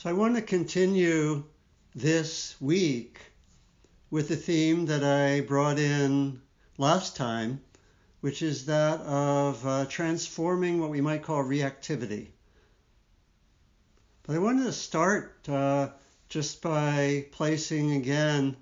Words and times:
So 0.00 0.08
I 0.08 0.14
want 0.14 0.36
to 0.36 0.40
continue 0.40 1.44
this 1.94 2.58
week 2.58 3.20
with 4.10 4.28
the 4.28 4.36
theme 4.36 4.86
that 4.86 5.04
I 5.04 5.42
brought 5.42 5.78
in 5.78 6.40
last 6.78 7.16
time, 7.16 7.60
which 8.22 8.40
is 8.40 8.64
that 8.64 9.00
of 9.00 9.66
uh, 9.66 9.84
transforming 9.90 10.80
what 10.80 10.88
we 10.88 11.02
might 11.02 11.22
call 11.22 11.44
reactivity. 11.44 12.28
But 14.22 14.36
I 14.36 14.38
wanted 14.38 14.64
to 14.64 14.72
start 14.72 15.46
uh, 15.46 15.90
just 16.30 16.62
by 16.62 17.26
placing 17.30 17.92
again 17.92 18.56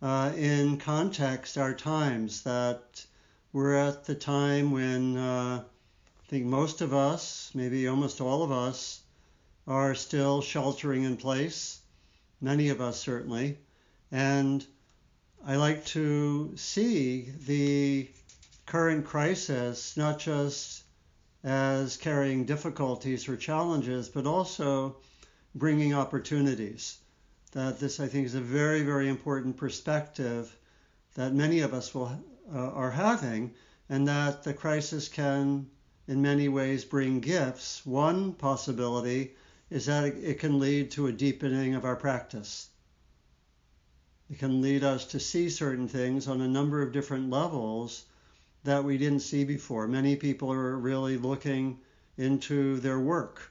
uh, 0.00 0.32
in 0.34 0.78
context 0.78 1.58
our 1.58 1.74
times 1.74 2.44
that 2.44 3.04
we're 3.52 3.74
at 3.74 4.06
the 4.06 4.14
time 4.14 4.70
when 4.70 5.18
uh, 5.18 5.64
I 5.64 6.26
think 6.28 6.46
most 6.46 6.80
of 6.80 6.94
us, 6.94 7.50
maybe 7.52 7.88
almost 7.88 8.22
all 8.22 8.42
of 8.42 8.50
us, 8.50 9.01
are 9.66 9.94
still 9.94 10.42
sheltering 10.42 11.04
in 11.04 11.16
place, 11.16 11.80
many 12.40 12.68
of 12.70 12.80
us 12.80 12.98
certainly. 12.98 13.58
And 14.10 14.66
I 15.46 15.56
like 15.56 15.84
to 15.86 16.56
see 16.56 17.32
the 17.46 18.08
current 18.66 19.06
crisis 19.06 19.96
not 19.96 20.18
just 20.18 20.82
as 21.44 21.96
carrying 21.96 22.44
difficulties 22.44 23.28
or 23.28 23.36
challenges, 23.36 24.08
but 24.08 24.26
also 24.26 24.96
bringing 25.54 25.94
opportunities. 25.94 26.98
That 27.52 27.78
this, 27.78 28.00
I 28.00 28.06
think, 28.06 28.26
is 28.26 28.34
a 28.34 28.40
very, 28.40 28.82
very 28.82 29.08
important 29.08 29.56
perspective 29.56 30.56
that 31.14 31.34
many 31.34 31.60
of 31.60 31.74
us 31.74 31.94
will, 31.94 32.18
uh, 32.52 32.58
are 32.58 32.90
having, 32.90 33.54
and 33.88 34.08
that 34.08 34.42
the 34.42 34.54
crisis 34.54 35.08
can, 35.08 35.68
in 36.08 36.22
many 36.22 36.48
ways, 36.48 36.84
bring 36.84 37.20
gifts. 37.20 37.84
One 37.84 38.32
possibility 38.32 39.34
is 39.72 39.86
that 39.86 40.04
it 40.04 40.38
can 40.38 40.58
lead 40.58 40.90
to 40.90 41.06
a 41.06 41.12
deepening 41.12 41.74
of 41.74 41.86
our 41.86 41.96
practice. 41.96 42.68
It 44.28 44.38
can 44.38 44.60
lead 44.60 44.84
us 44.84 45.06
to 45.06 45.18
see 45.18 45.48
certain 45.48 45.88
things 45.88 46.28
on 46.28 46.42
a 46.42 46.46
number 46.46 46.82
of 46.82 46.92
different 46.92 47.30
levels 47.30 48.04
that 48.64 48.84
we 48.84 48.98
didn't 48.98 49.20
see 49.20 49.44
before. 49.44 49.88
Many 49.88 50.14
people 50.16 50.52
are 50.52 50.76
really 50.76 51.16
looking 51.16 51.78
into 52.18 52.80
their 52.80 53.00
work. 53.00 53.50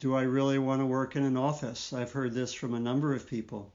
Do 0.00 0.14
I 0.14 0.24
really 0.24 0.58
want 0.58 0.82
to 0.82 0.86
work 0.86 1.16
in 1.16 1.22
an 1.22 1.38
office? 1.38 1.94
I've 1.94 2.12
heard 2.12 2.34
this 2.34 2.52
from 2.52 2.74
a 2.74 2.80
number 2.80 3.14
of 3.14 3.26
people. 3.26 3.72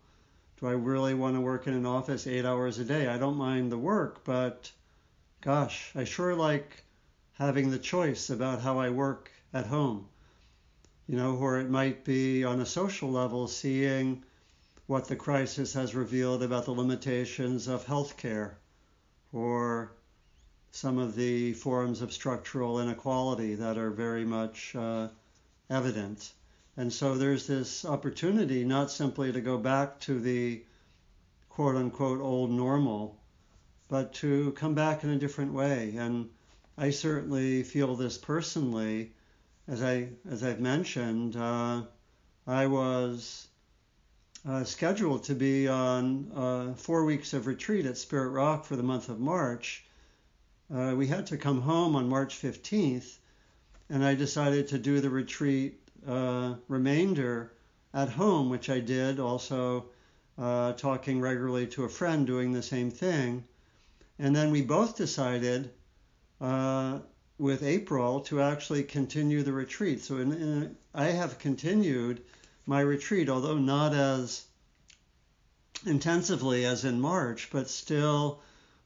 Do 0.59 0.67
I 0.67 0.73
really 0.73 1.15
want 1.15 1.35
to 1.35 1.41
work 1.41 1.65
in 1.65 1.73
an 1.73 1.87
office 1.87 2.27
eight 2.27 2.45
hours 2.45 2.77
a 2.77 2.85
day? 2.85 3.07
I 3.07 3.17
don't 3.17 3.37
mind 3.37 3.71
the 3.71 3.79
work, 3.79 4.23
but 4.25 4.71
gosh, 5.41 5.91
I 5.95 6.03
sure 6.03 6.35
like 6.35 6.83
having 7.33 7.71
the 7.71 7.79
choice 7.79 8.29
about 8.29 8.61
how 8.61 8.77
I 8.77 8.91
work 8.91 9.31
at 9.51 9.65
home 9.65 10.07
you 11.07 11.17
know, 11.17 11.35
or 11.35 11.59
it 11.59 11.69
might 11.69 12.05
be 12.05 12.43
on 12.43 12.61
a 12.61 12.65
social 12.65 13.11
level, 13.11 13.47
seeing 13.47 14.23
what 14.87 15.07
the 15.07 15.15
crisis 15.15 15.73
has 15.73 15.95
revealed 15.95 16.43
about 16.43 16.65
the 16.65 16.71
limitations 16.71 17.67
of 17.67 17.85
healthcare 17.85 18.51
or 19.31 19.91
some 20.71 20.97
of 20.97 21.15
the 21.15 21.53
forms 21.53 22.01
of 22.01 22.11
structural 22.11 22.79
inequality 22.79 23.55
that 23.55 23.77
are 23.77 23.91
very 23.91 24.25
much 24.25 24.75
uh, 24.75 25.07
evident. 25.69 26.33
And 26.75 26.91
so 26.91 27.15
there's 27.15 27.47
this 27.47 27.85
opportunity 27.85 28.63
not 28.63 28.89
simply 28.89 29.31
to 29.31 29.41
go 29.41 29.57
back 29.57 29.99
to 30.01 30.19
the 30.19 30.63
quote 31.49 31.75
unquote 31.75 32.19
old 32.19 32.49
normal, 32.49 33.19
but 33.87 34.13
to 34.13 34.51
come 34.53 34.73
back 34.73 35.03
in 35.03 35.11
a 35.11 35.19
different 35.19 35.53
way. 35.53 35.95
And 35.97 36.29
I 36.77 36.89
certainly 36.89 37.61
feel 37.61 37.95
this 37.95 38.17
personally 38.17 39.13
as 39.67 39.81
I 39.81 40.09
as 40.29 40.43
I've 40.43 40.59
mentioned, 40.59 41.35
uh, 41.35 41.83
I 42.45 42.67
was 42.67 43.47
uh, 44.47 44.63
scheduled 44.63 45.23
to 45.25 45.35
be 45.35 45.67
on 45.67 46.31
uh, 46.35 46.73
four 46.73 47.05
weeks 47.05 47.33
of 47.33 47.47
retreat 47.47 47.85
at 47.85 47.97
Spirit 47.97 48.29
Rock 48.29 48.65
for 48.65 48.75
the 48.75 48.83
month 48.83 49.07
of 49.07 49.19
March. 49.19 49.85
Uh, 50.73 50.93
we 50.97 51.07
had 51.07 51.27
to 51.27 51.37
come 51.37 51.61
home 51.61 51.95
on 51.95 52.09
March 52.09 52.41
15th, 52.41 53.17
and 53.89 54.03
I 54.03 54.15
decided 54.15 54.67
to 54.69 54.77
do 54.77 54.99
the 54.99 55.09
retreat 55.09 55.79
uh, 56.07 56.55
remainder 56.67 57.53
at 57.93 58.09
home, 58.09 58.49
which 58.49 58.69
I 58.69 58.79
did, 58.79 59.19
also 59.19 59.85
uh, 60.37 60.73
talking 60.73 61.21
regularly 61.21 61.67
to 61.67 61.83
a 61.85 61.89
friend 61.89 62.27
doing 62.27 62.51
the 62.51 62.63
same 62.63 62.91
thing. 62.91 63.45
And 64.19 64.35
then 64.35 64.51
we 64.51 64.61
both 64.61 64.97
decided 64.97 65.71
with 67.37 67.63
April 67.63 68.21
to 68.21 68.41
actually 68.41 68.83
continue 68.83 69.43
the 69.43 69.53
retreat. 69.53 70.01
So 70.01 70.17
in, 70.17 70.31
in, 70.31 70.77
I 70.93 71.05
have 71.05 71.39
continued 71.39 72.21
my 72.65 72.81
retreat, 72.81 73.29
although 73.29 73.57
not 73.57 73.93
as 73.93 74.45
intensively 75.85 76.65
as 76.65 76.85
in 76.85 77.01
March, 77.01 77.49
but 77.51 77.69
still 77.69 78.41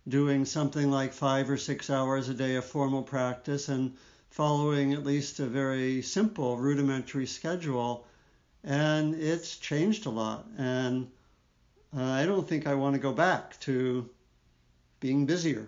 doing 0.07 0.45
something 0.45 0.89
like 0.89 1.13
five 1.13 1.49
or 1.49 1.57
six 1.57 1.89
hours 1.89 2.29
a 2.29 2.33
day 2.33 2.55
of 2.55 2.65
formal 2.65 3.03
practice 3.03 3.67
and 3.67 3.95
following 4.29 4.93
at 4.93 5.05
least 5.05 5.39
a 5.39 5.45
very 5.45 6.01
simple 6.01 6.57
rudimentary 6.57 7.27
schedule. 7.27 8.07
And 8.63 9.15
it's 9.15 9.57
changed 9.57 10.05
a 10.05 10.09
lot. 10.09 10.47
And 10.57 11.11
uh, 11.95 12.03
I 12.03 12.25
don't 12.25 12.47
think 12.47 12.65
I 12.65 12.75
want 12.75 12.95
to 12.95 13.01
go 13.01 13.13
back 13.13 13.59
to 13.61 14.09
being 14.99 15.25
busier 15.25 15.67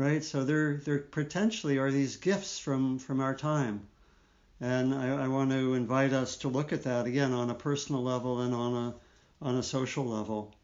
right? 0.00 0.24
So 0.24 0.44
there, 0.44 0.76
there 0.78 0.98
potentially 0.98 1.76
are 1.76 1.90
these 1.90 2.16
gifts 2.16 2.58
from, 2.58 2.98
from 2.98 3.20
our 3.20 3.34
time. 3.34 3.86
And 4.58 4.94
I, 4.94 5.24
I 5.24 5.28
want 5.28 5.50
to 5.50 5.74
invite 5.74 6.14
us 6.14 6.36
to 6.36 6.48
look 6.48 6.72
at 6.72 6.84
that 6.84 7.04
again 7.04 7.34
on 7.34 7.50
a 7.50 7.54
personal 7.54 8.02
level 8.02 8.40
and 8.40 8.54
on 8.54 8.74
a, 8.74 8.94
on 9.44 9.56
a 9.56 9.62
social 9.62 10.06
level. 10.06 10.54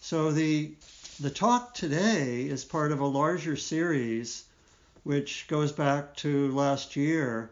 so 0.00 0.32
the, 0.32 0.74
the 1.20 1.30
talk 1.30 1.74
today 1.74 2.42
is 2.42 2.64
part 2.64 2.90
of 2.90 2.98
a 2.98 3.06
larger 3.06 3.54
series 3.54 4.44
which 5.04 5.46
goes 5.46 5.70
back 5.70 6.16
to 6.16 6.50
last 6.52 6.96
year 6.96 7.50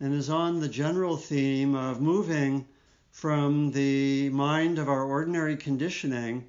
and 0.00 0.12
is 0.12 0.28
on 0.28 0.58
the 0.58 0.68
general 0.68 1.16
theme 1.16 1.76
of 1.76 2.00
moving 2.00 2.66
from 3.12 3.70
the 3.70 4.28
mind 4.30 4.80
of 4.80 4.88
our 4.88 5.04
ordinary 5.04 5.56
conditioning 5.56 6.48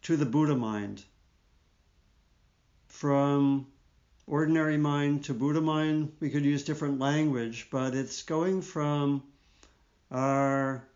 to 0.00 0.16
the 0.16 0.26
Buddha 0.26 0.56
mind 0.56 1.04
from 3.02 3.66
ordinary 4.28 4.76
mind 4.76 5.24
to 5.24 5.34
Buddha 5.34 5.60
mind. 5.60 6.12
We 6.20 6.30
could 6.30 6.44
use 6.44 6.62
different 6.62 7.00
language, 7.00 7.66
but 7.68 7.96
it's 7.96 8.22
going 8.22 8.62
from 8.62 9.24
our 10.12 10.86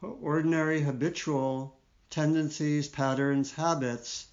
ordinary 0.00 0.80
habitual 0.80 1.76
tendencies, 2.08 2.86
patterns, 2.86 3.52
habits 3.52 4.28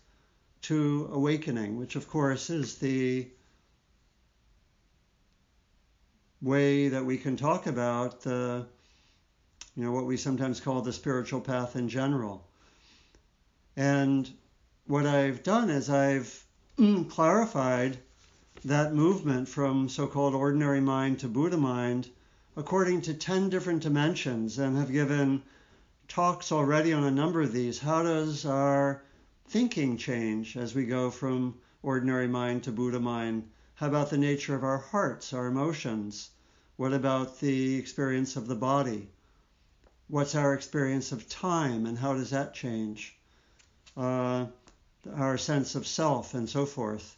to 0.62 1.10
awakening, 1.12 1.76
which 1.76 1.96
of 1.96 2.08
course 2.08 2.52
is 2.52 2.76
the 2.76 3.28
way 6.40 6.90
that 6.90 7.04
we 7.04 7.18
can 7.18 7.36
talk 7.36 7.66
about 7.66 8.22
the 8.22 8.68
you 9.76 9.84
know 9.84 9.92
what 9.92 10.06
we 10.06 10.18
sometimes 10.18 10.60
call 10.60 10.84
the 10.84 10.94
spiritual 10.94 11.42
path 11.42 11.76
in 11.76 11.90
general. 11.90 12.48
And 13.76 14.32
what 14.86 15.08
I've 15.08 15.42
done 15.42 15.72
is 15.72 15.90
I've 15.90 16.45
clarified 17.10 17.98
that 18.66 18.94
movement 18.94 19.48
from 19.48 19.88
so 19.88 20.08
called 20.08 20.36
ordinary 20.36 20.82
mind 20.82 21.18
to 21.18 21.28
Buddha 21.28 21.56
mind 21.56 22.10
according 22.58 23.02
to 23.02 23.14
10 23.14 23.50
different 23.50 23.82
dimensions 23.82 24.60
and 24.60 24.76
have 24.76 24.92
given 24.92 25.42
talks 26.10 26.52
already 26.52 26.92
on 26.92 27.06
a 27.06 27.12
number 27.12 27.42
of 27.42 27.54
these. 27.54 27.80
How 27.80 28.04
does 28.04 28.46
our 28.46 29.02
thinking 29.48 29.96
change 29.96 30.58
as 30.58 30.76
we 30.76 30.86
go 30.86 31.10
from 31.10 31.56
ordinary 31.82 32.28
mind 32.28 32.64
to 32.64 32.74
Buddha 32.74 33.00
mind? 33.00 33.48
How 33.76 33.88
about 33.88 34.10
the 34.10 34.18
nature 34.18 34.54
of 34.54 34.66
our 34.66 34.80
hearts, 34.80 35.32
our 35.32 35.48
emotions? 35.48 36.30
What 36.76 36.92
about 36.92 37.40
the 37.40 37.78
experience 37.78 38.36
of 38.36 38.48
the 38.48 38.56
body? 38.56 39.08
What's 40.10 40.36
our 40.36 40.54
experience 40.54 41.14
of 41.14 41.30
time 41.30 41.86
and 41.86 41.98
how 41.98 42.16
does 42.16 42.32
that 42.32 42.54
change? 42.54 43.16
Uh, 43.96 44.48
our 45.14 45.38
sense 45.38 45.76
of 45.76 45.86
self 45.86 46.34
and 46.34 46.50
so 46.50 46.66
forth. 46.66 47.18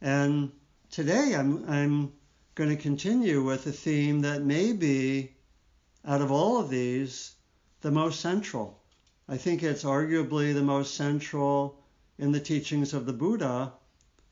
And 0.00 0.52
today 0.90 1.34
I'm, 1.34 1.68
I'm 1.68 2.12
going 2.54 2.70
to 2.70 2.82
continue 2.82 3.42
with 3.42 3.66
a 3.66 3.72
theme 3.72 4.22
that 4.22 4.42
may 4.42 4.72
be, 4.72 5.34
out 6.04 6.22
of 6.22 6.30
all 6.30 6.58
of 6.58 6.70
these, 6.70 7.34
the 7.80 7.90
most 7.90 8.20
central. 8.20 8.80
I 9.28 9.36
think 9.36 9.62
it's 9.62 9.84
arguably 9.84 10.54
the 10.54 10.62
most 10.62 10.94
central 10.94 11.82
in 12.18 12.32
the 12.32 12.40
teachings 12.40 12.94
of 12.94 13.06
the 13.06 13.12
Buddha, 13.12 13.72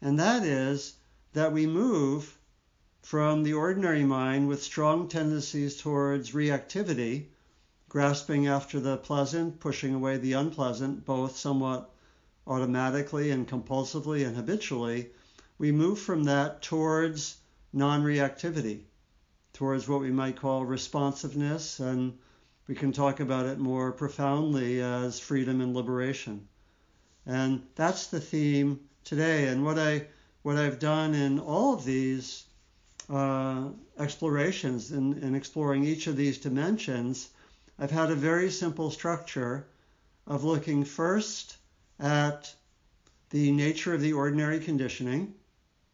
and 0.00 0.18
that 0.18 0.44
is 0.44 0.94
that 1.32 1.52
we 1.52 1.66
move 1.66 2.38
from 3.02 3.42
the 3.42 3.52
ordinary 3.52 4.04
mind 4.04 4.48
with 4.48 4.62
strong 4.62 5.08
tendencies 5.08 5.76
towards 5.76 6.30
reactivity, 6.30 7.26
grasping 7.88 8.46
after 8.46 8.80
the 8.80 8.96
pleasant, 8.96 9.60
pushing 9.60 9.94
away 9.94 10.16
the 10.16 10.32
unpleasant, 10.32 11.04
both 11.04 11.36
somewhat 11.36 11.93
automatically 12.46 13.30
and 13.30 13.48
compulsively 13.48 14.26
and 14.26 14.36
habitually, 14.36 15.10
we 15.58 15.72
move 15.72 15.98
from 15.98 16.24
that 16.24 16.62
towards 16.62 17.36
non 17.72 18.02
reactivity, 18.02 18.82
towards 19.52 19.88
what 19.88 20.00
we 20.00 20.10
might 20.10 20.36
call 20.36 20.64
responsiveness, 20.64 21.80
and 21.80 22.18
we 22.66 22.74
can 22.74 22.92
talk 22.92 23.20
about 23.20 23.46
it 23.46 23.58
more 23.58 23.92
profoundly 23.92 24.80
as 24.80 25.20
freedom 25.20 25.60
and 25.60 25.74
liberation. 25.74 26.48
And 27.26 27.62
that's 27.74 28.08
the 28.08 28.20
theme 28.20 28.80
today. 29.04 29.48
And 29.48 29.64
what 29.64 29.78
I 29.78 30.06
what 30.42 30.56
I've 30.56 30.78
done 30.78 31.14
in 31.14 31.38
all 31.38 31.72
of 31.72 31.84
these 31.84 32.44
uh, 33.08 33.68
explorations 33.98 34.92
in, 34.92 35.18
in 35.22 35.34
exploring 35.34 35.84
each 35.84 36.06
of 36.06 36.16
these 36.16 36.38
dimensions, 36.38 37.30
I've 37.78 37.90
had 37.90 38.10
a 38.10 38.14
very 38.14 38.50
simple 38.50 38.90
structure 38.90 39.66
of 40.26 40.44
looking 40.44 40.84
first 40.84 41.56
at 41.98 42.54
the 43.30 43.50
nature 43.52 43.94
of 43.94 44.00
the 44.00 44.12
ordinary 44.12 44.60
conditioning, 44.60 45.34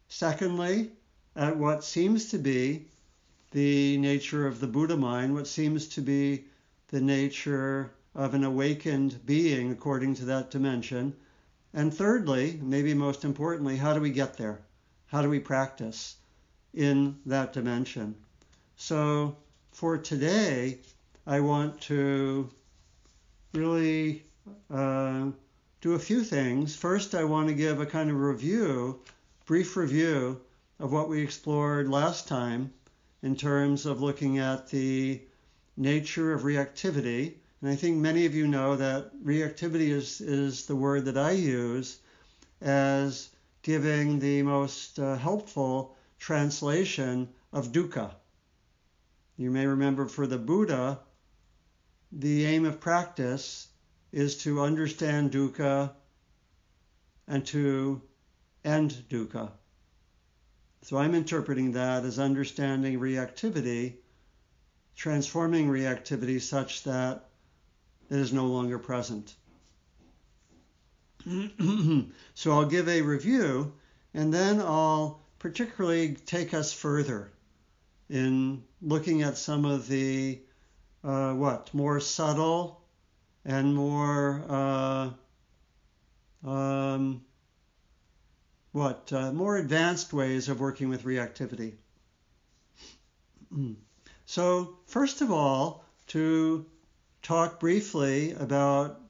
secondly, 0.07 0.91
at 1.35 1.57
what 1.57 1.83
seems 1.83 2.29
to 2.29 2.37
be 2.37 2.85
the 3.51 3.97
nature 3.97 4.47
of 4.47 4.59
the 4.59 4.67
Buddha 4.67 4.97
mind, 4.97 5.33
what 5.33 5.47
seems 5.47 5.87
to 5.89 6.01
be 6.01 6.45
the 6.89 7.01
nature 7.01 7.91
of 8.15 8.33
an 8.33 8.43
awakened 8.43 9.25
being 9.25 9.71
according 9.71 10.15
to 10.15 10.25
that 10.25 10.51
dimension, 10.51 11.15
and 11.73 11.93
thirdly, 11.93 12.59
maybe 12.61 12.93
most 12.93 13.23
importantly, 13.23 13.77
how 13.77 13.93
do 13.93 14.01
we 14.01 14.11
get 14.11 14.37
there? 14.37 14.59
How 15.07 15.21
do 15.21 15.29
we 15.29 15.39
practice 15.39 16.17
in 16.73 17.17
that 17.25 17.53
dimension? 17.53 18.15
So 18.75 19.37
for 19.71 19.97
today, 19.97 20.79
I 21.25 21.39
want 21.39 21.79
to 21.81 22.49
really 23.53 24.23
uh, 24.69 25.27
do 25.81 25.93
a 25.93 25.99
few 25.99 26.23
things. 26.23 26.75
First, 26.75 27.13
I 27.13 27.23
want 27.25 27.49
to 27.49 27.53
give 27.53 27.81
a 27.81 27.85
kind 27.85 28.09
of 28.09 28.19
review, 28.19 29.01
brief 29.45 29.75
review 29.75 30.39
of 30.79 30.91
what 30.91 31.09
we 31.09 31.21
explored 31.21 31.89
last 31.89 32.27
time 32.27 32.73
in 33.21 33.35
terms 33.35 33.85
of 33.85 34.01
looking 34.01 34.39
at 34.39 34.67
the 34.69 35.21
nature 35.75 36.33
of 36.33 36.43
reactivity 36.43 37.35
and 37.61 37.69
I 37.69 37.75
think 37.75 37.97
many 37.97 38.25
of 38.25 38.33
you 38.33 38.47
know 38.47 38.75
that 38.75 39.11
reactivity 39.23 39.89
is, 39.89 40.19
is 40.19 40.65
the 40.65 40.75
word 40.75 41.05
that 41.05 41.17
I 41.17 41.31
use 41.31 41.99
as 42.59 43.29
giving 43.61 44.17
the 44.17 44.41
most 44.41 44.97
uh, 44.97 45.15
helpful 45.15 45.95
translation 46.17 47.29
of 47.53 47.71
dukkha. 47.71 48.15
You 49.37 49.51
may 49.51 49.67
remember 49.67 50.07
for 50.07 50.25
the 50.25 50.39
Buddha, 50.39 50.99
the 52.11 52.45
aim 52.45 52.65
of 52.65 52.79
practice 52.79 53.67
is 54.11 54.37
to 54.43 54.61
understand 54.61 55.31
dukkha 55.31 55.91
and 57.27 57.45
to 57.47 58.01
end 58.63 59.03
dukkha. 59.09 59.51
So 60.83 60.97
I'm 60.97 61.15
interpreting 61.15 61.73
that 61.73 62.03
as 62.03 62.19
understanding 62.19 62.99
reactivity, 62.99 63.95
transforming 64.95 65.67
reactivity 65.67 66.41
such 66.41 66.83
that 66.83 67.29
it 68.09 68.17
is 68.17 68.33
no 68.33 68.47
longer 68.47 68.79
present. 68.79 69.35
so 72.33 72.51
I'll 72.51 72.65
give 72.65 72.89
a 72.89 73.01
review 73.01 73.73
and 74.13 74.33
then 74.33 74.59
I'll 74.59 75.21
particularly 75.39 76.15
take 76.15 76.53
us 76.53 76.73
further 76.73 77.31
in 78.09 78.63
looking 78.81 79.21
at 79.21 79.37
some 79.37 79.65
of 79.65 79.87
the 79.87 80.41
uh, 81.03 81.33
what 81.33 81.73
more 81.73 81.99
subtle 81.99 82.80
and 83.45 83.73
more 83.75 84.43
uh, 84.47 85.09
um, 86.47 87.21
what 88.71 89.11
uh, 89.13 89.31
more 89.31 89.57
advanced 89.57 90.13
ways 90.13 90.49
of 90.49 90.59
working 90.59 90.89
with 90.89 91.03
reactivity. 91.03 91.73
so 94.25 94.77
first 94.87 95.21
of 95.21 95.31
all, 95.31 95.83
to 96.07 96.65
talk 97.21 97.59
briefly 97.59 98.33
about 98.33 99.01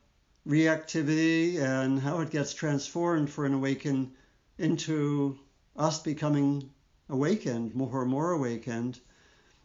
reactivity 0.47 1.61
and 1.61 1.99
how 1.99 2.19
it 2.19 2.31
gets 2.31 2.53
transformed 2.53 3.29
for 3.29 3.45
an 3.45 3.53
awakened 3.53 4.11
into 4.57 5.37
us 5.77 6.01
becoming 6.01 6.69
awakened, 7.09 7.75
more 7.75 8.01
and 8.01 8.11
more 8.11 8.31
awakened, 8.31 8.99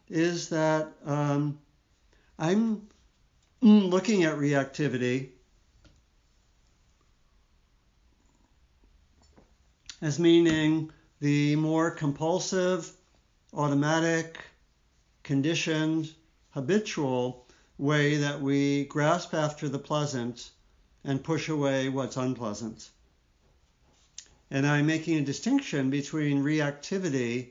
is 0.09 0.49
that 0.49 0.87
um, 1.05 1.59
I'm 2.39 2.87
Mm, 3.63 3.89
looking 3.89 4.23
at 4.23 4.37
reactivity 4.37 5.29
as 9.99 10.19
meaning 10.19 10.91
the 11.19 11.55
more 11.55 11.89
compulsive, 11.89 12.91
automatic, 13.55 14.37
conditioned, 15.23 16.13
habitual 16.51 17.47
way 17.79 18.17
that 18.17 18.39
we 18.39 18.85
grasp 18.85 19.33
after 19.33 19.67
the 19.67 19.79
pleasant 19.79 20.51
and 21.03 21.23
push 21.23 21.49
away 21.49 21.89
what's 21.89 22.15
unpleasant. 22.15 22.91
And 24.51 24.67
I'm 24.67 24.85
making 24.85 25.17
a 25.17 25.25
distinction 25.25 25.89
between 25.89 26.43
reactivity 26.43 27.49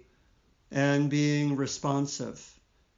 and 0.70 1.10
being 1.10 1.56
responsive. 1.56 2.40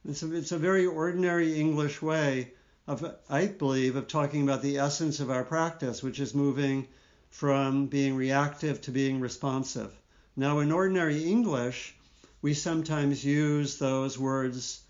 It's 0.07 0.23
a, 0.23 0.37
it's 0.37 0.53
a 0.53 0.59
very 0.59 0.85
ordinary 0.85 1.59
English 1.59 2.03
way 2.03 2.53
of, 2.89 3.05
I 3.29 3.47
believe, 3.47 3.97
of 3.97 4.09
talking 4.09 4.43
about 4.43 4.63
the 4.63 4.79
essence 4.79 5.21
of 5.21 5.31
our 5.31 5.45
practice, 5.45 6.03
which 6.03 6.19
is 6.19 6.35
moving 6.35 6.89
from 7.29 7.87
being 7.87 8.17
reactive 8.17 8.81
to 8.81 8.91
being 8.91 9.21
responsive. 9.21 9.95
Now, 10.35 10.61
in 10.61 10.73
ordinary 10.73 11.25
English, 11.25 11.95
we 12.41 12.55
sometimes 12.55 13.23
use 13.23 13.77
those 13.77 14.19
words 14.19 14.81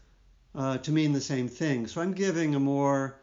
uh, 0.54 0.78
to 0.78 0.92
mean 0.92 1.12
the 1.12 1.20
same 1.20 1.48
thing. 1.48 1.88
So 1.88 2.00
I'm 2.00 2.12
giving 2.12 2.54
a 2.54 2.60
more 2.60 3.18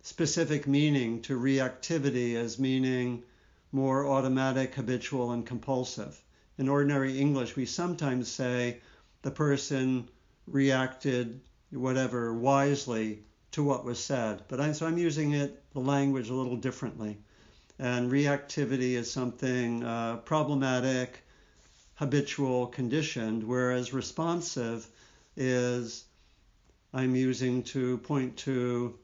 specific 0.00 0.66
meaning 0.66 1.20
to 1.22 1.38
reactivity 1.38 2.34
as 2.34 2.58
meaning 2.58 3.24
more 3.72 4.08
automatic, 4.08 4.74
habitual, 4.74 5.32
and 5.32 5.44
compulsive. 5.44 6.18
In 6.56 6.70
ordinary 6.70 7.18
English, 7.18 7.56
we 7.56 7.66
sometimes 7.66 8.28
say 8.28 8.80
the 9.20 9.30
person 9.30 10.08
reacted 10.46 11.42
whatever 11.70 12.32
wisely 12.32 13.24
to 13.52 13.62
what 13.62 13.84
was 13.84 13.98
said. 14.02 14.42
But 14.48 14.60
I'm, 14.60 14.74
so 14.74 14.86
I'm 14.86 14.98
using 14.98 15.32
it, 15.32 15.62
the 15.72 15.80
language, 15.80 16.28
a 16.28 16.34
little 16.34 16.56
differently. 16.56 17.18
And 17.78 18.10
reactivity 18.10 18.92
is 18.92 19.10
something 19.10 19.84
uh, 19.84 20.16
problematic, 20.18 21.20
habitual, 21.94 22.66
conditioned, 22.66 23.44
whereas 23.44 23.92
responsive 23.92 24.88
is 25.36 26.04
I'm 26.92 27.14
using 27.14 27.62
to 27.64 27.98
point 27.98 28.36
to 28.38 28.98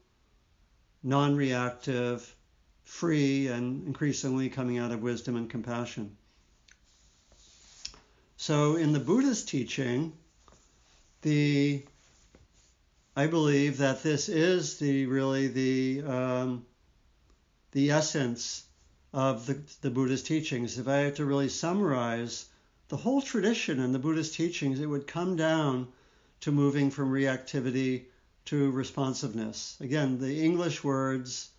non 1.02 1.36
reactive, 1.36 2.34
free, 2.82 3.48
and 3.48 3.86
increasingly 3.86 4.48
coming 4.48 4.78
out 4.78 4.90
of 4.90 5.02
wisdom 5.02 5.36
and 5.36 5.48
compassion. 5.48 6.16
So, 8.36 8.76
in 8.76 8.92
the 8.92 9.00
Buddha's 9.00 9.44
teaching, 9.44 10.12
the 11.22 11.84
I 13.16 13.28
believe 13.28 13.78
that 13.78 14.02
this 14.02 14.28
is 14.28 14.78
the 14.78 15.06
really 15.06 15.46
the 15.46 16.02
um, 16.02 16.66
the 17.70 17.92
essence 17.92 18.64
of 19.12 19.46
the, 19.46 19.60
the 19.82 19.90
Buddha's 19.90 20.24
teachings. 20.24 20.78
If 20.78 20.88
I 20.88 20.96
had 20.96 21.16
to 21.16 21.24
really 21.24 21.48
summarize 21.48 22.46
the 22.88 22.96
whole 22.96 23.22
tradition 23.22 23.78
and 23.78 23.94
the 23.94 24.00
Buddhist 24.00 24.34
teachings, 24.34 24.80
it 24.80 24.86
would 24.86 25.06
come 25.06 25.36
down 25.36 25.88
to 26.40 26.50
moving 26.50 26.90
from 26.90 27.12
reactivity 27.12 28.06
to 28.46 28.70
responsiveness. 28.72 29.76
Again, 29.80 30.18
the 30.18 30.42
English 30.42 30.82
words 30.82 31.50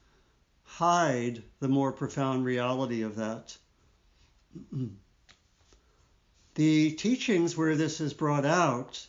hide 0.64 1.42
the 1.60 1.70
more 1.70 1.94
profound 1.94 2.44
reality 2.44 3.02
of 3.02 3.16
that. 3.16 3.58
the 6.56 6.92
teachings 6.92 7.56
where 7.56 7.76
this 7.76 8.02
is 8.02 8.14
brought 8.14 8.46
out 8.46 9.08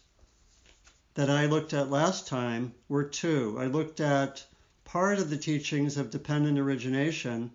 that 1.16 1.30
I 1.30 1.46
looked 1.46 1.72
at 1.72 1.90
last 1.90 2.28
time 2.28 2.74
were 2.88 3.04
two. 3.04 3.56
I 3.58 3.66
looked 3.66 4.00
at 4.00 4.44
part 4.84 5.18
of 5.18 5.30
the 5.30 5.38
teachings 5.38 5.96
of 5.96 6.10
dependent 6.10 6.58
origination, 6.58 7.50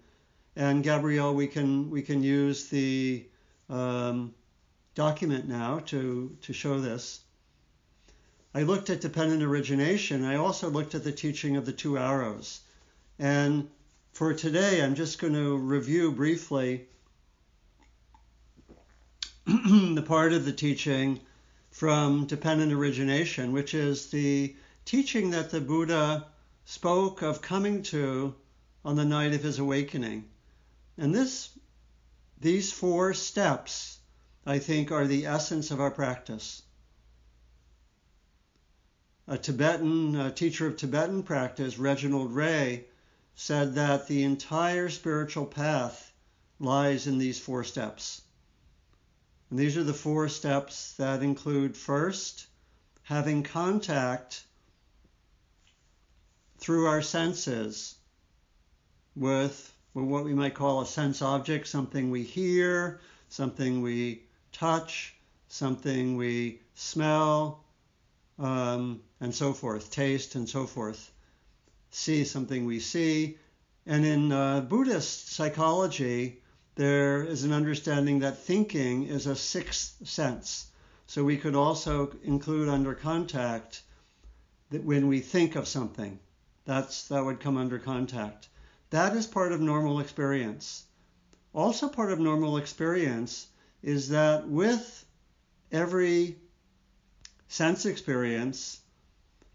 and 0.56 0.84
Gabrielle, 0.84 1.36
we 1.36 1.48
can 1.48 1.92
we 1.92 2.02
can 2.02 2.24
use 2.24 2.70
the 2.70 3.24
um, 3.70 4.34
document 4.96 5.48
now 5.48 5.78
to 5.86 6.36
to 6.42 6.54
show 6.54 6.82
this. 6.82 7.22
I 8.54 8.64
looked 8.64 8.90
at 8.90 9.00
dependent 9.00 9.44
origination. 9.44 10.26
I 10.26 10.36
also 10.36 10.70
looked 10.70 10.96
at 10.96 11.04
the 11.04 11.12
teaching 11.12 11.56
of 11.56 11.66
the 11.66 11.72
two 11.72 12.00
arrows. 12.00 12.62
And 13.20 13.70
for 14.12 14.34
today, 14.34 14.82
I'm 14.82 14.96
just 14.96 15.22
going 15.22 15.34
to 15.34 15.56
review 15.56 16.12
briefly 16.12 16.88
the 19.46 20.04
part 20.06 20.34
of 20.34 20.46
the 20.46 20.52
teaching 20.52 21.22
from 21.72 22.26
dependent 22.26 22.72
origination, 22.72 23.52
which 23.52 23.74
is 23.74 24.12
the 24.12 24.56
teaching 24.86 25.32
that 25.32 25.50
the 25.50 25.62
Buddha 25.62 26.28
spoke 26.66 27.22
of 27.22 27.42
coming 27.42 27.82
to 27.84 28.36
on 28.86 28.96
the 28.96 29.06
night 29.06 29.34
of 29.34 29.42
his 29.42 29.58
awakening. 29.58 30.30
And 30.98 31.16
this, 31.16 31.50
these 32.40 32.72
four 32.72 33.14
steps, 33.14 34.00
I 34.46 34.60
think, 34.60 34.92
are 34.92 35.08
the 35.08 35.26
essence 35.26 35.72
of 35.72 35.82
our 35.82 35.92
practice. 35.92 36.62
a 39.28 39.38
Tibetan 39.38 40.16
a 40.16 40.30
teacher 40.30 40.68
of 40.68 40.76
Tibetan 40.76 41.24
practice, 41.24 41.80
Reginald 41.80 42.34
Ray, 42.34 42.86
said 43.34 43.76
that 43.76 44.08
the 44.08 44.24
entire 44.24 44.90
spiritual 44.90 45.46
path 45.46 46.12
lies 46.60 47.08
in 47.08 47.18
these 47.18 47.40
four 47.40 47.64
steps. 47.64 48.24
And 49.52 49.60
these 49.60 49.76
are 49.76 49.84
the 49.84 49.94
four 49.94 50.30
steps 50.30 50.94
that 50.94 51.22
include 51.22 51.76
first, 51.76 52.48
having 53.04 53.44
contact 53.44 54.46
through 56.58 56.86
our 56.88 57.02
senses 57.02 57.96
with 59.14 59.74
what 59.92 60.24
we 60.24 60.34
might 60.34 60.56
call 60.56 60.80
a 60.80 60.86
sense 60.86 61.22
object, 61.22 61.68
something 61.68 62.12
we 62.12 62.24
hear, 62.24 63.02
something 63.28 63.82
we 63.82 64.24
touch, 64.54 65.14
something 65.50 66.16
we 66.16 66.62
smell, 66.76 67.62
um, 68.40 69.02
and 69.20 69.36
so 69.36 69.52
forth, 69.52 69.92
taste 69.92 70.36
and 70.36 70.48
so 70.48 70.66
forth. 70.66 71.12
See 71.90 72.24
something 72.24 72.66
we 72.66 72.80
see. 72.80 73.38
And 73.86 74.06
in 74.06 74.32
uh, 74.32 74.62
Buddhist 74.62 75.34
psychology, 75.34 76.41
there 76.82 77.22
is 77.24 77.44
an 77.44 77.54
understanding 77.54 78.20
that 78.20 78.40
thinking 78.40 79.04
is 79.04 79.28
a 79.28 79.36
sixth 79.36 80.08
sense. 80.08 80.66
So 81.06 81.24
we 81.24 81.38
could 81.38 81.54
also 81.54 82.12
include 82.24 82.70
under 82.70 82.96
contact 82.96 83.84
that 84.72 84.84
when 84.84 85.08
we 85.08 85.20
think 85.20 85.56
of 85.56 85.68
something, 85.68 86.18
that's 86.66 87.08
that 87.10 87.24
would 87.24 87.40
come 87.40 87.56
under 87.56 87.78
contact. 87.78 88.50
That 88.90 89.16
is 89.16 89.28
part 89.28 89.52
of 89.52 89.62
normal 89.62 90.00
experience. 90.00 90.84
Also 91.54 91.88
part 91.88 92.12
of 92.12 92.20
normal 92.20 92.58
experience 92.58 93.46
is 93.84 94.10
that 94.10 94.48
with 94.48 95.06
every 95.72 96.36
sense 97.48 97.86
experience, 97.86 98.80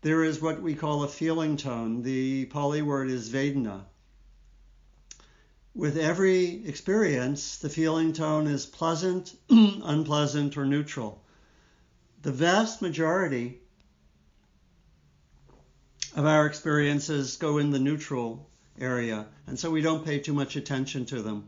there 0.02 0.22
is 0.22 0.40
what 0.40 0.62
we 0.62 0.76
call 0.76 1.02
a 1.02 1.08
feeling 1.08 1.56
tone. 1.56 2.02
The 2.02 2.44
Pali 2.44 2.82
word 2.82 3.10
is 3.10 3.30
Vedana. 3.30 3.84
With 5.78 5.98
every 5.98 6.66
experience, 6.66 7.58
the 7.58 7.68
feeling 7.68 8.14
tone 8.14 8.46
is 8.46 8.64
pleasant, 8.64 9.36
unpleasant, 9.50 10.56
or 10.56 10.64
neutral. 10.64 11.22
The 12.22 12.32
vast 12.32 12.80
majority 12.80 13.60
of 16.14 16.24
our 16.24 16.46
experiences 16.46 17.36
go 17.36 17.58
in 17.58 17.72
the 17.72 17.78
neutral 17.78 18.48
area, 18.80 19.26
and 19.46 19.58
so 19.58 19.70
we 19.70 19.82
don't 19.82 20.02
pay 20.02 20.18
too 20.18 20.32
much 20.32 20.56
attention 20.56 21.04
to 21.06 21.20
them. 21.20 21.44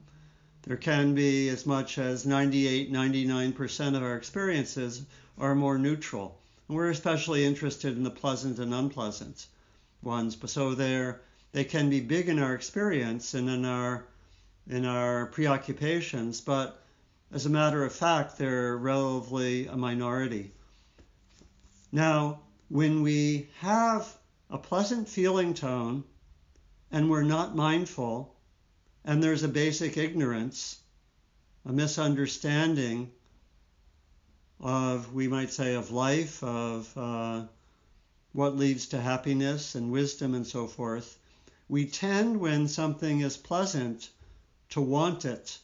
There 0.64 0.76
can 0.76 1.14
be 1.14 1.48
as 1.48 1.64
much 1.64 1.96
as 1.96 2.26
98, 2.26 2.92
99% 2.92 3.96
of 3.96 4.02
our 4.02 4.16
experiences 4.16 5.06
are 5.38 5.54
more 5.54 5.78
neutral. 5.78 6.38
And 6.68 6.76
we're 6.76 6.90
especially 6.90 7.46
interested 7.46 7.96
in 7.96 8.02
the 8.02 8.10
pleasant 8.10 8.58
and 8.58 8.74
unpleasant 8.74 9.46
ones. 10.02 10.36
But 10.36 10.50
so 10.50 10.74
they're, 10.74 11.22
they 11.52 11.64
can 11.64 11.88
be 11.88 12.00
big 12.00 12.28
in 12.28 12.38
our 12.38 12.54
experience 12.54 13.32
and 13.32 13.48
in 13.48 13.64
our 13.64 14.04
in 14.68 14.84
our 14.84 15.26
preoccupations, 15.26 16.40
but 16.40 16.82
as 17.32 17.46
a 17.46 17.50
matter 17.50 17.84
of 17.84 17.92
fact, 17.92 18.38
they're 18.38 18.76
relatively 18.76 19.66
a 19.66 19.76
minority. 19.76 20.52
Now, 21.90 22.40
when 22.68 23.02
we 23.02 23.48
have 23.60 24.14
a 24.50 24.58
pleasant 24.58 25.08
feeling 25.08 25.54
tone 25.54 26.04
and 26.90 27.08
we're 27.08 27.22
not 27.22 27.56
mindful, 27.56 28.34
and 29.04 29.22
there's 29.22 29.42
a 29.42 29.48
basic 29.48 29.96
ignorance, 29.96 30.78
a 31.64 31.72
misunderstanding 31.72 33.10
of, 34.60 35.14
we 35.14 35.28
might 35.28 35.50
say, 35.50 35.74
of 35.74 35.90
life, 35.90 36.42
of 36.42 36.92
uh, 36.96 37.44
what 38.32 38.56
leads 38.56 38.88
to 38.88 39.00
happiness 39.00 39.74
and 39.74 39.92
wisdom 39.92 40.34
and 40.34 40.46
so 40.46 40.66
forth, 40.66 41.18
we 41.68 41.86
tend, 41.86 42.40
when 42.40 42.68
something 42.68 43.20
is 43.20 43.36
pleasant, 43.36 44.10
to 44.70 44.80
want 44.80 45.24
it. 45.24 45.58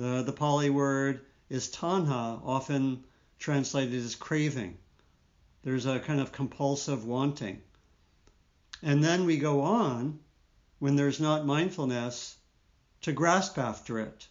Uh, 0.00 0.22
the 0.22 0.32
Pali 0.32 0.70
word 0.70 1.20
is 1.48 1.68
tanha, 1.68 2.40
often 2.44 3.04
translated 3.38 3.94
as 3.94 4.14
craving. 4.14 4.76
There's 5.62 5.86
a 5.86 5.98
kind 5.98 6.20
of 6.20 6.32
compulsive 6.32 7.04
wanting. 7.04 7.62
And 8.82 9.02
then 9.02 9.24
we 9.24 9.38
go 9.38 9.62
on, 9.62 10.20
when 10.78 10.96
there's 10.96 11.20
not 11.20 11.46
mindfulness, 11.46 12.36
to 13.02 13.12
grasp 13.12 13.58
after 13.58 13.98
it. 13.98 14.28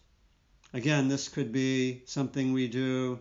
Again, 0.74 1.08
this 1.08 1.28
could 1.28 1.52
be 1.52 2.04
something 2.06 2.54
we 2.54 2.68
do 2.68 3.20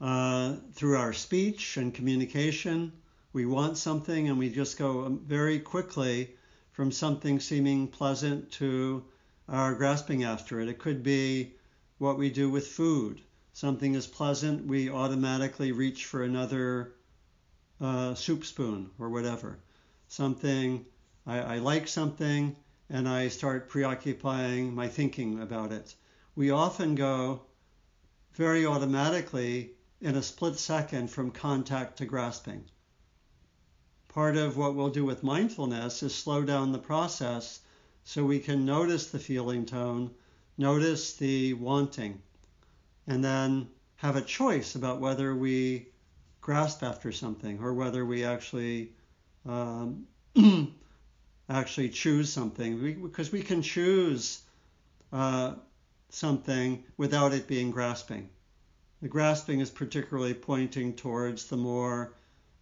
uh, 0.00 0.56
through 0.72 0.96
our 0.96 1.12
speech 1.12 1.76
and 1.76 1.94
communication. 1.94 2.92
We 3.32 3.46
want 3.46 3.76
something 3.78 4.28
and 4.28 4.38
we 4.38 4.50
just 4.50 4.78
go 4.78 5.04
um, 5.04 5.20
very 5.26 5.58
quickly 5.58 6.36
from 6.76 6.92
something 6.92 7.40
seeming 7.40 7.88
pleasant 7.88 8.52
to 8.52 9.02
our 9.48 9.74
grasping 9.74 10.24
after 10.24 10.60
it. 10.60 10.68
It 10.68 10.78
could 10.78 11.02
be 11.02 11.54
what 11.96 12.18
we 12.18 12.28
do 12.28 12.50
with 12.50 12.66
food. 12.66 13.18
Something 13.54 13.94
is 13.94 14.06
pleasant, 14.06 14.66
we 14.66 14.90
automatically 14.90 15.72
reach 15.72 16.04
for 16.04 16.22
another 16.22 16.92
uh, 17.80 18.14
soup 18.14 18.44
spoon 18.44 18.90
or 18.98 19.08
whatever. 19.08 19.58
Something, 20.08 20.84
I, 21.26 21.38
I 21.38 21.58
like 21.60 21.88
something, 21.88 22.54
and 22.90 23.08
I 23.08 23.28
start 23.28 23.70
preoccupying 23.70 24.74
my 24.74 24.86
thinking 24.86 25.40
about 25.40 25.72
it. 25.72 25.94
We 26.34 26.50
often 26.50 26.94
go 26.94 27.46
very 28.34 28.66
automatically 28.66 29.70
in 30.02 30.14
a 30.14 30.22
split 30.22 30.58
second 30.58 31.08
from 31.10 31.30
contact 31.30 31.96
to 31.98 32.04
grasping 32.04 32.66
part 34.16 34.34
of 34.38 34.56
what 34.56 34.74
we'll 34.74 34.88
do 34.88 35.04
with 35.04 35.22
mindfulness 35.22 36.02
is 36.02 36.14
slow 36.14 36.42
down 36.42 36.72
the 36.72 36.78
process 36.78 37.60
so 38.02 38.24
we 38.24 38.38
can 38.38 38.64
notice 38.64 39.10
the 39.10 39.18
feeling 39.18 39.66
tone, 39.66 40.10
notice 40.56 41.12
the 41.18 41.52
wanting, 41.52 42.18
and 43.06 43.22
then 43.22 43.68
have 43.96 44.16
a 44.16 44.22
choice 44.22 44.74
about 44.74 45.00
whether 45.00 45.36
we 45.36 45.86
grasp 46.40 46.82
after 46.82 47.12
something 47.12 47.58
or 47.60 47.74
whether 47.74 48.06
we 48.06 48.24
actually 48.24 48.90
um, 49.44 50.06
actually 51.50 51.90
choose 51.90 52.32
something 52.32 52.82
we, 52.82 52.94
because 52.94 53.30
we 53.30 53.42
can 53.42 53.60
choose 53.60 54.40
uh, 55.12 55.52
something 56.08 56.82
without 56.96 57.34
it 57.34 57.46
being 57.46 57.70
grasping. 57.70 58.30
The 59.02 59.08
grasping 59.08 59.60
is 59.60 59.68
particularly 59.68 60.32
pointing 60.32 60.94
towards 60.94 61.48
the 61.48 61.58
more 61.58 62.14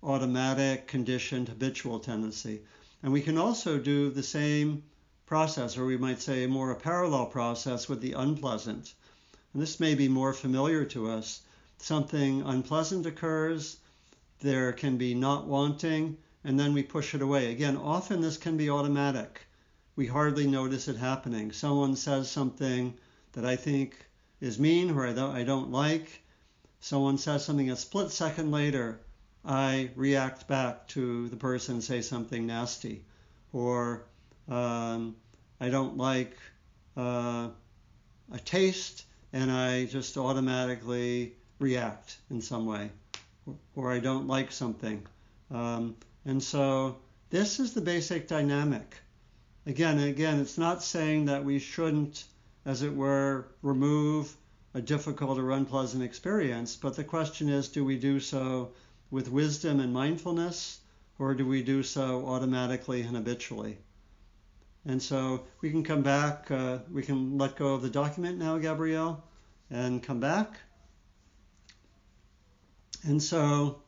automatic, 0.04 0.86
conditioned, 0.86 1.48
habitual 1.48 1.98
tendency. 1.98 2.62
And 3.02 3.12
we 3.12 3.22
can 3.22 3.38
also 3.38 3.78
do 3.78 4.10
the 4.10 4.22
same 4.22 4.82
process, 5.26 5.78
or 5.78 5.86
we 5.86 5.96
might 5.96 6.20
say 6.20 6.46
more 6.46 6.70
a 6.70 6.76
parallel 6.76 7.26
process 7.26 7.88
with 7.88 8.00
the 8.00 8.12
unpleasant. 8.12 8.94
And 9.52 9.62
this 9.62 9.80
may 9.80 9.94
be 9.94 10.08
more 10.08 10.32
familiar 10.32 10.84
to 10.86 11.10
us. 11.10 11.40
Something 11.78 12.42
unpleasant 12.42 13.06
occurs, 13.06 13.78
there 14.40 14.72
can 14.72 14.96
be 14.98 15.14
not 15.14 15.46
wanting, 15.46 16.18
and 16.44 16.58
then 16.60 16.74
we 16.74 16.82
push 16.82 17.14
it 17.14 17.22
away. 17.22 17.50
Again, 17.50 17.76
often 17.76 18.20
this 18.20 18.36
can 18.36 18.56
be 18.56 18.68
automatic. 18.68 19.40
We 19.96 20.06
hardly 20.06 20.46
notice 20.46 20.88
it 20.88 20.96
happening. 20.96 21.52
Someone 21.52 21.96
says 21.96 22.30
something 22.30 22.94
that 23.32 23.44
I 23.44 23.56
think 23.56 23.96
is 24.40 24.58
mean 24.58 24.90
or 24.90 25.06
I 25.06 25.42
don't, 25.44 25.70
like. 25.70 26.22
Someone 26.80 27.16
says 27.16 27.44
something 27.44 27.70
a 27.70 27.76
split 27.76 28.10
second 28.10 28.50
later, 28.50 29.00
I 29.46 29.90
react 29.94 30.48
back 30.48 30.88
to 30.88 31.28
the 31.28 31.36
person 31.36 31.82
say 31.82 32.00
something 32.00 32.46
nasty, 32.46 33.04
or 33.52 34.06
um, 34.48 35.16
I 35.60 35.68
don't 35.68 35.98
like 35.98 36.36
uh, 36.96 37.48
a 38.32 38.38
taste 38.44 39.04
and 39.34 39.50
I 39.50 39.84
just 39.84 40.16
automatically 40.16 41.34
react 41.58 42.16
in 42.30 42.40
some 42.40 42.66
way, 42.66 42.90
or, 43.74 43.92
I 43.92 43.98
don't 43.98 44.28
like 44.28 44.52
something. 44.52 45.06
Um, 45.50 45.96
and 46.24 46.42
so 46.42 46.98
this 47.30 47.60
is 47.60 47.74
the 47.74 47.80
basic 47.80 48.28
dynamic. 48.28 48.96
Again 49.66 49.98
again, 49.98 50.40
it's 50.40 50.56
not 50.56 50.82
saying 50.82 51.26
that 51.26 51.44
we 51.44 51.58
shouldn't, 51.58 52.24
as 52.64 52.82
it 52.82 52.94
were, 52.94 53.48
remove 53.60 54.34
a 54.72 54.80
difficult 54.80 55.38
or 55.38 55.50
unpleasant 55.50 56.02
experience, 56.02 56.76
but 56.76 56.96
the 56.96 57.04
question 57.04 57.48
is 57.48 57.68
do 57.68 57.84
we 57.84 57.98
do 57.98 58.20
so 58.20 58.72
with 59.10 59.30
wisdom 59.30 59.80
and 59.80 59.92
mindfulness, 59.92 60.80
or 61.18 61.34
do 61.34 61.46
we 61.46 61.62
do 61.62 61.82
so 61.82 62.26
automatically 62.26 63.02
and 63.02 63.16
habitually? 63.16 63.78
And 64.86 65.02
so 65.02 65.44
we 65.60 65.70
can 65.70 65.82
come 65.82 66.02
back, 66.02 66.50
uh, 66.50 66.78
we 66.92 67.02
can 67.02 67.38
let 67.38 67.56
go 67.56 67.74
of 67.74 67.82
the 67.82 67.90
document 67.90 68.38
now, 68.38 68.58
Gabrielle, 68.58 69.24
and 69.70 70.02
come 70.02 70.20
back. 70.20 70.58
And 73.02 73.22
so 73.22 73.82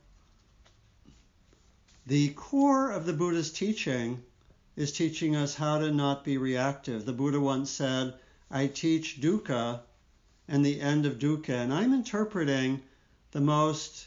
the 2.07 2.29
core 2.31 2.91
of 2.91 3.05
the 3.05 3.13
Buddha's 3.13 3.51
teaching 3.51 4.23
is 4.77 4.93
teaching 4.93 5.35
us 5.35 5.55
how 5.55 5.79
to 5.79 5.91
not 5.91 6.23
be 6.23 6.39
reactive. 6.39 7.05
The 7.05 7.13
Buddha 7.13 7.41
once 7.41 7.71
said, 7.71 8.15
I 8.51 8.67
teach 8.67 9.21
dukkha 9.21 9.81
and 10.49 10.65
the 10.65 10.81
end 10.81 11.07
of 11.07 11.19
dukkha. 11.19 11.51
And 11.55 11.75
I'm 11.75 11.93
interpreting 11.93 12.83
the 13.33 13.41
most 13.41 14.07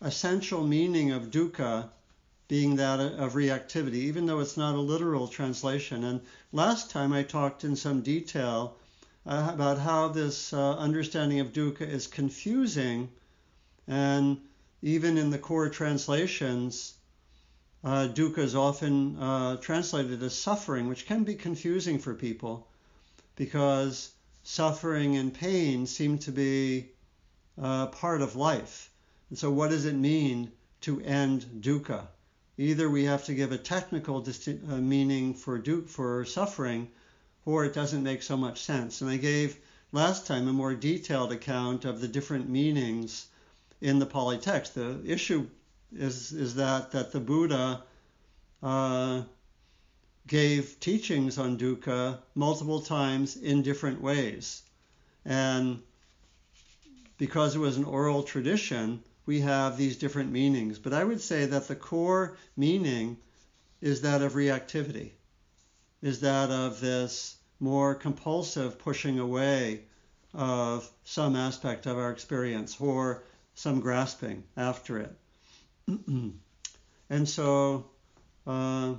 essential 0.00 0.66
meaning 0.66 1.10
of 1.12 1.30
dukkha 1.30 1.90
being 2.48 2.76
that 2.76 2.98
of 2.98 3.34
reactivity, 3.34 4.02
even 4.08 4.26
though 4.26 4.40
it's 4.40 4.56
not 4.56 4.74
a 4.74 4.80
literal 4.80 5.28
translation. 5.28 6.02
And 6.02 6.20
last 6.52 6.90
time 6.90 7.12
I 7.12 7.22
talked 7.22 7.62
in 7.62 7.76
some 7.76 8.00
detail 8.00 8.76
uh, 9.26 9.50
about 9.54 9.78
how 9.78 10.08
this 10.08 10.52
uh, 10.52 10.76
understanding 10.76 11.40
of 11.40 11.52
dukkha 11.52 11.82
is 11.82 12.06
confusing, 12.06 13.08
and 13.86 14.40
even 14.82 15.16
in 15.18 15.30
the 15.30 15.38
core 15.38 15.68
translations, 15.68 16.94
uh, 17.84 18.08
dukkha 18.08 18.38
is 18.38 18.54
often 18.54 19.16
uh, 19.16 19.56
translated 19.58 20.22
as 20.22 20.34
suffering, 20.34 20.88
which 20.88 21.06
can 21.06 21.24
be 21.24 21.34
confusing 21.34 21.98
for 21.98 22.14
people 22.14 22.66
because 23.36 24.10
suffering 24.42 25.16
and 25.16 25.32
pain 25.32 25.86
seem 25.86 26.18
to 26.18 26.32
be 26.32 26.88
uh, 27.62 27.86
part 27.86 28.22
of 28.22 28.36
life. 28.36 28.90
And 29.30 29.38
so, 29.38 29.48
what 29.48 29.70
does 29.70 29.84
it 29.84 29.94
mean 29.94 30.50
to 30.80 31.00
end 31.02 31.60
dukkha? 31.60 32.08
Either 32.58 32.90
we 32.90 33.04
have 33.04 33.24
to 33.26 33.34
give 33.34 33.52
a 33.52 33.58
technical 33.58 34.20
disti- 34.20 34.68
uh, 34.68 34.78
meaning 34.78 35.34
for 35.34 35.56
du- 35.56 35.86
for 35.86 36.24
suffering, 36.24 36.88
or 37.44 37.64
it 37.64 37.72
doesn't 37.72 38.02
make 38.02 38.24
so 38.24 38.36
much 38.36 38.60
sense. 38.60 39.00
And 39.00 39.08
I 39.08 39.18
gave 39.18 39.56
last 39.92 40.26
time 40.26 40.48
a 40.48 40.52
more 40.52 40.74
detailed 40.74 41.30
account 41.30 41.84
of 41.84 42.00
the 42.00 42.08
different 42.08 42.48
meanings 42.48 43.28
in 43.80 44.00
the 44.00 44.06
Pali 44.06 44.36
text. 44.36 44.74
The 44.74 45.00
issue 45.06 45.46
is 45.92 46.32
is 46.32 46.56
that 46.56 46.90
that 46.90 47.12
the 47.12 47.20
Buddha 47.20 47.84
uh, 48.64 49.22
gave 50.26 50.80
teachings 50.80 51.38
on 51.38 51.56
dukkha 51.56 52.18
multiple 52.34 52.80
times 52.80 53.36
in 53.36 53.62
different 53.62 54.02
ways, 54.02 54.62
and 55.24 55.80
because 57.16 57.54
it 57.54 57.60
was 57.60 57.76
an 57.76 57.84
oral 57.84 58.24
tradition, 58.24 59.04
we 59.30 59.42
have 59.42 59.76
these 59.76 59.96
different 59.96 60.32
meanings. 60.32 60.80
But 60.80 60.92
I 60.92 61.04
would 61.04 61.20
say 61.20 61.46
that 61.46 61.68
the 61.68 61.76
core 61.76 62.36
meaning 62.56 63.16
is 63.80 64.00
that 64.00 64.22
of 64.22 64.32
reactivity, 64.32 65.12
is 66.02 66.18
that 66.22 66.50
of 66.50 66.80
this 66.80 67.36
more 67.60 67.94
compulsive 67.94 68.80
pushing 68.80 69.20
away 69.20 69.84
of 70.34 70.90
some 71.04 71.36
aspect 71.36 71.86
of 71.86 71.96
our 71.96 72.10
experience 72.10 72.80
or 72.80 73.22
some 73.54 73.78
grasping 73.78 74.42
after 74.56 74.98
it. 74.98 75.16
and 77.08 77.28
so 77.28 77.88
uh, 78.48 78.94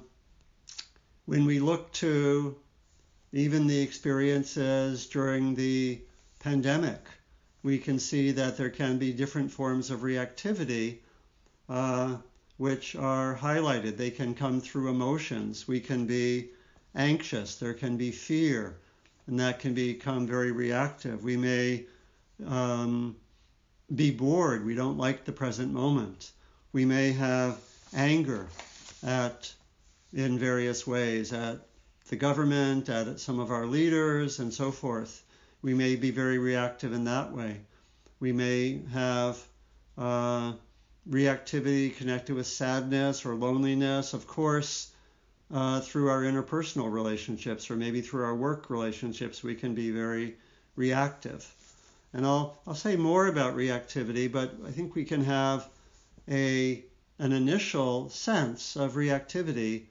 when 1.26 1.44
we 1.44 1.60
look 1.60 1.92
to 1.92 2.56
even 3.34 3.68
the 3.68 3.82
experiences 3.82 5.08
during 5.08 5.56
the 5.56 6.00
pandemic, 6.40 7.02
we 7.64 7.78
can 7.78 8.00
see 8.00 8.32
that 8.32 8.58
there 8.58 8.70
can 8.70 8.98
be 8.98 9.14
different 9.14 9.52
forms 9.52 9.92
of 9.92 10.02
reactivity 10.02 10.98
uh, 11.70 12.18
which 12.58 12.96
are 12.96 13.36
highlighted. 13.36 13.98
They 13.98 14.12
can 14.12 14.36
come 14.36 14.62
through 14.62 14.90
emotions. 14.90 15.68
We 15.68 15.80
can 15.80 16.06
be 16.06 16.50
anxious, 16.96 17.56
there 17.56 17.74
can 17.74 17.98
be 17.98 18.12
fear, 18.12 18.78
and 19.28 19.40
that 19.40 19.60
can 19.60 19.74
become 19.74 20.28
very 20.28 20.52
reactive. 20.52 21.24
We 21.24 21.38
may 21.38 21.86
um, 22.46 23.16
be 23.94 24.12
bored. 24.12 24.66
We 24.66 24.76
don't 24.76 24.98
like 24.98 25.26
the 25.26 25.32
present 25.32 25.72
moment. 25.72 26.32
We 26.74 26.86
may 26.86 27.12
have 27.14 27.60
anger 27.94 28.48
at 29.04 29.54
in 30.14 30.38
various 30.38 30.86
ways 30.86 31.32
at 31.32 31.60
the 32.10 32.16
government, 32.18 32.90
at 32.90 33.20
some 33.20 33.40
of 33.40 33.52
our 33.52 33.66
leaders, 33.66 34.40
and 34.40 34.54
so 34.54 34.72
forth. 34.72 35.24
We 35.64 35.74
may 35.76 35.96
be 35.96 36.10
very 36.10 36.40
reactive 36.40 36.92
in 36.92 37.04
that 37.06 37.34
way. 37.34 37.62
We 38.20 38.32
may 38.32 38.82
have 38.94 39.40
uh, 39.96 40.54
reactivity 41.08 41.96
connected 41.96 42.36
with 42.36 42.48
sadness 42.48 43.26
or 43.26 43.36
loneliness, 43.36 44.14
of 44.14 44.26
course, 44.26 44.92
uh, 45.54 45.82
through 45.82 46.10
our 46.10 46.22
interpersonal 46.22 46.92
relationships 46.92 47.70
or 47.70 47.76
maybe 47.76 48.02
through 48.02 48.24
our 48.24 48.36
work 48.36 48.70
relationships, 48.70 49.44
we 49.44 49.54
can 49.54 49.76
be 49.76 49.92
very 49.92 50.36
reactive. 50.76 51.48
And 52.14 52.26
I'll, 52.26 52.58
I'll 52.66 52.76
say 52.76 52.96
more 52.96 53.28
about 53.28 53.56
reactivity, 53.56 54.32
but 54.32 54.54
I 54.66 54.72
think 54.72 54.96
we 54.96 55.06
can 55.06 55.24
have 55.24 55.68
a, 56.30 56.84
an 57.20 57.34
initial 57.34 58.10
sense 58.10 58.76
of 58.76 58.94
reactivity 58.94 59.84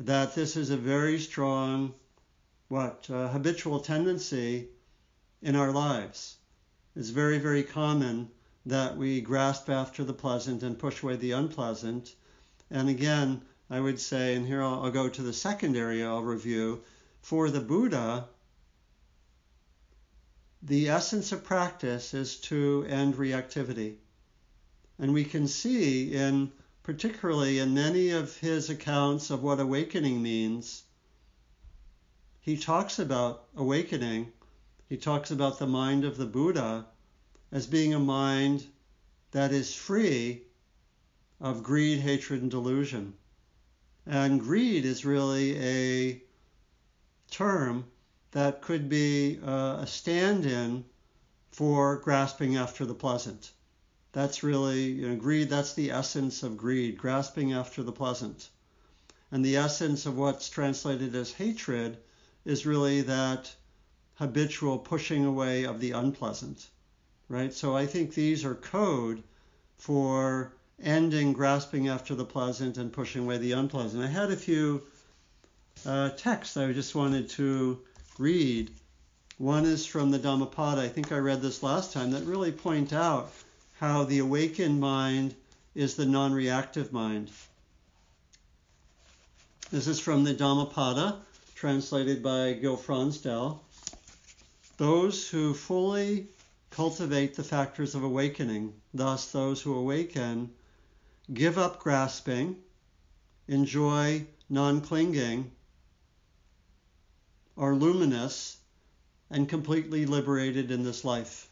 that 0.00 0.34
this 0.34 0.56
is 0.56 0.70
a 0.70 0.76
very 0.76 1.18
strong, 1.20 1.94
what, 2.68 3.06
uh, 3.08 3.28
habitual 3.28 3.80
tendency 3.80 4.68
in 5.42 5.56
our 5.56 5.72
lives. 5.72 6.36
It's 6.96 7.10
very, 7.10 7.38
very 7.38 7.62
common 7.62 8.30
that 8.66 8.96
we 8.96 9.20
grasp 9.20 9.70
after 9.70 10.04
the 10.04 10.12
pleasant 10.12 10.62
and 10.62 10.78
push 10.78 11.02
away 11.02 11.16
the 11.16 11.32
unpleasant. 11.32 12.14
And 12.70 12.88
again, 12.88 13.42
I 13.68 13.80
would 13.80 14.00
say, 14.00 14.34
and 14.34 14.46
here 14.46 14.62
I'll, 14.62 14.82
I'll 14.82 14.90
go 14.90 15.08
to 15.08 15.22
the 15.22 15.32
second 15.32 15.76
area 15.76 16.08
I'll 16.08 16.22
review, 16.22 16.82
for 17.22 17.50
the 17.50 17.60
Buddha, 17.60 18.28
the 20.62 20.88
essence 20.88 21.32
of 21.32 21.44
practice 21.44 22.12
is 22.12 22.36
to 22.36 22.84
end 22.88 23.14
reactivity. 23.14 23.96
And 24.98 25.14
we 25.14 25.24
can 25.24 25.48
see 25.48 26.12
in 26.12 26.52
particularly 26.82 27.58
in 27.58 27.74
many 27.74 28.10
of 28.10 28.36
his 28.38 28.70
accounts 28.70 29.30
of 29.30 29.42
what 29.42 29.60
awakening 29.60 30.20
means, 30.22 30.82
he 32.40 32.56
talks 32.56 32.98
about 32.98 33.44
awakening. 33.54 34.32
He 34.90 34.96
talks 34.96 35.30
about 35.30 35.60
the 35.60 35.68
mind 35.68 36.04
of 36.04 36.16
the 36.16 36.26
Buddha 36.26 36.84
as 37.52 37.68
being 37.68 37.94
a 37.94 38.00
mind 38.00 38.66
that 39.30 39.52
is 39.52 39.72
free 39.72 40.42
of 41.40 41.62
greed, 41.62 42.00
hatred, 42.00 42.42
and 42.42 42.50
delusion. 42.50 43.14
And 44.04 44.40
greed 44.40 44.84
is 44.84 45.04
really 45.04 45.56
a 45.60 46.22
term 47.30 47.84
that 48.32 48.62
could 48.62 48.88
be 48.88 49.38
uh, 49.46 49.76
a 49.78 49.86
stand 49.86 50.44
in 50.44 50.84
for 51.52 51.98
grasping 51.98 52.56
after 52.56 52.84
the 52.84 52.92
pleasant. 52.92 53.52
That's 54.10 54.42
really, 54.42 54.90
you 54.90 55.08
know, 55.08 55.14
greed, 55.14 55.50
that's 55.50 55.74
the 55.74 55.92
essence 55.92 56.42
of 56.42 56.56
greed, 56.56 56.98
grasping 56.98 57.52
after 57.52 57.84
the 57.84 57.92
pleasant. 57.92 58.48
And 59.30 59.44
the 59.44 59.56
essence 59.56 60.04
of 60.04 60.18
what's 60.18 60.50
translated 60.50 61.14
as 61.14 61.30
hatred 61.30 61.98
is 62.44 62.66
really 62.66 63.02
that 63.02 63.54
habitual 64.20 64.78
pushing 64.78 65.24
away 65.24 65.64
of 65.64 65.80
the 65.80 65.92
unpleasant, 65.92 66.68
right? 67.30 67.54
So 67.54 67.74
I 67.74 67.86
think 67.86 68.14
these 68.14 68.44
are 68.44 68.54
code 68.54 69.22
for 69.78 70.52
ending 70.82 71.32
grasping 71.32 71.88
after 71.88 72.14
the 72.14 72.26
pleasant 72.26 72.76
and 72.76 72.92
pushing 72.92 73.22
away 73.24 73.38
the 73.38 73.52
unpleasant. 73.52 74.04
I 74.04 74.08
had 74.08 74.30
a 74.30 74.36
few 74.36 74.82
uh, 75.86 76.10
texts 76.10 76.58
I 76.58 76.70
just 76.72 76.94
wanted 76.94 77.30
to 77.30 77.80
read. 78.18 78.70
One 79.38 79.64
is 79.64 79.86
from 79.86 80.10
the 80.10 80.18
Dhammapada, 80.18 80.82
I 80.82 80.88
think 80.88 81.12
I 81.12 81.16
read 81.16 81.40
this 81.40 81.62
last 81.62 81.94
time, 81.94 82.10
that 82.10 82.24
really 82.24 82.52
point 82.52 82.92
out 82.92 83.32
how 83.78 84.04
the 84.04 84.18
awakened 84.18 84.80
mind 84.80 85.34
is 85.74 85.94
the 85.94 86.04
non 86.04 86.34
reactive 86.34 86.92
mind. 86.92 87.30
This 89.70 89.86
is 89.86 89.98
from 89.98 90.24
the 90.24 90.34
Dhammapada, 90.34 91.22
translated 91.54 92.22
by 92.22 92.52
Gil 92.52 92.76
Fronsdal. 92.76 93.60
Those 94.80 95.28
who 95.28 95.52
fully 95.52 96.28
cultivate 96.70 97.34
the 97.34 97.44
factors 97.44 97.94
of 97.94 98.02
awakening, 98.02 98.72
thus, 98.94 99.30
those 99.30 99.60
who 99.60 99.74
awaken, 99.74 100.54
give 101.34 101.58
up 101.58 101.80
grasping, 101.80 102.56
enjoy 103.46 104.24
non 104.48 104.80
clinging, 104.80 105.50
are 107.58 107.74
luminous 107.74 108.56
and 109.28 109.46
completely 109.46 110.06
liberated 110.06 110.70
in 110.70 110.82
this 110.82 111.04
life. 111.04 111.50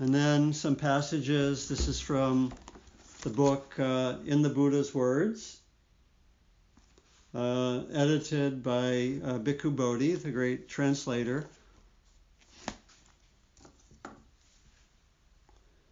And 0.00 0.12
then 0.12 0.52
some 0.52 0.74
passages. 0.74 1.68
This 1.68 1.86
is 1.86 2.00
from 2.00 2.52
the 3.20 3.30
book 3.30 3.78
uh, 3.78 4.16
In 4.26 4.42
the 4.42 4.50
Buddha's 4.50 4.92
Words, 4.92 5.60
uh, 7.34 7.82
edited 7.92 8.62
by 8.62 9.18
uh, 9.24 9.38
Bhikkhu 9.38 9.74
Bodhi, 9.74 10.14
the 10.14 10.30
great 10.30 10.68
translator. 10.68 11.46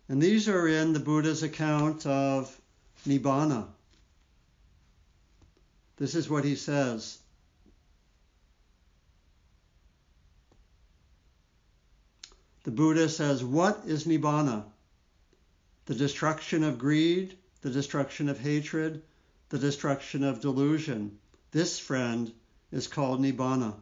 And 0.08 0.22
these 0.22 0.48
are 0.48 0.68
in 0.68 0.92
the 0.92 1.00
Buddha's 1.00 1.42
account 1.42 2.06
of 2.06 2.54
Nibbana. 3.06 3.66
This 5.96 6.14
is 6.14 6.28
what 6.28 6.44
he 6.44 6.54
says. 6.54 7.18
The 12.64 12.70
Buddha 12.70 13.08
says, 13.08 13.42
What 13.42 13.82
is 13.86 14.04
Nibbana? 14.04 14.64
The 15.86 15.94
destruction 15.94 16.62
of 16.62 16.78
greed, 16.78 17.36
the 17.62 17.70
destruction 17.70 18.28
of 18.28 18.38
hatred, 18.38 19.02
the 19.48 19.58
destruction 19.58 20.22
of 20.22 20.40
delusion. 20.40 21.18
This, 21.52 21.78
friend, 21.78 22.32
is 22.72 22.88
called 22.88 23.20
Nibbana. 23.20 23.74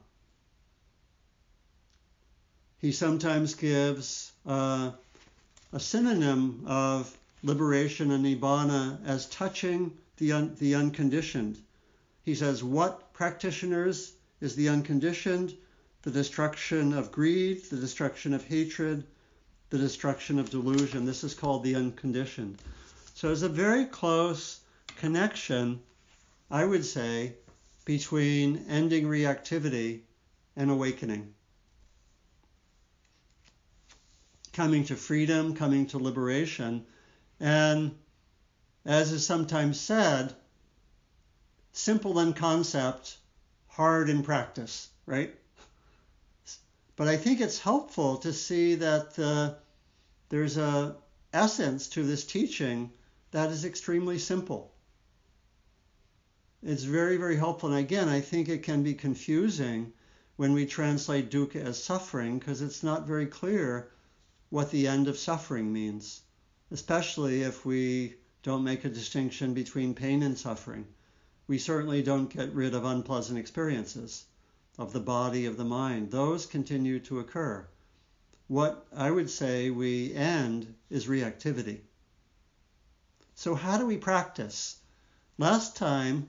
he 2.81 2.93
sometimes 2.93 3.55
gives 3.55 4.33
uh, 4.47 4.91
a 5.73 5.81
synonym 5.81 6.65
of 6.67 7.15
liberation 7.43 8.11
and 8.11 8.25
nibbana 8.25 8.99
as 9.07 9.27
touching 9.27 9.93
the, 10.17 10.33
un- 10.33 10.57
the 10.59 10.75
unconditioned. 10.75 11.59
He 12.23 12.35
says, 12.35 12.65
What 12.65 13.13
practitioners 13.13 14.13
is 14.41 14.57
the 14.57 14.71
unconditioned? 14.71 15.55
The 16.03 16.11
destruction 16.11 16.95
of 16.95 17.13
greed, 17.13 17.65
the 17.65 17.77
destruction 17.77 18.33
of 18.33 18.45
hatred, 18.45 19.05
the 19.69 19.79
destruction 19.79 20.39
of 20.39 20.49
delusion. 20.49 21.05
This 21.05 21.23
is 21.23 21.35
called 21.35 21.63
the 21.63 21.75
unconditioned. 21.75 22.57
So 23.15 23.27
there's 23.27 23.43
a 23.43 23.51
very 23.51 23.85
close 23.85 24.61
connection, 24.97 25.81
I 26.51 26.65
would 26.65 26.87
say, 26.87 27.35
between 27.85 28.65
ending 28.69 29.07
reactivity 29.07 30.01
and 30.57 30.71
awakening. 30.71 31.35
Coming 34.53 34.85
to 34.87 34.97
freedom, 34.97 35.55
coming 35.55 35.87
to 35.87 35.99
liberation. 35.99 36.85
And 37.39 37.95
as 38.85 39.13
is 39.13 39.27
sometimes 39.27 39.79
said, 39.81 40.35
simple 41.73 42.19
in 42.19 42.33
concept, 42.33 43.17
hard 43.69 44.11
in 44.11 44.23
practice, 44.23 44.89
right? 45.07 45.35
But 46.97 47.09
I 47.09 47.17
think 47.17 47.41
it's 47.41 47.59
helpful 47.59 48.19
to 48.19 48.33
see 48.33 48.75
that 48.75 49.19
uh, 49.19 49.55
there's 50.29 50.57
a 50.57 50.97
essence 51.33 51.89
to 51.89 52.03
this 52.03 52.25
teaching 52.25 52.93
that 53.31 53.51
is 53.51 53.65
extremely 53.65 54.19
simple. 54.19 54.70
It's 56.63 56.83
very, 56.83 57.17
very 57.17 57.37
helpful. 57.37 57.71
And 57.71 57.79
again, 57.79 58.09
I 58.09 58.21
think 58.21 58.49
it 58.49 58.63
can 58.63 58.83
be 58.83 58.93
confusing 58.93 59.95
when 60.37 60.53
we 60.53 60.67
translate 60.67 61.31
dukkha 61.31 61.57
as 61.57 61.83
suffering 61.83 62.39
because 62.39 62.61
it's 62.61 62.83
not 62.83 63.07
very 63.07 63.25
clear 63.25 63.91
what 64.51 64.71
the 64.71 64.87
end 64.87 65.09
of 65.09 65.17
suffering 65.19 65.73
means, 65.73 66.21
especially 66.71 67.43
if 67.43 67.65
we 67.65 68.17
don't 68.43 68.63
make 68.63 68.85
a 68.85 68.91
distinction 68.91 69.55
between 69.55 69.95
pain 69.95 70.23
and 70.23 70.37
suffering. 70.37 70.87
We 71.47 71.57
certainly 71.57 72.03
don't 72.03 72.29
get 72.29 72.55
rid 72.55 72.75
of 72.75 72.85
unpleasant 72.85 73.39
experiences 73.39 74.27
of 74.77 74.93
the 74.93 75.01
body, 75.01 75.47
of 75.47 75.57
the 75.57 75.65
mind. 75.65 76.11
Those 76.11 76.45
continue 76.45 77.01
to 77.01 77.21
occur. 77.21 77.67
What 78.49 78.87
I 78.95 79.11
would 79.11 79.31
say 79.31 79.71
we 79.71 80.13
end 80.13 80.75
is 80.91 81.07
reactivity. 81.07 81.81
So, 83.35 83.55
how 83.55 83.79
do 83.79 83.87
we 83.87 83.97
practice? 83.97 84.77
Last 85.39 85.75
time 85.75 86.29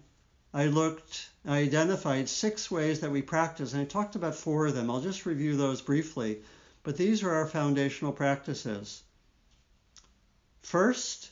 I 0.53 0.65
looked, 0.65 1.29
I 1.45 1.59
identified 1.59 2.27
six 2.27 2.69
ways 2.69 2.99
that 2.99 3.11
we 3.11 3.21
practice, 3.21 3.71
and 3.71 3.81
I 3.81 3.85
talked 3.85 4.17
about 4.17 4.35
four 4.35 4.65
of 4.65 4.75
them. 4.75 4.91
I'll 4.91 4.99
just 4.99 5.25
review 5.25 5.55
those 5.55 5.81
briefly, 5.81 6.39
but 6.83 6.97
these 6.97 7.23
are 7.23 7.31
our 7.31 7.47
foundational 7.47 8.11
practices. 8.11 9.01
First, 10.61 11.29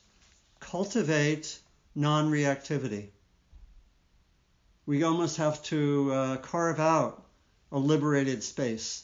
cultivate 0.61 1.59
non 1.95 2.31
reactivity. 2.31 3.09
We 4.85 5.03
almost 5.03 5.35
have 5.35 5.61
to 5.63 6.13
uh, 6.13 6.37
carve 6.37 6.79
out 6.79 7.25
a 7.73 7.77
liberated 7.77 8.41
space. 8.41 9.03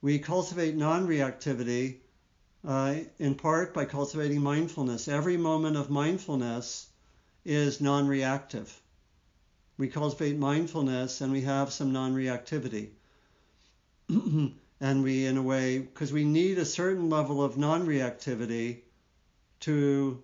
We 0.00 0.18
cultivate 0.18 0.76
non 0.76 1.06
reactivity 1.06 1.98
uh, 2.66 2.96
in 3.18 3.34
part 3.34 3.74
by 3.74 3.84
cultivating 3.84 4.40
mindfulness. 4.40 5.08
Every 5.08 5.36
moment 5.36 5.76
of 5.76 5.90
mindfulness 5.90 6.86
is 7.44 7.82
non 7.82 8.08
reactive. 8.08 8.80
We 9.76 9.88
cultivate 9.88 10.38
mindfulness 10.38 11.20
and 11.20 11.32
we 11.32 11.42
have 11.42 11.72
some 11.72 11.92
non 11.92 12.14
reactivity. 12.14 12.90
and 14.08 15.02
we, 15.02 15.26
in 15.26 15.36
a 15.36 15.42
way, 15.42 15.78
because 15.78 16.12
we 16.12 16.24
need 16.24 16.58
a 16.58 16.64
certain 16.64 17.10
level 17.10 17.42
of 17.42 17.56
non 17.56 17.86
reactivity 17.86 18.82
to 19.60 20.22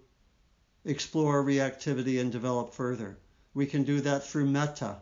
explore 0.85 1.43
reactivity 1.43 2.21
and 2.21 2.31
develop 2.31 2.75
further. 2.75 3.19
We 3.55 3.67
can 3.67 3.85
do 3.85 4.01
that 4.03 4.27
through 4.27 4.47
metta. 4.47 4.97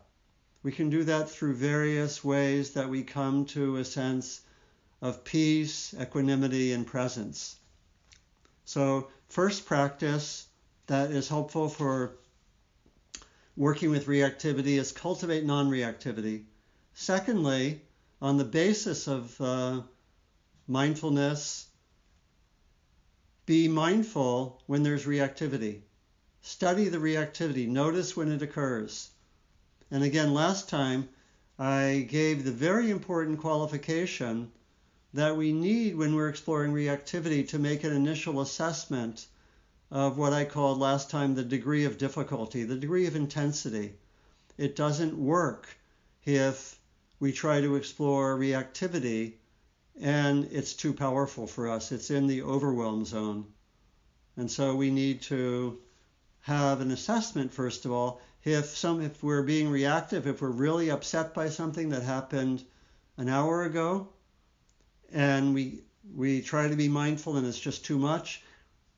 We 0.62 0.72
can 0.72 0.90
do 0.90 1.04
that 1.04 1.30
through 1.30 1.54
various 1.54 2.24
ways 2.24 2.70
that 2.72 2.88
we 2.88 3.02
come 3.02 3.44
to 3.46 3.76
a 3.76 3.84
sense 3.84 4.40
of 5.00 5.24
peace, 5.24 5.94
equanimity, 6.00 6.72
and 6.72 6.86
presence. 6.86 7.56
So, 8.64 9.08
first 9.28 9.66
practice 9.66 10.46
that 10.86 11.10
is 11.10 11.28
helpful 11.28 11.68
for 11.68 12.16
working 13.58 13.90
with 13.90 14.06
reactivity 14.06 14.78
is 14.78 14.92
cultivate 14.92 15.44
non 15.44 15.68
reactivity. 15.68 16.44
Secondly, 16.94 17.82
on 18.22 18.36
the 18.36 18.44
basis 18.44 19.08
of 19.08 19.38
uh, 19.40 19.82
mindfulness, 20.68 21.66
be 23.46 23.66
mindful 23.66 24.62
when 24.66 24.84
there's 24.84 25.06
reactivity. 25.06 25.80
Study 26.40 26.88
the 26.88 26.98
reactivity. 26.98 27.66
Notice 27.66 28.16
when 28.16 28.30
it 28.30 28.42
occurs. 28.42 29.10
And 29.90 30.04
again, 30.04 30.32
last 30.32 30.68
time 30.68 31.08
I 31.58 32.06
gave 32.08 32.44
the 32.44 32.52
very 32.52 32.90
important 32.90 33.40
qualification 33.40 34.52
that 35.14 35.36
we 35.36 35.52
need 35.52 35.96
when 35.96 36.14
we're 36.14 36.28
exploring 36.28 36.72
reactivity 36.72 37.48
to 37.48 37.58
make 37.58 37.82
an 37.82 37.92
initial 37.92 38.40
assessment 38.40 39.26
of 39.90 40.18
what 40.18 40.32
I 40.32 40.44
called 40.44 40.78
last 40.78 41.10
time 41.10 41.34
the 41.34 41.44
degree 41.44 41.84
of 41.84 41.98
difficulty, 41.98 42.64
the 42.64 42.76
degree 42.76 43.06
of 43.06 43.16
intensity. 43.16 43.94
It 44.56 44.76
doesn't 44.76 45.16
work 45.16 45.68
if 46.24 46.78
we 47.20 47.32
try 47.32 47.60
to 47.60 47.76
explore 47.76 48.36
reactivity 48.36 49.34
and 50.00 50.48
it's 50.52 50.74
too 50.74 50.92
powerful 50.92 51.46
for 51.46 51.68
us. 51.68 51.90
It's 51.90 52.10
in 52.10 52.26
the 52.26 52.42
overwhelm 52.42 53.04
zone. 53.04 53.46
And 54.36 54.50
so 54.50 54.76
we 54.76 54.90
need 54.90 55.22
to 55.22 55.78
have 56.40 56.80
an 56.80 56.90
assessment, 56.90 57.52
first 57.52 57.84
of 57.84 57.92
all, 57.92 58.20
if 58.44 58.66
some 58.76 59.00
if 59.00 59.22
we're 59.22 59.42
being 59.42 59.68
reactive, 59.68 60.26
if 60.26 60.40
we're 60.40 60.48
really 60.48 60.90
upset 60.90 61.34
by 61.34 61.48
something 61.48 61.88
that 61.90 62.02
happened 62.02 62.64
an 63.16 63.28
hour 63.28 63.64
ago, 63.64 64.08
and 65.12 65.54
we 65.54 65.82
we 66.14 66.40
try 66.40 66.68
to 66.68 66.76
be 66.76 66.88
mindful 66.88 67.36
and 67.36 67.46
it's 67.46 67.58
just 67.58 67.84
too 67.84 67.98
much, 67.98 68.42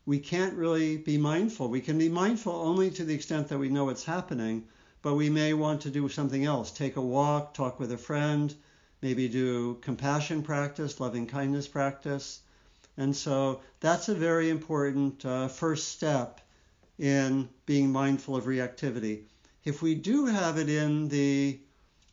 we 0.06 0.18
can't 0.18 0.54
really 0.54 0.96
be 0.96 1.18
mindful. 1.18 1.68
We 1.68 1.80
can 1.80 1.98
be 1.98 2.08
mindful 2.08 2.52
only 2.52 2.90
to 2.92 3.04
the 3.04 3.14
extent 3.14 3.48
that 3.48 3.58
we 3.58 3.68
know 3.68 3.84
what's 3.84 4.04
happening, 4.04 4.64
but 5.02 5.14
we 5.14 5.30
may 5.30 5.52
want 5.52 5.82
to 5.82 5.90
do 5.90 6.08
something 6.08 6.44
else. 6.44 6.70
Take 6.70 6.96
a 6.96 7.00
walk, 7.02 7.54
talk 7.54 7.78
with 7.78 7.92
a 7.92 7.98
friend, 7.98 8.54
maybe 9.02 9.28
do 9.28 9.74
compassion 9.82 10.42
practice, 10.42 11.00
loving 11.00 11.26
kindness 11.26 11.68
practice. 11.68 12.40
And 12.96 13.14
so 13.14 13.60
that's 13.80 14.08
a 14.08 14.14
very 14.14 14.50
important 14.50 15.24
uh, 15.24 15.48
first 15.48 15.88
step 15.88 16.40
in 16.98 17.48
being 17.66 17.92
mindful 17.92 18.36
of 18.36 18.44
reactivity. 18.44 19.22
If 19.64 19.82
we 19.82 19.94
do 19.94 20.26
have 20.26 20.58
it 20.58 20.68
in 20.68 21.08
the 21.08 21.60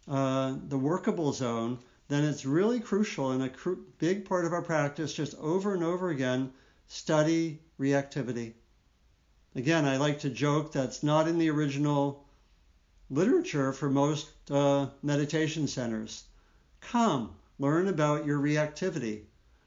uh, 0.07 0.55
the 0.69 0.77
workable 0.77 1.33
zone, 1.33 1.79
then 2.07 2.23
it's 2.23 2.45
really 2.45 2.79
crucial 2.79 3.31
and 3.31 3.43
a 3.43 3.49
cr- 3.49 3.73
big 3.97 4.23
part 4.23 4.45
of 4.45 4.53
our 4.53 4.61
practice 4.61 5.13
just 5.13 5.35
over 5.35 5.73
and 5.73 5.83
over 5.83 6.09
again 6.09 6.53
study 6.87 7.59
reactivity. 7.79 8.53
Again, 9.55 9.85
I 9.85 9.97
like 9.97 10.19
to 10.19 10.29
joke 10.29 10.71
that's 10.71 11.03
not 11.03 11.27
in 11.27 11.37
the 11.37 11.49
original 11.49 12.25
literature 13.09 13.73
for 13.73 13.89
most 13.89 14.29
uh, 14.51 14.87
meditation 15.01 15.67
centers. 15.67 16.23
Come, 16.81 17.35
learn 17.59 17.87
about 17.87 18.25
your 18.25 18.39
reactivity. 18.39 19.23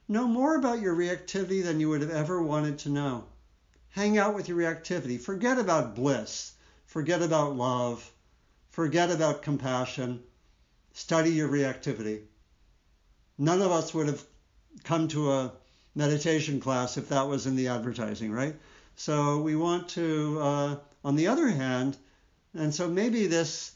Know 0.09 0.27
more 0.27 0.57
about 0.57 0.81
your 0.81 0.95
reactivity 0.95 1.63
than 1.63 1.81
you 1.81 1.89
would 1.89 2.03
have 2.03 2.11
ever 2.11 2.43
wanted 2.43 2.79
to 2.81 2.89
know. 2.89 3.25
Hang 3.91 4.19
out 4.19 4.35
with 4.35 4.49
your 4.49 4.59
reactivity. 4.59 5.21
Forget 5.21 5.59
about 5.59 5.95
bliss. 5.95 6.53
Forget 6.87 7.23
about 7.23 7.57
love. 7.57 8.13
Forget 8.71 9.11
about 9.11 9.43
compassion. 9.43 10.23
Study 10.93 11.31
your 11.31 11.49
reactivity 11.49 12.23
none 13.41 13.63
of 13.63 13.73
us 13.73 13.95
would 13.95 14.07
have 14.07 14.23
come 14.85 15.09
to 15.09 15.33
a 15.33 15.53
meditation 15.95 16.61
class 16.61 16.97
if 16.97 17.09
that 17.09 17.29
was 17.29 17.47
in 17.47 17.57
the 17.57 17.69
advertising, 17.69 18.33
right? 18.33 18.55
So 18.97 19.41
we 19.41 19.57
want 19.57 19.89
to, 19.91 20.39
uh, 20.41 20.77
on 21.05 21.17
the 21.17 21.29
other 21.29 21.49
hand, 21.49 21.97
and 22.55 22.75
so 22.75 22.89
maybe 22.89 23.27
this 23.27 23.73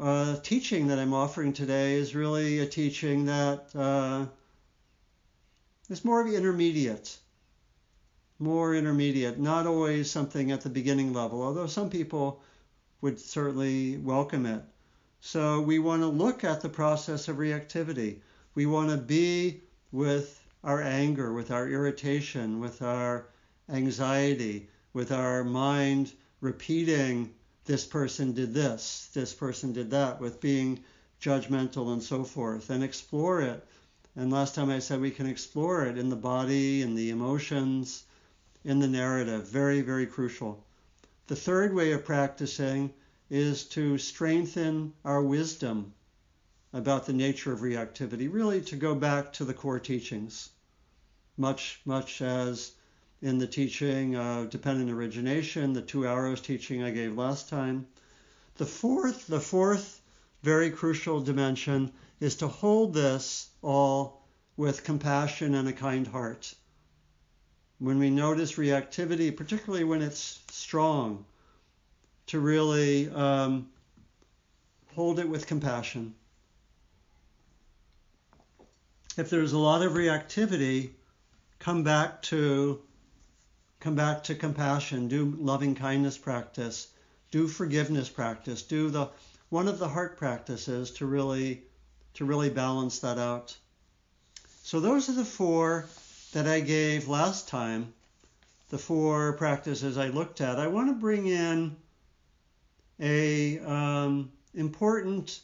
uh, 0.00 0.36
teaching 0.42 0.88
that 0.88 0.98
I'm 0.98 1.12
offering 1.12 1.52
today 1.52 1.94
is 1.94 2.14
really 2.14 2.60
a 2.60 2.66
teaching 2.66 3.26
that 3.26 3.66
uh, 3.74 4.26
is 5.90 6.04
more 6.04 6.26
of 6.26 6.32
intermediate, 6.32 7.16
more 8.38 8.74
intermediate, 8.74 9.38
not 9.38 9.66
always 9.66 10.10
something 10.10 10.50
at 10.50 10.62
the 10.62 10.70
beginning 10.70 11.12
level, 11.12 11.42
although 11.42 11.66
some 11.66 11.90
people 11.90 12.42
would 13.00 13.20
certainly 13.20 13.98
welcome 13.98 14.46
it. 14.46 14.62
So 15.20 15.60
we 15.60 15.78
want 15.78 16.02
to 16.02 16.08
look 16.08 16.42
at 16.44 16.60
the 16.60 16.68
process 16.68 17.28
of 17.28 17.36
reactivity. 17.36 18.20
We 18.54 18.66
want 18.66 18.90
to 18.90 18.96
be 18.96 19.60
with 19.92 20.41
our 20.64 20.80
anger, 20.80 21.32
with 21.32 21.50
our 21.50 21.68
irritation, 21.68 22.60
with 22.60 22.82
our 22.82 23.26
anxiety, 23.68 24.68
with 24.92 25.10
our 25.10 25.42
mind 25.42 26.12
repeating, 26.40 27.32
this 27.64 27.84
person 27.84 28.32
did 28.32 28.54
this, 28.54 29.08
this 29.12 29.32
person 29.34 29.72
did 29.72 29.90
that, 29.90 30.20
with 30.20 30.40
being 30.40 30.82
judgmental 31.20 31.92
and 31.92 32.02
so 32.02 32.24
forth, 32.24 32.70
and 32.70 32.82
explore 32.84 33.40
it 33.40 33.66
And 34.14 34.30
last 34.30 34.54
time 34.54 34.68
I 34.68 34.80
said 34.80 35.00
we 35.00 35.10
can 35.10 35.26
explore 35.26 35.86
it 35.86 35.96
in 35.96 36.10
the 36.10 36.16
body, 36.16 36.82
in 36.82 36.94
the 36.94 37.08
emotions, 37.10 38.04
in 38.62 38.78
the 38.78 38.88
narrative. 38.88 39.48
Very, 39.48 39.80
very 39.80 40.06
crucial. 40.06 40.62
The 41.28 41.36
third 41.36 41.72
way 41.72 41.92
of 41.92 42.04
practicing 42.04 42.92
is 43.30 43.64
to 43.68 43.96
strengthen 43.96 44.92
our 45.04 45.22
wisdom 45.22 45.94
about 46.74 47.06
the 47.06 47.14
nature 47.14 47.52
of 47.52 47.60
reactivity, 47.60 48.30
really 48.30 48.60
to 48.62 48.76
go 48.76 48.94
back 48.94 49.32
to 49.34 49.44
the 49.46 49.54
core 49.54 49.80
teachings, 49.80 50.50
much, 51.42 51.80
much 51.84 52.22
as 52.22 52.70
in 53.20 53.38
the 53.38 53.46
teaching 53.48 54.14
of 54.14 54.48
dependent 54.48 54.90
origination, 54.90 55.72
the 55.72 55.82
two 55.82 56.06
arrows 56.06 56.40
teaching 56.40 56.84
I 56.84 56.92
gave 56.92 57.18
last 57.18 57.48
time. 57.48 57.88
The 58.58 58.64
fourth, 58.64 59.26
the 59.26 59.40
fourth 59.40 60.00
very 60.44 60.70
crucial 60.70 61.20
dimension 61.20 61.92
is 62.20 62.36
to 62.36 62.46
hold 62.46 62.94
this 62.94 63.50
all 63.60 64.22
with 64.56 64.84
compassion 64.84 65.56
and 65.56 65.68
a 65.68 65.72
kind 65.72 66.06
heart. 66.06 66.54
When 67.80 67.98
we 67.98 68.10
notice 68.10 68.52
reactivity, 68.52 69.36
particularly 69.36 69.84
when 69.84 70.00
it's 70.00 70.40
strong, 70.50 71.24
to 72.26 72.38
really 72.38 73.10
um, 73.10 73.68
hold 74.94 75.18
it 75.18 75.28
with 75.28 75.48
compassion. 75.48 76.14
If 79.16 79.28
there's 79.28 79.52
a 79.52 79.58
lot 79.58 79.82
of 79.82 79.92
reactivity, 79.92 80.90
come 81.62 81.84
back 81.84 82.20
to 82.20 82.82
come 83.78 83.94
back 83.94 84.24
to 84.24 84.34
compassion, 84.34 85.06
do 85.06 85.36
loving 85.38 85.76
kindness 85.76 86.18
practice, 86.18 86.88
do 87.30 87.46
forgiveness 87.46 88.08
practice, 88.08 88.62
do 88.62 88.90
the 88.90 89.08
one 89.48 89.68
of 89.68 89.78
the 89.78 89.88
heart 89.88 90.16
practices 90.16 90.90
to 90.90 91.06
really 91.06 91.62
to 92.14 92.24
really 92.24 92.50
balance 92.50 92.98
that 92.98 93.16
out. 93.16 93.56
So 94.64 94.80
those 94.80 95.08
are 95.08 95.14
the 95.14 95.24
four 95.24 95.86
that 96.32 96.48
I 96.48 96.60
gave 96.60 97.06
last 97.06 97.46
time, 97.46 97.94
the 98.70 98.78
four 98.78 99.34
practices 99.34 99.96
I 99.96 100.08
looked 100.08 100.40
at. 100.40 100.58
I 100.58 100.66
want 100.66 100.88
to 100.88 100.94
bring 100.94 101.28
in 101.28 101.76
a 102.98 103.60
um, 103.60 104.32
important 104.54 105.40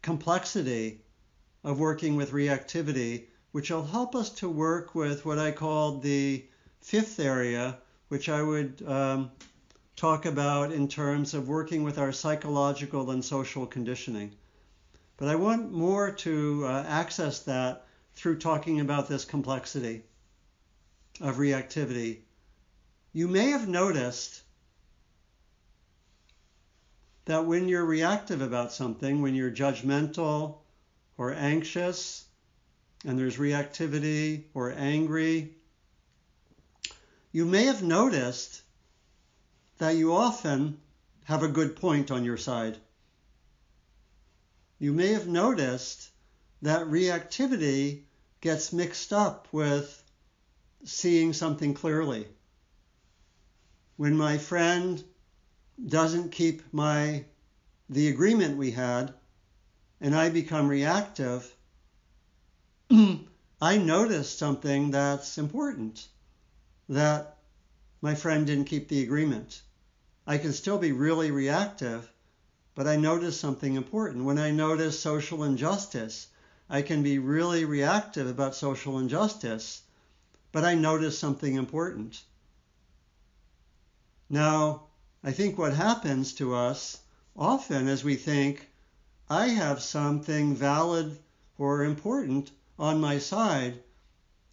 complexity 0.00 1.00
of 1.64 1.80
working 1.80 2.14
with 2.14 2.30
reactivity, 2.30 3.24
which 3.54 3.70
will 3.70 3.84
help 3.84 4.16
us 4.16 4.30
to 4.30 4.48
work 4.48 4.96
with 4.96 5.24
what 5.24 5.38
I 5.38 5.52
called 5.52 6.02
the 6.02 6.44
fifth 6.80 7.20
area, 7.20 7.78
which 8.08 8.28
I 8.28 8.42
would 8.42 8.82
um, 8.84 9.30
talk 9.94 10.26
about 10.26 10.72
in 10.72 10.88
terms 10.88 11.34
of 11.34 11.46
working 11.46 11.84
with 11.84 11.96
our 11.96 12.10
psychological 12.10 13.12
and 13.12 13.24
social 13.24 13.64
conditioning. 13.64 14.34
But 15.18 15.28
I 15.28 15.36
want 15.36 15.70
more 15.70 16.10
to 16.10 16.64
uh, 16.66 16.84
access 16.88 17.44
that 17.44 17.86
through 18.16 18.40
talking 18.40 18.80
about 18.80 19.08
this 19.08 19.24
complexity 19.24 20.02
of 21.20 21.36
reactivity. 21.36 22.22
You 23.12 23.28
may 23.28 23.50
have 23.50 23.68
noticed 23.68 24.42
that 27.26 27.46
when 27.46 27.68
you're 27.68 27.84
reactive 27.84 28.42
about 28.42 28.72
something, 28.72 29.22
when 29.22 29.36
you're 29.36 29.52
judgmental 29.52 30.56
or 31.16 31.32
anxious, 31.32 32.23
and 33.04 33.18
there's 33.18 33.36
reactivity 33.36 34.44
or 34.54 34.72
angry, 34.72 35.54
you 37.32 37.44
may 37.44 37.64
have 37.64 37.82
noticed 37.82 38.62
that 39.78 39.96
you 39.96 40.14
often 40.14 40.80
have 41.24 41.42
a 41.42 41.48
good 41.48 41.76
point 41.76 42.10
on 42.10 42.24
your 42.24 42.36
side. 42.36 42.78
You 44.78 44.92
may 44.92 45.08
have 45.08 45.26
noticed 45.26 46.10
that 46.62 46.86
reactivity 46.86 48.02
gets 48.40 48.72
mixed 48.72 49.12
up 49.12 49.48
with 49.52 50.02
seeing 50.84 51.32
something 51.32 51.74
clearly. 51.74 52.26
When 53.96 54.16
my 54.16 54.38
friend 54.38 55.02
doesn't 55.84 56.30
keep 56.30 56.62
my 56.72 57.24
the 57.88 58.08
agreement 58.08 58.56
we 58.56 58.70
had 58.70 59.12
and 60.00 60.14
I 60.14 60.30
become 60.30 60.68
reactive, 60.68 61.54
I 63.62 63.78
noticed 63.78 64.38
something 64.38 64.90
that's 64.90 65.38
important 65.38 66.06
that 66.88 67.38
my 68.02 68.14
friend 68.14 68.46
didn't 68.46 68.66
keep 68.66 68.88
the 68.88 69.02
agreement. 69.02 69.62
I 70.26 70.36
can 70.36 70.52
still 70.52 70.76
be 70.76 70.92
really 70.92 71.30
reactive, 71.30 72.12
but 72.74 72.86
I 72.86 72.96
notice 72.96 73.40
something 73.40 73.74
important. 73.74 74.26
When 74.26 74.38
I 74.38 74.50
notice 74.50 75.00
social 75.00 75.44
injustice, 75.44 76.26
I 76.68 76.82
can 76.82 77.02
be 77.02 77.18
really 77.18 77.64
reactive 77.64 78.26
about 78.26 78.54
social 78.54 78.98
injustice, 78.98 79.82
but 80.52 80.64
I 80.64 80.74
notice 80.74 81.18
something 81.18 81.54
important. 81.54 82.22
Now, 84.28 84.82
I 85.22 85.32
think 85.32 85.56
what 85.56 85.74
happens 85.74 86.34
to 86.34 86.54
us 86.54 87.00
often 87.34 87.88
is 87.88 88.04
we 88.04 88.16
think, 88.16 88.68
I 89.30 89.48
have 89.48 89.82
something 89.82 90.54
valid 90.54 91.18
or 91.56 91.84
important 91.84 92.50
on 92.78 93.00
my 93.00 93.18
side. 93.18 93.82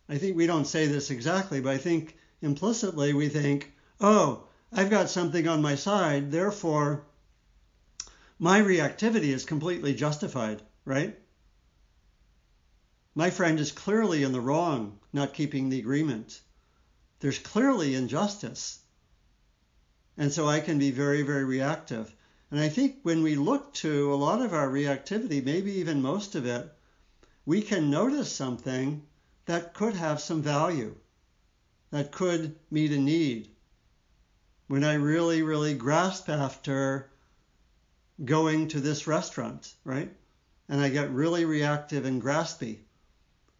I 0.08 0.18
think 0.18 0.36
we 0.36 0.48
don't 0.48 0.66
say 0.66 0.88
this 0.88 1.10
exactly, 1.10 1.62
but 1.62 1.74
I 1.74 1.78
think 1.78 2.18
implicitly 2.42 3.14
we 3.14 3.30
think, 3.30 3.72
oh, 4.00 4.48
I've 4.72 4.90
got 4.90 5.10
something 5.10 5.48
on 5.48 5.62
my 5.62 5.76
side, 5.76 6.32
therefore 6.32 7.06
my 8.40 8.60
reactivity 8.60 9.34
is 9.34 9.46
completely 9.46 9.94
justified, 9.94 10.62
right? 10.84 11.16
My 13.14 13.30
friend 13.30 13.60
is 13.60 13.72
clearly 13.72 14.24
in 14.24 14.32
the 14.32 14.42
wrong 14.42 14.98
not 15.14 15.34
keeping 15.34 15.70
the 15.70 15.80
agreement. 15.80 16.42
There's 17.20 17.38
clearly 17.38 17.94
injustice. 17.94 18.80
And 20.18 20.32
so 20.32 20.48
I 20.48 20.60
can 20.60 20.80
be 20.80 20.92
very, 20.92 21.22
very 21.22 21.44
reactive. 21.44 22.16
And 22.50 22.60
I 22.60 22.70
think 22.70 22.98
when 23.04 23.22
we 23.22 23.36
look 23.36 23.74
to 23.76 24.14
a 24.14 24.16
lot 24.16 24.42
of 24.42 24.54
our 24.54 24.68
reactivity, 24.68 25.44
maybe 25.44 25.74
even 25.74 26.02
most 26.02 26.36
of 26.36 26.46
it, 26.46 26.74
we 27.46 27.62
can 27.62 27.90
notice 27.90 28.32
something 28.32 29.04
that 29.46 29.74
could 29.74 29.96
have 29.96 30.22
some 30.22 30.42
value 30.42 30.96
that 31.92 32.12
could 32.12 32.56
meet 32.70 32.92
a 32.92 32.98
need. 32.98 33.50
When 34.68 34.84
I 34.84 34.94
really, 34.94 35.42
really 35.42 35.74
grasp 35.74 36.30
after 36.30 37.10
going 38.24 38.70
to 38.70 38.80
this 38.80 39.08
restaurant, 39.08 39.74
right? 39.84 40.12
And 40.70 40.80
I 40.80 40.90
get 40.90 41.12
really 41.12 41.44
reactive 41.44 42.06
and 42.06 42.22
graspy. 42.22 42.80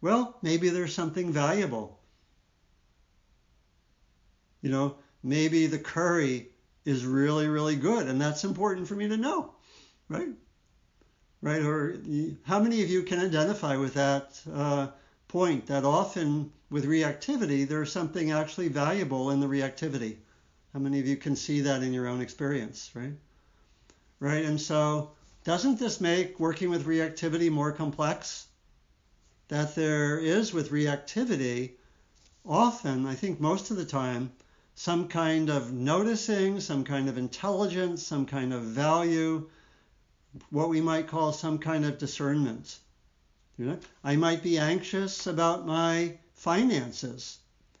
Well, 0.00 0.38
maybe 0.40 0.70
there's 0.70 0.94
something 0.94 1.32
valuable. 1.32 2.00
You 4.62 4.70
know, 4.70 4.96
maybe 5.22 5.66
the 5.66 5.78
curry 5.78 6.48
is 6.84 7.04
really, 7.04 7.48
really 7.48 7.76
good, 7.76 8.08
and 8.08 8.20
that's 8.20 8.44
important 8.44 8.88
for 8.88 8.94
me 8.94 9.08
to 9.08 9.16
know, 9.16 9.52
right? 10.08 10.28
Right? 11.42 11.62
Or 11.62 11.98
how 12.44 12.60
many 12.60 12.82
of 12.82 12.88
you 12.88 13.02
can 13.02 13.18
identify 13.18 13.76
with 13.76 13.94
that 13.94 14.40
uh, 14.52 14.86
point 15.26 15.66
that 15.66 15.84
often 15.84 16.52
with 16.70 16.86
reactivity, 16.86 17.68
there's 17.68 17.90
something 17.90 18.30
actually 18.30 18.68
valuable 18.68 19.30
in 19.30 19.40
the 19.40 19.48
reactivity. 19.48 20.16
How 20.72 20.78
many 20.78 21.00
of 21.00 21.06
you 21.06 21.16
can 21.16 21.36
see 21.36 21.62
that 21.62 21.82
in 21.82 21.92
your 21.92 22.06
own 22.06 22.20
experience, 22.20 22.90
right? 22.94 23.12
Right, 24.20 24.44
and 24.44 24.60
so 24.60 25.10
doesn't 25.42 25.80
this 25.80 26.00
make 26.00 26.38
working 26.38 26.70
with 26.70 26.86
reactivity 26.86 27.50
more 27.50 27.72
complex? 27.72 28.46
That 29.48 29.74
there 29.74 30.18
is 30.18 30.54
with 30.54 30.70
reactivity 30.70 31.72
often, 32.46 33.04
I 33.04 33.14
think 33.16 33.40
most 33.40 33.70
of 33.70 33.76
the 33.76 33.84
time, 33.84 34.32
some 34.74 35.08
kind 35.08 35.50
of 35.50 35.72
noticing, 35.72 36.60
some 36.60 36.84
kind 36.84 37.08
of 37.08 37.18
intelligence, 37.18 38.02
some 38.02 38.26
kind 38.26 38.52
of 38.52 38.62
value, 38.62 39.50
what 40.50 40.68
we 40.68 40.80
might 40.80 41.08
call 41.08 41.32
some 41.32 41.58
kind 41.58 41.84
of 41.84 41.98
discernment. 41.98 42.78
You 43.58 43.66
know, 43.66 43.78
I 44.02 44.16
might 44.16 44.42
be 44.42 44.58
anxious 44.58 45.26
about 45.26 45.66
my 45.66 46.18
finances 46.34 47.38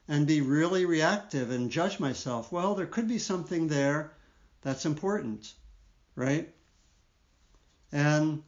and 0.08 0.26
be 0.26 0.40
really 0.40 0.84
reactive 0.84 1.50
and 1.50 1.70
judge 1.70 1.98
myself. 1.98 2.52
Well, 2.52 2.74
there 2.74 2.86
could 2.86 3.08
be 3.08 3.18
something 3.18 3.68
there 3.68 4.12
that's 4.62 4.84
important, 4.84 5.52
right? 6.14 6.52
And 7.90 8.42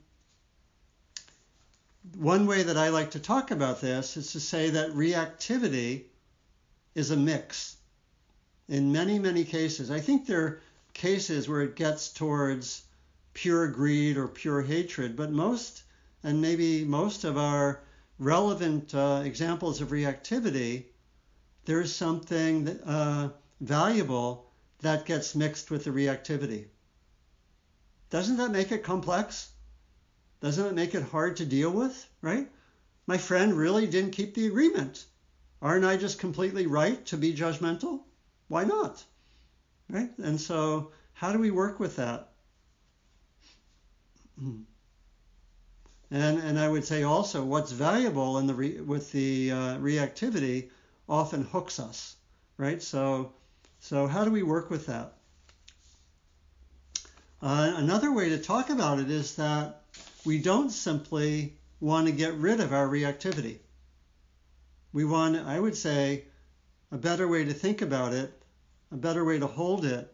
one 2.17 2.47
way 2.47 2.62
that 2.62 2.77
I 2.77 2.90
like 2.90 3.12
to 3.12 3.19
talk 3.19 3.51
about 3.51 3.81
this 3.81 4.17
is 4.17 4.33
to 4.33 4.40
say 4.40 4.71
that 4.71 4.90
reactivity 4.90 6.05
is 6.95 7.11
a 7.11 7.17
mix. 7.17 7.77
In 8.69 8.93
many, 8.93 9.19
many 9.19 9.45
cases, 9.45 9.90
I 9.90 10.01
think 10.01 10.27
there 10.27 10.45
are 10.45 10.61
cases 10.93 11.49
where 11.49 11.62
it 11.62 11.77
gets 11.77 12.11
towards 12.11 12.83
pure 13.35 13.68
greed 13.68 14.16
or 14.16 14.27
pure 14.29 14.62
hatred, 14.62 15.16
but 15.16 15.31
most 15.31 15.83
and 16.23 16.40
maybe 16.40 16.85
most 16.85 17.25
of 17.25 17.37
our 17.37 17.83
relevant 18.18 18.94
uh, 18.94 19.23
examples 19.25 19.81
of 19.83 19.88
reactivity, 19.88 20.87
there's 21.66 21.94
something 21.94 22.64
that, 22.64 22.81
uh, 22.87 23.29
valuable 23.61 24.51
that 24.81 25.05
gets 25.05 25.35
mixed 25.35 25.70
with 25.70 25.85
the 25.85 25.90
reactivity. 25.90 26.66
Doesn't 28.09 28.38
that 28.38 28.51
make 28.51 28.73
it 28.73 28.83
complex? 28.83 29.51
Doesn't 30.40 30.66
it 30.66 30.75
make 30.75 30.94
it 30.94 31.03
hard 31.03 31.37
to 31.37 31.44
deal 31.44 31.70
with, 31.70 32.09
right? 32.23 32.49
my 33.07 33.18
friend 33.18 33.55
really 33.55 33.87
didn't 33.87 34.12
keep 34.12 34.35
the 34.35 34.47
agreement. 34.47 35.05
Aren't 35.61 35.85
I 35.85 35.97
just 35.97 36.18
completely 36.18 36.66
right 36.66 37.05
to 37.07 37.16
be 37.16 37.35
judgmental? 37.35 38.01
Why 38.49 38.64
not? 38.64 39.05
Right? 39.88 40.11
And 40.18 40.40
so, 40.40 40.92
how 41.12 41.33
do 41.33 41.38
we 41.38 41.51
work 41.51 41.79
with 41.81 41.97
that? 41.97 42.31
And 44.38 44.66
and 46.11 46.59
I 46.59 46.68
would 46.68 46.85
say 46.85 47.03
also, 47.03 47.44
what's 47.44 47.73
valuable 47.73 48.38
in 48.38 48.47
the 48.47 48.55
re, 48.55 48.81
with 48.81 49.12
the 49.12 49.51
uh, 49.51 49.77
reactivity 49.79 50.70
often 51.09 51.44
hooks 51.44 51.81
us, 51.81 52.16
right? 52.57 52.83
So 52.83 53.33
so 53.81 54.07
how 54.07 54.25
do 54.25 54.31
we 54.31 54.42
work 54.42 54.70
with 54.70 54.87
that? 54.87 55.14
Uh, 57.42 57.75
another 57.77 58.11
way 58.11 58.31
to 58.31 58.38
talk 58.38 58.70
about 58.70 58.99
it 58.99 59.11
is 59.11 59.35
that 59.35 59.83
we 60.25 60.38
don't 60.38 60.70
simply 60.70 61.59
want 61.81 62.07
to 62.07 62.12
get 62.12 62.35
rid 62.35 62.61
of 62.61 62.73
our 62.73 62.88
reactivity. 62.88 63.59
We 64.94 65.05
want, 65.05 65.37
I 65.37 65.61
would 65.61 65.77
say, 65.77 66.25
a 66.90 66.97
better 66.97 67.29
way 67.29 67.44
to 67.44 67.53
think 67.53 67.83
about 67.83 68.14
it, 68.14 68.33
a 68.90 68.97
better 68.97 69.25
way 69.25 69.38
to 69.38 69.47
hold 69.47 69.85
it, 69.85 70.13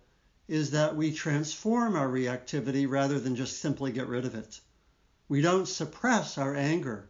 is 0.50 0.72
that 0.72 0.96
we 0.96 1.12
transform 1.12 1.94
our 1.94 2.08
reactivity 2.08 2.84
rather 2.90 3.20
than 3.20 3.36
just 3.36 3.60
simply 3.60 3.92
get 3.92 4.08
rid 4.08 4.24
of 4.24 4.34
it. 4.34 4.60
We 5.28 5.42
don't 5.42 5.68
suppress 5.68 6.38
our 6.38 6.56
anger. 6.56 7.08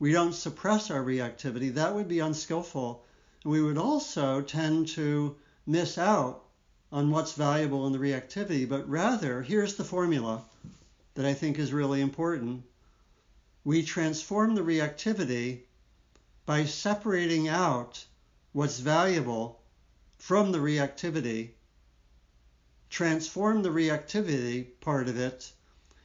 We 0.00 0.10
don't 0.10 0.34
suppress 0.34 0.90
our 0.90 1.00
reactivity. 1.00 1.74
That 1.74 1.94
would 1.94 2.08
be 2.08 2.18
unskillful. 2.18 3.04
And 3.44 3.52
we 3.52 3.62
would 3.62 3.78
also 3.78 4.42
tend 4.42 4.88
to 4.88 5.36
miss 5.64 5.96
out 5.96 6.42
on 6.90 7.12
what's 7.12 7.34
valuable 7.34 7.86
in 7.86 7.92
the 7.92 8.00
reactivity, 8.00 8.68
but 8.68 8.88
rather, 8.88 9.42
here's 9.42 9.76
the 9.76 9.84
formula 9.84 10.42
that 11.14 11.24
I 11.24 11.34
think 11.34 11.60
is 11.60 11.72
really 11.72 12.00
important. 12.00 12.64
We 13.62 13.84
transform 13.84 14.56
the 14.56 14.62
reactivity 14.62 15.60
by 16.46 16.64
separating 16.64 17.46
out 17.46 18.04
what's 18.50 18.80
valuable 18.80 19.62
from 20.18 20.50
the 20.50 20.58
reactivity, 20.58 21.50
transform 22.90 23.62
the 23.62 23.68
reactivity 23.68 24.66
part 24.80 25.08
of 25.08 25.18
it, 25.18 25.52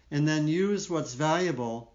and 0.10 0.28
then 0.28 0.48
use 0.48 0.90
what's 0.90 1.14
valuable 1.14 1.94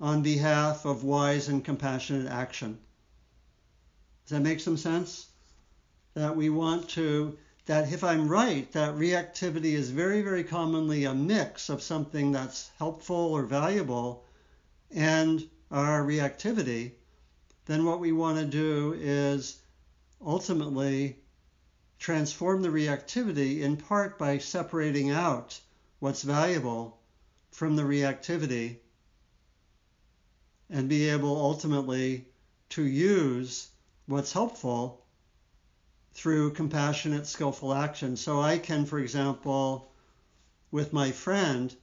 on 0.00 0.22
behalf 0.22 0.84
of 0.84 1.04
wise 1.04 1.48
and 1.48 1.64
compassionate 1.64 2.30
action. 2.30 2.78
Does 4.26 4.36
that 4.36 4.42
make 4.42 4.60
some 4.60 4.76
sense? 4.76 5.28
That 6.14 6.36
we 6.36 6.50
want 6.50 6.88
to, 6.90 7.38
that 7.66 7.92
if 7.92 8.04
I'm 8.04 8.28
right, 8.28 8.70
that 8.72 8.94
reactivity 8.94 9.72
is 9.72 9.90
very, 9.90 10.22
very 10.22 10.44
commonly 10.44 11.04
a 11.04 11.14
mix 11.14 11.68
of 11.68 11.82
something 11.82 12.32
that's 12.32 12.70
helpful 12.78 13.16
or 13.16 13.44
valuable 13.44 14.24
and 14.94 15.48
our 15.70 16.02
reactivity, 16.02 16.92
then 17.66 17.84
what 17.84 18.00
we 18.00 18.12
want 18.12 18.38
to 18.38 18.44
do 18.44 18.94
is 18.98 19.58
ultimately 20.24 21.16
transform 21.98 22.62
the 22.62 22.68
reactivity 22.68 23.60
in 23.60 23.76
part 23.76 24.18
by 24.18 24.38
separating 24.38 25.10
out 25.10 25.60
what's 26.00 26.22
valuable 26.22 26.98
from 27.50 27.76
the 27.76 27.82
reactivity 27.82 28.76
and 30.68 30.88
be 30.88 31.08
able 31.08 31.36
ultimately 31.36 32.26
to 32.68 32.82
use 32.82 33.68
what's 34.06 34.32
helpful 34.32 35.04
through 36.12 36.52
compassionate, 36.52 37.26
skillful 37.26 37.72
action. 37.72 38.16
So 38.16 38.40
I 38.40 38.58
can, 38.58 38.84
for 38.86 38.98
example, 38.98 39.92
with 40.70 40.92
my 40.92 41.12
friend, 41.12 41.74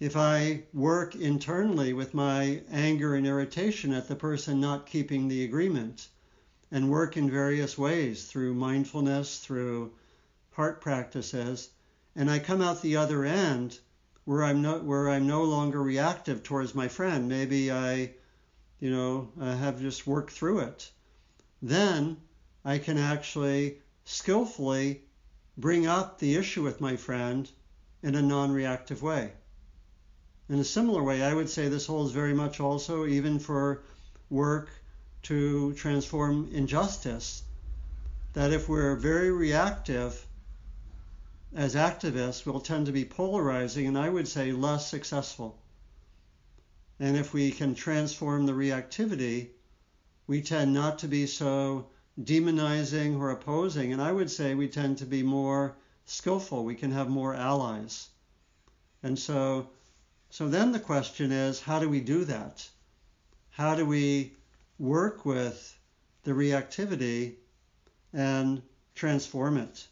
if 0.00 0.16
I 0.16 0.62
work 0.72 1.16
internally 1.16 1.92
with 1.92 2.14
my 2.14 2.62
anger 2.70 3.14
and 3.14 3.26
irritation 3.26 3.92
at 3.92 4.06
the 4.06 4.16
person 4.16 4.60
not 4.60 4.86
keeping 4.86 5.26
the 5.26 5.44
agreement, 5.44 6.08
and 6.70 6.90
work 6.90 7.16
in 7.16 7.30
various 7.30 7.76
ways 7.78 8.26
through 8.26 8.54
mindfulness, 8.54 9.38
through 9.38 9.92
heart 10.52 10.80
practices, 10.80 11.70
and 12.16 12.30
I 12.30 12.38
come 12.38 12.60
out 12.60 12.82
the 12.82 12.96
other 12.96 13.24
end 13.24 13.78
where 14.24 14.44
I'm 14.44 14.62
no 14.62 14.78
where 14.78 15.08
I'm 15.08 15.26
no 15.26 15.44
longer 15.44 15.82
reactive 15.82 16.42
towards 16.42 16.74
my 16.74 16.88
friend. 16.88 17.28
Maybe 17.28 17.70
I, 17.70 18.12
you 18.80 18.90
know, 18.90 19.30
I 19.40 19.54
have 19.54 19.80
just 19.80 20.06
worked 20.06 20.32
through 20.32 20.60
it 20.60 20.90
then 21.62 22.16
I 22.64 22.78
can 22.78 22.98
actually 22.98 23.78
skillfully 24.04 25.02
bring 25.56 25.86
up 25.86 26.18
the 26.18 26.36
issue 26.36 26.62
with 26.62 26.80
my 26.80 26.94
friend 26.94 27.50
in 28.00 28.14
a 28.14 28.22
non 28.22 28.52
reactive 28.52 29.02
way. 29.02 29.32
In 30.48 30.60
a 30.60 30.64
similar 30.64 31.02
way, 31.02 31.22
I 31.22 31.34
would 31.34 31.50
say 31.50 31.68
this 31.68 31.86
holds 31.86 32.12
very 32.12 32.32
much 32.32 32.60
also 32.60 33.06
even 33.06 33.40
for 33.40 33.82
work 34.30 34.70
to 35.24 35.72
transform 35.74 36.48
injustice. 36.52 37.42
That 38.34 38.52
if 38.52 38.68
we're 38.68 38.96
very 38.96 39.30
reactive 39.30 40.26
as 41.54 41.74
activists, 41.74 42.44
we'll 42.44 42.60
tend 42.60 42.86
to 42.86 42.92
be 42.92 43.04
polarizing 43.04 43.86
and 43.86 43.98
I 43.98 44.08
would 44.08 44.28
say 44.28 44.52
less 44.52 44.88
successful. 44.88 45.60
And 47.00 47.16
if 47.16 47.32
we 47.32 47.50
can 47.50 47.74
transform 47.74 48.46
the 48.46 48.52
reactivity 48.52 49.50
we 50.28 50.42
tend 50.42 50.74
not 50.74 50.98
to 50.98 51.08
be 51.08 51.26
so 51.26 51.88
demonizing 52.22 53.18
or 53.18 53.30
opposing. 53.30 53.92
And 53.94 54.02
I 54.02 54.12
would 54.12 54.30
say 54.30 54.54
we 54.54 54.68
tend 54.68 54.98
to 54.98 55.06
be 55.06 55.22
more 55.22 55.74
skillful. 56.04 56.64
We 56.64 56.74
can 56.74 56.92
have 56.92 57.08
more 57.08 57.34
allies. 57.34 58.08
And 59.02 59.18
so, 59.18 59.70
so 60.28 60.48
then 60.48 60.72
the 60.72 60.80
question 60.80 61.32
is, 61.32 61.60
how 61.60 61.80
do 61.80 61.88
we 61.88 62.00
do 62.00 62.26
that? 62.26 62.68
How 63.50 63.74
do 63.74 63.86
we 63.86 64.34
work 64.78 65.24
with 65.24 65.76
the 66.24 66.32
reactivity 66.32 67.34
and 68.12 68.62
transform 68.94 69.56
it? 69.56 69.86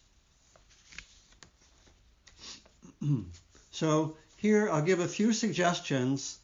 so 3.71 4.17
here 4.37 4.71
I'll 4.71 4.83
give 4.83 5.01
a 5.01 5.09
few 5.09 5.33
suggestions 5.33 6.39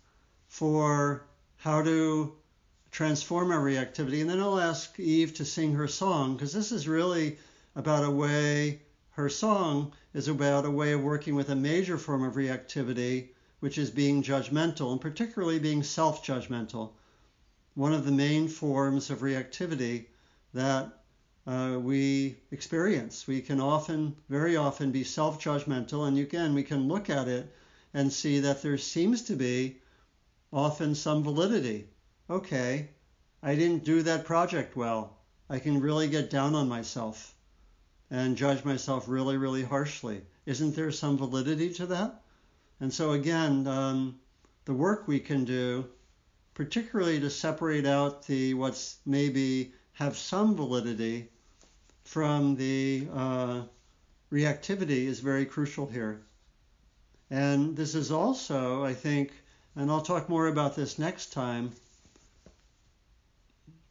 for 0.48 1.24
how 1.57 1.83
to 1.83 2.35
transform 2.90 3.50
our 3.50 3.61
reactivity. 3.61 4.20
And 4.20 4.31
then 4.31 4.40
I'll 4.40 4.61
ask 4.61 4.98
Eve 5.00 5.35
to 5.35 5.44
sing 5.44 5.74
her 5.74 5.88
song 5.88 6.35
because 6.35 6.52
this 6.52 6.72
is 6.72 6.87
really 6.87 7.38
about 7.74 8.05
a 8.05 8.11
way, 8.11 8.83
her 9.12 9.28
song 9.28 9.92
is 10.12 10.28
about 10.28 10.66
a 10.66 10.70
way 10.70 10.92
of 10.92 11.02
working 11.02 11.35
with 11.35 11.48
a 11.48 11.57
major 11.57 11.96
form 11.96 12.22
of 12.22 12.35
reactivity, 12.35 13.28
which 13.61 13.78
is 13.78 13.90
being 13.90 14.22
judgmental 14.22 14.92
and 14.92 15.00
particularly 15.00 15.59
being 15.59 15.83
self 15.83 16.24
judgmental. 16.24 16.90
One 17.75 17.93
of 17.93 18.05
the 18.05 18.13
main 18.13 18.49
forms 18.49 19.11
of 19.11 19.21
reactivity 19.21 20.07
that 20.55 21.03
uh, 21.47 21.79
we 21.81 22.37
experience. 22.51 23.27
We 23.27 23.41
can 23.41 23.61
often, 23.61 24.17
very 24.29 24.57
often, 24.57 24.93
be 24.93 25.05
self 25.05 25.43
judgmental, 25.43 26.07
and 26.07 26.19
again, 26.19 26.55
we 26.55 26.63
can 26.63 26.89
look 26.89 27.11
at 27.11 27.29
it 27.29 27.55
and 27.95 28.13
see 28.13 28.41
that 28.41 28.63
there 28.63 28.79
seems 28.79 29.23
to 29.23 29.37
be 29.37 29.79
often 30.53 30.95
some 30.95 31.23
validity 31.23 31.89
okay, 32.33 32.89
I 33.43 33.55
didn't 33.55 33.85
do 33.85 34.03
that 34.03 34.25
project 34.25 34.75
well. 34.75 35.19
I 35.51 35.59
can 35.59 35.81
really 35.81 36.09
get 36.09 36.31
down 36.31 36.55
on 36.55 36.69
myself 36.69 37.35
and 38.11 38.37
judge 38.37 38.65
myself 38.65 39.07
really, 39.07 39.37
really 39.37 39.63
harshly. 39.63 40.23
Isn't 40.47 40.75
there 40.75 40.91
some 40.91 41.19
validity 41.19 41.73
to 41.75 41.87
that? 41.87 42.23
And 42.81 42.93
so, 42.93 43.13
again, 43.13 43.67
um, 43.67 44.19
the 44.65 44.73
work 44.73 45.07
we 45.07 45.21
can 45.21 45.45
do, 45.45 45.87
particularly 46.55 47.21
to 47.21 47.31
separate 47.31 47.87
out 47.87 48.27
the 48.27 48.55
what's 48.55 48.99
maybe 49.07 49.73
have 49.93 50.17
some 50.17 50.55
validity 50.57 51.29
from 52.05 52.57
the 52.57 53.07
uh, 53.12 53.62
reactivity, 54.31 55.07
is 55.07 55.20
very 55.20 55.47
crucial 55.47 55.87
here. 55.87 56.22
And 57.31 57.76
this 57.76 57.95
is 57.95 58.11
also, 58.11 58.85
I 58.85 58.95
think, 58.95 59.33
and 59.76 59.91
I'll 59.91 60.03
talk 60.03 60.29
more 60.29 60.47
about 60.47 60.76
this 60.76 60.99
next 60.99 61.33
time 61.33 61.72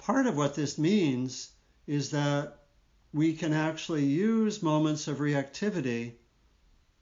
part 0.01 0.25
of 0.25 0.35
what 0.35 0.55
this 0.55 0.79
means 0.79 1.51
is 1.85 2.09
that 2.09 2.57
we 3.13 3.33
can 3.33 3.53
actually 3.53 4.03
use 4.03 4.63
moments 4.63 5.07
of 5.07 5.19
reactivity, 5.19 6.13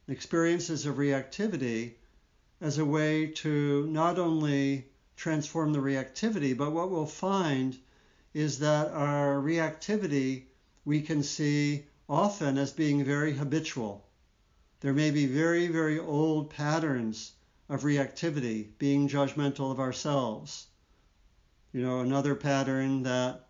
experiences 0.10 0.86
of 0.86 0.96
reactivity, 0.96 1.94
as 2.60 2.78
a 2.78 2.84
way 2.84 3.28
to 3.28 3.88
not 3.88 4.20
only 4.20 4.89
transform 5.20 5.74
the 5.74 5.80
reactivity, 5.80 6.56
but 6.56 6.72
what 6.72 6.90
we'll 6.90 7.06
find 7.06 7.78
is 8.34 8.60
that 8.60 8.88
our 8.92 9.36
reactivity 9.36 10.44
we 10.86 11.02
can 11.02 11.22
see 11.22 11.84
often 12.08 12.58
as 12.58 12.72
being 12.72 13.04
very 13.04 13.34
habitual. 13.34 14.08
There 14.80 14.94
may 14.94 15.12
be 15.12 15.26
very, 15.26 15.68
very 15.68 16.00
old 16.00 16.50
patterns 16.50 17.34
of 17.68 17.82
reactivity, 17.82 18.70
being 18.78 19.10
judgmental 19.10 19.72
of 19.72 19.80
ourselves, 19.82 20.68
you 21.74 21.82
know, 21.82 22.00
another 22.00 22.34
pattern 22.34 23.04
that 23.04 23.50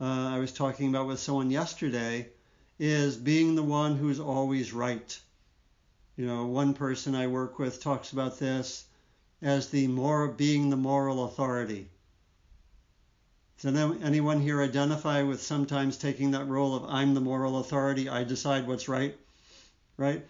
uh, 0.00 0.04
I 0.04 0.38
was 0.38 0.54
talking 0.54 0.88
about 0.88 1.06
with 1.06 1.20
someone 1.20 1.50
yesterday 1.50 2.30
is 2.78 3.14
being 3.14 3.56
the 3.56 3.62
one 3.62 3.96
who's 3.96 4.20
always 4.20 4.72
right. 4.72 5.20
You 6.16 6.24
know, 6.24 6.46
one 6.46 6.72
person 6.72 7.14
I 7.14 7.26
work 7.26 7.58
with 7.58 7.82
talks 7.82 8.12
about 8.12 8.38
this 8.38 8.87
as 9.42 9.68
the 9.68 9.86
being 10.36 10.70
the 10.70 10.76
moral 10.76 11.24
authority. 11.24 11.88
Does 13.60 13.74
anyone 14.02 14.40
here 14.40 14.62
identify 14.62 15.22
with 15.22 15.42
sometimes 15.42 15.96
taking 15.96 16.30
that 16.30 16.46
role 16.46 16.76
of 16.76 16.84
I'm 16.84 17.14
the 17.14 17.20
moral 17.20 17.58
authority, 17.58 18.08
I 18.08 18.22
decide 18.22 18.68
what's 18.68 18.88
right, 18.88 19.16
right? 19.96 20.24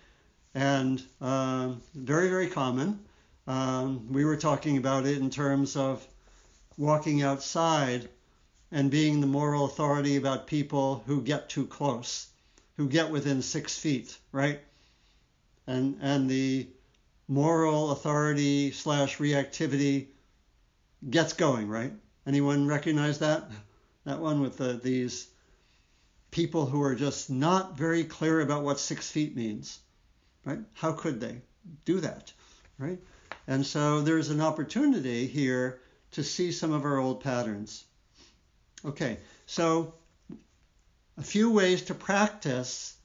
And 0.55 1.03
uh, 1.21 1.75
very, 1.95 2.31
very 2.31 2.49
common. 2.49 3.01
Um, 3.47 4.13
we 4.13 4.25
were 4.25 4.37
talking 4.37 4.79
about 4.79 5.07
it 5.07 5.19
in 5.19 5.31
terms 5.31 5.77
of 5.77 6.07
walking 6.79 7.23
outside 7.23 8.09
and 8.71 8.91
being 8.91 9.21
the 9.21 9.27
moral 9.27 9.65
authority 9.65 10.17
about 10.17 10.47
people 10.47 11.03
who 11.07 11.23
get 11.23 11.49
too 11.49 11.67
close, 11.67 12.29
who 12.77 12.89
get 12.89 13.11
within 13.11 13.43
six 13.43 13.79
feet, 13.79 14.17
right? 14.33 14.61
And 15.67 15.99
and 16.01 16.31
the 16.31 16.67
moral 17.29 17.91
authority 17.91 18.73
slash 18.73 19.19
reactivity 19.19 20.07
gets 21.09 21.35
going, 21.35 21.69
right? 21.69 21.93
Anyone 22.27 22.67
recognize 22.67 23.19
that? 23.21 23.51
That 24.05 24.21
one 24.21 24.41
with 24.41 24.57
the, 24.57 24.73
these 24.73 25.29
people 26.31 26.67
who 26.67 26.83
are 26.83 26.95
just 26.95 27.31
not 27.31 27.77
very 27.77 28.05
clear 28.05 28.41
about 28.41 28.65
what 28.65 28.81
six 28.81 29.11
feet 29.11 29.37
means, 29.37 29.79
right? 30.45 30.61
How 30.73 30.93
could 30.93 31.21
they 31.21 31.43
do 31.85 32.01
that, 32.01 32.33
right? 32.79 32.99
And 33.47 33.65
so 33.65 34.01
there's 34.01 34.31
an 34.31 34.41
opportunity 34.41 35.27
here 35.27 35.81
to 36.13 36.25
see 36.25 36.53
some 36.53 36.73
of 36.73 36.85
our 36.85 36.99
old 36.99 37.23
patterns. 37.23 37.85
Okay, 38.85 39.19
so 39.47 39.95
a 41.19 41.23
few 41.23 41.51
ways 41.51 41.83
to 41.83 41.95
practice 41.95 42.98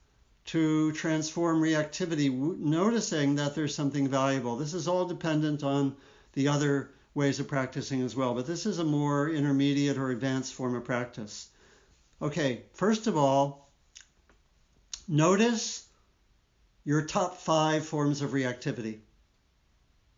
to 0.45 0.91
transform 0.91 1.61
reactivity, 1.61 2.29
noticing 2.57 3.35
that 3.35 3.55
there's 3.55 3.75
something 3.75 4.07
valuable. 4.07 4.57
This 4.57 4.73
is 4.73 4.87
all 4.87 5.05
dependent 5.05 5.63
on 5.63 5.95
the 6.33 6.49
other 6.49 6.91
ways 7.13 7.39
of 7.39 7.47
practicing 7.47 8.01
as 8.01 8.15
well, 8.15 8.33
but 8.33 8.47
this 8.47 8.65
is 8.65 8.79
a 8.79 8.83
more 8.83 9.29
intermediate 9.29 9.97
or 9.97 10.09
advanced 10.09 10.53
form 10.53 10.75
of 10.75 10.83
practice. 10.83 11.47
Okay, 12.21 12.63
first 12.73 13.07
of 13.07 13.15
all, 13.15 13.69
notice 15.07 15.87
your 16.83 17.05
top 17.05 17.37
five 17.37 17.85
forms 17.85 18.21
of 18.21 18.31
reactivity. 18.31 18.99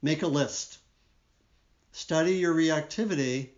Make 0.02 0.24
a 0.24 0.28
list. 0.28 0.80
Study 1.92 2.36
your 2.36 2.54
reactivity 2.54 3.50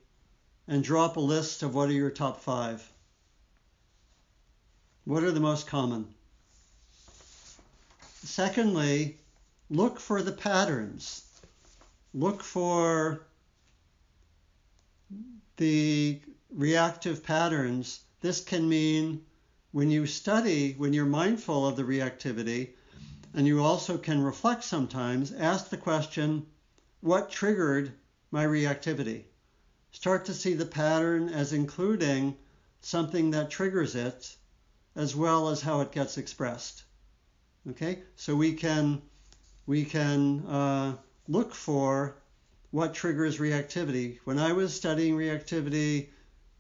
and 0.67 0.83
draw 0.83 1.05
up 1.05 1.17
a 1.17 1.21
list 1.21 1.63
of 1.63 1.73
what 1.73 1.89
are 1.89 1.93
your 1.93 2.11
top 2.11 2.41
five. 2.41 2.87
What 5.05 5.23
are 5.23 5.31
the 5.31 5.39
most 5.39 5.67
common? 5.67 6.13
Secondly, 8.27 9.21
look 9.69 10.01
for 10.01 10.21
the 10.21 10.33
patterns. 10.33 11.23
Look 12.13 12.43
for 12.43 13.25
the 15.55 16.21
reactive 16.49 17.23
patterns, 17.23 18.01
this 18.19 18.43
can 18.43 18.67
mean 18.67 19.25
when 19.71 19.89
you 19.89 20.05
study, 20.05 20.73
when 20.73 20.91
you're 20.91 21.05
mindful 21.05 21.65
of 21.65 21.77
the 21.77 21.83
reactivity, 21.83 22.73
and 23.33 23.47
you 23.47 23.63
also 23.63 23.97
can 23.97 24.21
reflect 24.21 24.65
sometimes, 24.65 25.31
ask 25.31 25.69
the 25.69 25.77
question, 25.77 26.45
what 26.99 27.31
triggered 27.31 27.93
my 28.29 28.45
reactivity? 28.45 29.23
Start 29.91 30.25
to 30.25 30.33
see 30.33 30.53
the 30.53 30.65
pattern 30.65 31.29
as 31.29 31.53
including 31.53 32.35
something 32.81 33.31
that 33.31 33.49
triggers 33.49 33.95
it, 33.95 34.35
as 34.95 35.15
well 35.15 35.47
as 35.47 35.61
how 35.61 35.79
it 35.79 35.93
gets 35.93 36.17
expressed. 36.17 36.83
Okay, 37.69 37.99
so 38.15 38.33
we 38.33 38.53
can 38.53 39.01
we 39.65 39.83
can 39.83 40.45
uh, 40.47 40.95
look 41.27 41.53
for 41.53 42.15
what 42.71 42.93
triggers 42.93 43.39
reactivity. 43.39 44.19
When 44.23 44.39
I 44.39 44.53
was 44.53 44.73
studying 44.73 45.17
reactivity 45.17 46.07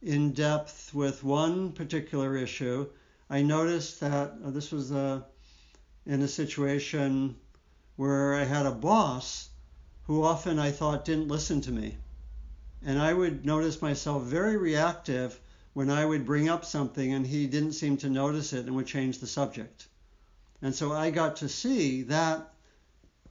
in 0.01 0.33
depth 0.33 0.93
with 0.93 1.23
one 1.23 1.71
particular 1.71 2.35
issue, 2.35 2.89
I 3.29 3.41
noticed 3.41 4.01
that 4.01 4.33
uh, 4.43 4.49
this 4.49 4.69
was 4.73 4.91
uh, 4.91 5.21
in 6.05 6.21
a 6.21 6.27
situation 6.27 7.37
where 7.95 8.35
I 8.35 8.43
had 8.43 8.65
a 8.65 8.71
boss 8.71 9.49
who 10.07 10.23
often 10.23 10.59
I 10.59 10.71
thought 10.71 11.05
didn't 11.05 11.29
listen 11.29 11.61
to 11.61 11.71
me. 11.71 11.97
And 12.85 12.99
I 12.99 13.13
would 13.13 13.45
notice 13.45 13.81
myself 13.81 14.23
very 14.23 14.57
reactive 14.57 15.39
when 15.71 15.89
I 15.89 16.05
would 16.05 16.25
bring 16.25 16.49
up 16.49 16.65
something 16.65 17.13
and 17.13 17.25
he 17.25 17.47
didn't 17.47 17.73
seem 17.73 17.95
to 17.97 18.09
notice 18.09 18.51
it 18.51 18.65
and 18.65 18.75
would 18.75 18.87
change 18.87 19.19
the 19.19 19.27
subject. 19.27 19.87
And 20.61 20.73
so 20.73 20.91
I 20.91 21.11
got 21.11 21.37
to 21.37 21.49
see 21.49 22.03
that 22.03 22.53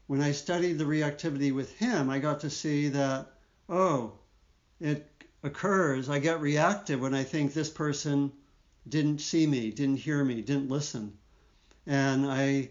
when 0.06 0.20
I 0.20 0.32
studied 0.32 0.78
the 0.78 0.84
reactivity 0.84 1.52
with 1.52 1.76
him, 1.76 2.08
I 2.08 2.20
got 2.20 2.40
to 2.40 2.50
see 2.50 2.88
that, 2.90 3.26
oh, 3.68 4.12
it 4.80 5.10
occurs. 5.42 6.08
I 6.08 6.20
get 6.20 6.40
reactive 6.40 7.00
when 7.00 7.14
I 7.14 7.24
think 7.24 7.52
this 7.52 7.70
person 7.70 8.32
didn't 8.88 9.20
see 9.20 9.46
me, 9.46 9.70
didn't 9.70 9.96
hear 9.96 10.24
me, 10.24 10.42
didn't 10.42 10.70
listen. 10.70 11.18
And 11.86 12.26
I 12.26 12.70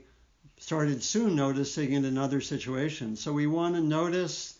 started 0.57 1.03
soon 1.03 1.35
noticing 1.35 1.91
it 1.91 2.05
in 2.05 2.17
other 2.17 2.39
situations. 2.39 3.19
So 3.19 3.33
we 3.33 3.47
want 3.47 3.75
to 3.75 3.81
notice 3.81 4.57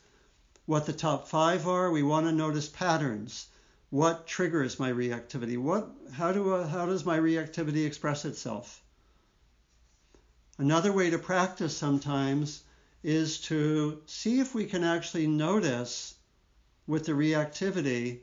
what 0.65 0.85
the 0.85 0.93
top 0.93 1.29
five 1.29 1.67
are. 1.67 1.91
We 1.91 2.03
want 2.03 2.25
to 2.25 2.33
notice 2.33 2.67
patterns. 2.67 3.47
What 3.89 4.27
triggers 4.27 4.79
my 4.79 4.91
reactivity? 4.91 5.57
What, 5.57 5.89
how, 6.11 6.33
do, 6.33 6.63
how 6.63 6.85
does 6.85 7.05
my 7.05 7.17
reactivity 7.17 7.85
express 7.85 8.25
itself? 8.25 8.81
Another 10.57 10.93
way 10.93 11.09
to 11.09 11.17
practice 11.17 11.75
sometimes 11.75 12.63
is 13.03 13.39
to 13.41 14.01
see 14.05 14.39
if 14.39 14.55
we 14.55 14.65
can 14.65 14.83
actually 14.83 15.27
notice 15.27 16.15
with 16.87 17.05
the 17.05 17.11
reactivity 17.11 18.21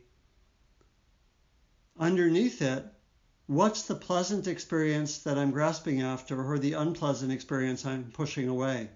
underneath 1.98 2.62
it 2.62 2.86
what's 3.46 3.82
the 3.82 3.94
pleasant 3.94 4.46
experience 4.46 5.18
that 5.18 5.36
I'm 5.36 5.50
grasping 5.50 6.00
after 6.00 6.42
or 6.42 6.58
the 6.58 6.72
unpleasant 6.72 7.30
experience 7.30 7.84
I'm 7.84 8.10
pushing 8.12 8.48
away. 8.48 8.88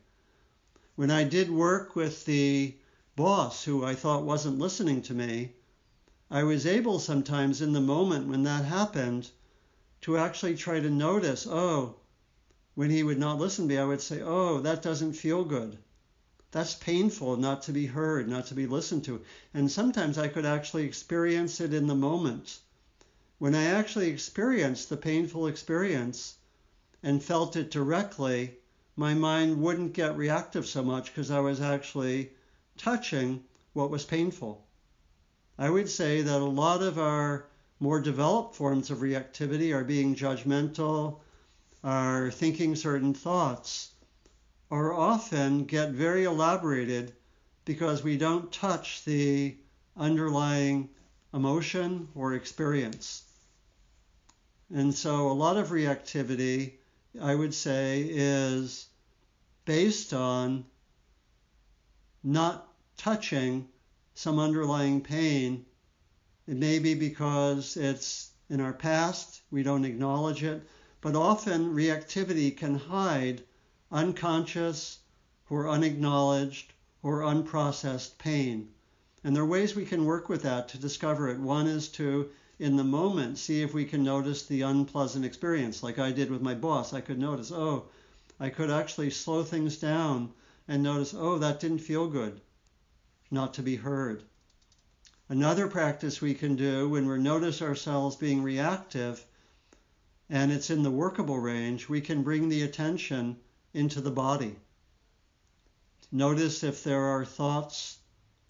When 0.95 1.11
I 1.11 1.25
did 1.25 1.51
work 1.51 1.95
with 1.95 2.25
the 2.25 2.75
boss 3.17 3.65
who 3.65 3.85
I 3.85 3.95
thought 3.95 4.25
wasn't 4.25 4.59
listening 4.59 5.03
to 5.03 5.15
me, 5.15 5.53
I 6.31 6.43
was 6.43 6.67
able 6.67 6.99
sometimes 6.99 7.61
in 7.61 7.75
the 7.75 7.81
moment 7.83 8.29
when 8.29 8.45
that 8.45 8.65
happened 8.65 9.31
to 10.01 10.17
actually 10.17 10.57
try 10.57 10.81
to 10.81 10.89
notice, 10.89 11.47
oh, 11.47 11.97
when 12.77 12.91
he 12.91 13.03
would 13.03 13.19
not 13.19 13.39
listen 13.39 13.67
to 13.67 13.75
me, 13.75 13.79
I 13.81 13.85
would 13.87 14.03
say, 14.03 14.21
Oh, 14.21 14.61
that 14.61 14.83
doesn't 14.83 15.15
feel 15.15 15.45
good. 15.45 15.79
That's 16.51 16.75
painful 16.75 17.39
not 17.39 17.63
to 17.63 17.73
be 17.73 17.87
heard, 17.87 18.29
not 18.29 18.49
to 18.49 18.55
be 18.55 18.67
listened 18.67 19.03
to. 19.05 19.23
And 19.55 19.71
sometimes 19.71 20.19
I 20.19 20.29
could 20.29 20.45
actually 20.45 20.85
experience 20.85 21.59
it 21.59 21.73
in 21.73 21.87
the 21.87 21.95
moment. 21.95 22.59
When 23.39 23.55
I 23.55 23.65
actually 23.65 24.11
experienced 24.11 24.91
the 24.91 24.99
painful 24.99 25.47
experience 25.47 26.35
and 27.03 27.23
felt 27.23 27.57
it 27.57 27.71
directly, 27.71 28.59
my 28.95 29.15
mind 29.15 29.63
wouldn't 29.63 29.95
get 29.95 30.19
reactive 30.19 30.67
so 30.67 30.83
much 30.83 31.07
because 31.07 31.31
I 31.31 31.41
was 31.41 31.63
actually 31.63 32.33
touching 32.77 33.43
what 33.73 33.91
was 33.91 34.05
painful. 34.05 34.67
I 35.57 35.71
would 35.71 35.89
say 35.89 36.21
that 36.21 36.43
a 36.43 36.45
lot 36.45 36.83
of 36.83 36.99
our 36.99 37.47
more 37.81 38.01
developed 38.01 38.55
forms 38.55 38.91
of 38.91 38.99
reactivity 38.99 39.75
are 39.75 39.85
being 39.85 40.15
judgmental, 40.15 41.21
are 41.87 42.33
thinking 42.33 42.75
certain 42.75 43.15
thoughts 43.15 43.93
or 44.71 44.93
often 44.93 45.65
get 45.65 45.91
very 45.91 46.25
elaborated 46.25 47.13
because 47.65 48.03
we 48.03 48.17
don't 48.17 48.51
touch 48.51 49.05
the 49.05 49.57
underlying 49.97 50.89
emotion 51.33 52.09
or 52.17 52.35
experience. 52.35 53.23
And 54.75 54.93
so 54.93 55.31
a 55.31 55.33
lot 55.33 55.59
of 55.59 55.69
reactivity, 55.69 56.73
I 57.23 57.33
would 57.33 57.55
say, 57.55 58.05
is 58.11 58.89
based 59.65 60.13
on 60.13 60.65
not 62.25 62.67
touching 62.97 63.69
some 64.15 64.41
underlying 64.41 65.03
pain. 65.03 65.65
It 66.49 66.57
may 66.57 66.81
be 66.81 66.95
because 66.95 67.77
it's 67.77 68.33
in 68.51 68.61
our 68.61 68.73
past, 68.73 69.41
we 69.53 69.63
don't 69.63 69.85
acknowledge 69.85 70.43
it, 70.43 70.67
but 71.01 71.15
often 71.15 71.75
reactivity 71.75 72.57
can 72.57 72.75
hide 72.75 73.43
unconscious 73.93 74.99
or 75.51 75.69
unacknowledged 75.69 76.73
or 77.03 77.21
unprocessed 77.21 78.19
pain. 78.19 78.69
And 79.23 79.35
there 79.35 79.43
are 79.43 79.47
ways 79.47 79.75
we 79.75 79.85
can 79.85 80.05
work 80.05 80.29
with 80.29 80.43
that 80.43 80.69
to 80.69 80.79
discover 80.79 81.29
it. 81.29 81.39
One 81.39 81.67
is 81.67 81.89
to, 81.89 82.31
in 82.59 82.77
the 82.77 82.85
moment, 82.85 83.39
see 83.39 83.63
if 83.63 83.75
we 83.75 83.85
can 83.85 84.03
notice 84.03 84.45
the 84.45 84.63
unpleasant 84.63 85.25
experience, 85.25 85.83
like 85.83 85.99
I 85.99 86.13
did 86.13 86.31
with 86.31 86.43
my 86.43 86.55
boss. 86.55 86.93
I 86.93 87.01
could 87.01 87.19
notice, 87.19 87.53
oh, 87.53 87.89
I 88.41 88.49
could 88.49 88.71
actually 88.71 89.11
slow 89.11 89.43
things 89.43 89.77
down 89.77 90.33
and 90.67 90.83
notice, 90.83 91.15
oh, 91.15 91.39
that 91.39 91.61
didn't 91.61 91.79
feel 91.79 92.09
good, 92.09 92.41
not 93.31 93.55
to 93.55 93.63
be 93.63 93.77
heard. 93.77 94.23
Another 95.29 95.69
practice 95.69 96.21
we 96.21 96.35
can 96.35 96.57
do 96.57 96.89
when 96.89 97.07
we 97.09 97.19
notice 97.19 97.61
ourselves 97.61 98.17
being 98.17 98.43
reactive 98.43 99.27
and 100.29 100.51
it's 100.51 100.71
in 100.71 100.83
the 100.83 100.91
workable 100.91 101.39
range, 101.39 101.89
we 101.89 102.01
can 102.01 102.23
bring 102.23 102.49
the 102.49 102.63
attention 102.63 103.37
into 103.73 104.01
the 104.01 104.11
body. 104.11 104.57
Notice 106.11 106.65
if 106.65 106.83
there 106.83 107.03
are 107.03 107.25
thoughts 107.25 107.99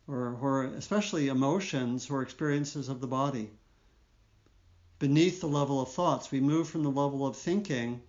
or, 0.09 0.39
or 0.41 0.65
especially 0.65 1.29
emotions 1.29 2.09
or 2.11 2.23
experiences 2.23 2.89
of 2.89 3.01
the 3.01 3.07
body. 3.07 3.51
Beneath 4.99 5.41
the 5.41 5.49
level 5.49 5.81
of 5.81 5.93
thoughts, 5.93 6.31
we 6.31 6.41
move 6.41 6.69
from 6.69 6.83
the 6.83 6.91
level 6.91 7.27
of 7.27 7.37
thinking, 7.37 8.03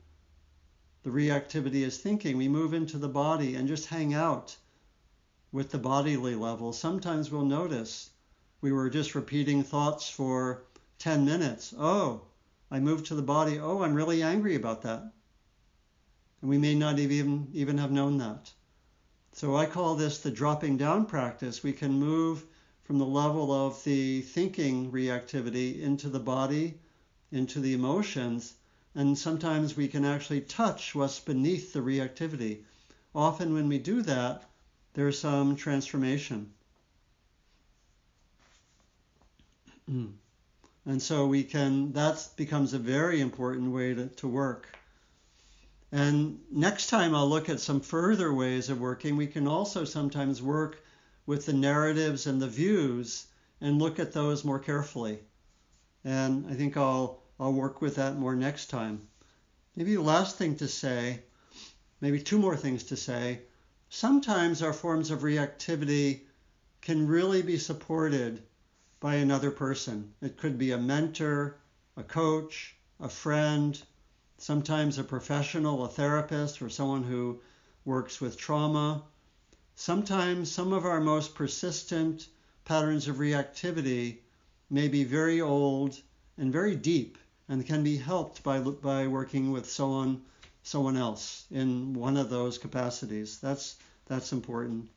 the 1.03 1.09
reactivity 1.09 1.81
is 1.81 1.97
thinking, 1.97 2.37
we 2.37 2.47
move 2.47 2.73
into 2.73 2.97
the 2.97 3.09
body 3.09 3.55
and 3.55 3.67
just 3.67 3.87
hang 3.87 4.13
out 4.13 4.55
with 5.51 5.71
the 5.71 5.77
bodily 5.77 6.35
level. 6.35 6.71
Sometimes 6.71 7.31
we'll 7.31 7.45
notice 7.45 8.09
we 8.61 8.71
were 8.71 8.89
just 8.89 9.15
repeating 9.15 9.63
thoughts 9.63 10.09
for 10.09 10.63
10 10.99 11.25
minutes. 11.25 11.73
Oh, 11.77 12.21
I 12.69 12.79
move 12.79 13.03
to 13.05 13.15
the 13.15 13.21
body. 13.21 13.59
Oh, 13.59 13.81
I'm 13.81 13.93
really 13.93 14.21
angry 14.21 14.55
about 14.55 14.81
that. 14.81 15.11
And 16.41 16.49
we 16.49 16.57
may 16.57 16.75
not 16.75 16.99
even, 16.99 17.47
even 17.53 17.77
have 17.77 17.91
known 17.91 18.17
that. 18.17 18.51
So 19.31 19.55
I 19.55 19.65
call 19.65 19.95
this 19.95 20.19
the 20.19 20.31
dropping 20.31 20.77
down 20.77 21.05
practice. 21.05 21.63
We 21.63 21.73
can 21.73 21.93
move 21.93 22.45
from 22.83 22.97
the 22.97 23.05
level 23.05 23.51
of 23.51 23.83
the 23.83 24.21
thinking 24.21 24.91
reactivity 24.91 25.79
into 25.81 26.09
the 26.09 26.19
body, 26.19 26.79
into 27.31 27.59
the 27.59 27.73
emotions, 27.73 28.55
and 28.95 29.17
sometimes 29.17 29.77
we 29.77 29.87
can 29.87 30.05
actually 30.05 30.41
touch 30.41 30.95
what's 30.95 31.19
beneath 31.19 31.71
the 31.71 31.81
reactivity. 31.81 32.63
Often 33.13 33.53
when 33.53 33.67
we 33.67 33.77
do 33.77 34.01
that, 34.01 34.49
there's 34.93 35.19
some 35.19 35.55
transformation. 35.55 36.51
and 40.87 41.01
so 41.01 41.27
we 41.27 41.43
can, 41.43 41.91
that 41.91 42.29
becomes 42.37 42.73
a 42.73 42.79
very 42.79 43.19
important 43.19 43.73
way 43.73 43.93
to, 43.93 44.07
to 44.07 44.27
work. 44.27 44.67
And 45.91 46.39
next 46.49 46.87
time 46.87 47.13
I'll 47.13 47.27
look 47.27 47.49
at 47.49 47.59
some 47.59 47.81
further 47.81 48.33
ways 48.33 48.69
of 48.69 48.79
working. 48.79 49.17
We 49.17 49.27
can 49.27 49.47
also 49.47 49.83
sometimes 49.83 50.41
work 50.41 50.81
with 51.25 51.45
the 51.45 51.53
narratives 51.53 52.25
and 52.25 52.41
the 52.41 52.47
views 52.47 53.27
and 53.59 53.79
look 53.79 53.99
at 53.99 54.13
those 54.13 54.45
more 54.45 54.59
carefully. 54.59 55.19
And 56.05 56.47
I 56.49 56.53
think 56.53 56.77
I'll 56.77 57.21
I'll 57.39 57.53
work 57.53 57.81
with 57.81 57.95
that 57.95 58.15
more 58.15 58.35
next 58.35 58.67
time. 58.67 59.07
Maybe 59.75 59.95
the 59.95 60.01
last 60.01 60.37
thing 60.37 60.55
to 60.55 60.67
say, 60.67 61.21
maybe 62.01 62.21
two 62.21 62.39
more 62.39 62.55
things 62.55 62.85
to 62.85 62.95
say. 62.95 63.41
Sometimes 63.89 64.63
our 64.63 64.73
forms 64.73 65.11
of 65.11 65.19
reactivity 65.19 66.21
can 66.81 67.07
really 67.07 67.41
be 67.41 67.57
supported 67.57 68.41
by 68.99 69.15
another 69.15 69.51
person. 69.51 70.13
It 70.21 70.37
could 70.37 70.57
be 70.57 70.71
a 70.71 70.77
mentor, 70.77 71.57
a 71.95 72.03
coach, 72.03 72.75
a 72.99 73.09
friend, 73.09 73.81
sometimes 74.37 74.97
a 74.97 75.03
professional, 75.03 75.83
a 75.83 75.87
therapist, 75.87 76.61
or 76.61 76.69
someone 76.69 77.03
who 77.03 77.39
works 77.85 78.19
with 78.19 78.37
trauma. 78.37 79.03
Sometimes 79.75 80.51
some 80.51 80.73
of 80.73 80.85
our 80.85 80.99
most 80.99 81.35
persistent 81.35 82.27
patterns 82.65 83.07
of 83.07 83.17
reactivity 83.17 84.17
may 84.69 84.87
be 84.87 85.03
very 85.03 85.41
old 85.41 85.99
and 86.37 86.51
very 86.51 86.75
deep 86.75 87.17
and 87.47 87.65
can 87.65 87.83
be 87.83 87.97
helped 87.97 88.43
by, 88.43 88.59
by 88.59 89.07
working 89.07 89.51
with 89.51 89.69
someone 89.69 90.21
someone 90.67 90.97
else 90.97 91.45
in 91.49 91.93
one 91.93 92.17
of 92.17 92.29
those 92.29 92.57
capacities. 92.57 93.39
That's 93.39 93.77
that's 94.05 94.33
important. 94.33 94.89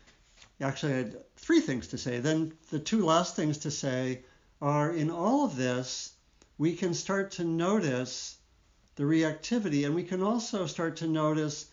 Actually, 0.61 0.93
I 0.93 0.97
had 0.97 1.37
three 1.37 1.61
things 1.61 1.89
to 1.89 1.99
say. 1.99 2.21
Then 2.21 2.53
the 2.71 2.79
two 2.79 3.05
last 3.05 3.35
things 3.35 3.59
to 3.59 3.71
say 3.71 4.25
are 4.63 4.93
in 4.93 5.11
all 5.11 5.45
of 5.45 5.57
this, 5.57 6.13
we 6.59 6.77
can 6.77 6.95
start 6.95 7.33
to 7.33 7.45
notice 7.45 8.39
the 8.95 9.03
reactivity, 9.03 9.85
and 9.85 9.95
we 9.95 10.05
can 10.05 10.23
also 10.23 10.67
start 10.67 10.97
to 10.97 11.09
notice 11.09 11.67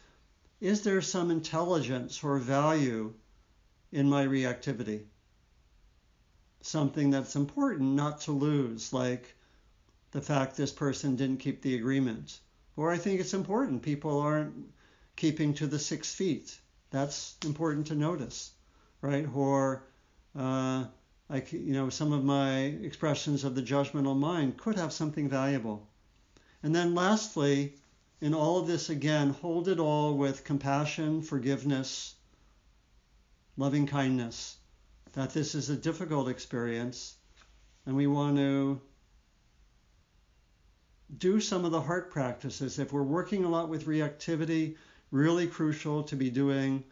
is 0.60 0.82
there 0.82 1.02
some 1.02 1.32
intelligence 1.32 2.24
or 2.24 2.38
value 2.38 3.14
in 3.92 4.10
my 4.10 4.26
reactivity? 4.26 5.06
Something 6.62 7.10
that's 7.10 7.36
important 7.36 7.96
not 7.96 8.22
to 8.22 8.32
lose, 8.32 8.94
like 8.94 9.36
the 10.12 10.22
fact 10.22 10.56
this 10.56 10.72
person 10.72 11.16
didn't 11.16 11.40
keep 11.40 11.62
the 11.62 11.76
agreement. 11.76 12.40
Or 12.76 12.92
I 12.92 12.98
think 12.98 13.20
it's 13.20 13.34
important 13.34 13.82
people 13.82 14.20
aren't 14.20 14.72
keeping 15.16 15.54
to 15.56 15.68
the 15.68 15.80
six 15.80 16.14
feet. 16.14 16.60
That's 16.92 17.36
important 17.44 17.88
to 17.88 17.96
notice, 17.96 18.52
right? 19.02 19.28
Or 19.34 19.84
uh, 20.38 20.86
like 21.32 21.54
you 21.54 21.74
know 21.74 21.90
some 21.90 22.12
of 22.12 22.24
my 22.24 22.60
expressions 22.60 23.44
of 23.44 23.56
the 23.56 23.62
judgmental 23.62 24.18
mind 24.18 24.58
could 24.58 24.76
have 24.76 24.92
something 24.92 25.30
valuable 25.30 25.88
and 26.62 26.76
then 26.76 26.94
lastly 26.94 27.74
in 28.20 28.34
all 28.34 28.60
of 28.60 28.68
this 28.68 28.90
again 28.90 29.30
hold 29.30 29.70
it 29.70 29.80
all 29.80 30.18
with 30.18 30.44
compassion 30.44 31.22
forgiveness 31.22 32.16
loving 33.56 33.88
kindness 33.88 34.58
that 35.14 35.32
this 35.32 35.56
is 35.56 35.70
a 35.70 35.76
difficult 35.76 36.28
experience 36.28 37.16
and 37.86 37.96
we 37.96 38.08
want 38.08 38.36
to 38.36 38.82
do 41.18 41.40
some 41.40 41.66
of 41.66 41.72
the 41.72 41.82
heart 41.82 42.12
practices 42.12 42.78
if 42.78 42.92
we're 42.92 43.04
working 43.04 43.46
a 43.46 43.50
lot 43.50 43.70
with 43.70 43.86
reactivity 43.86 44.76
really 45.12 45.48
crucial 45.48 46.04
to 46.04 46.16
be 46.16 46.30
doing 46.30 46.84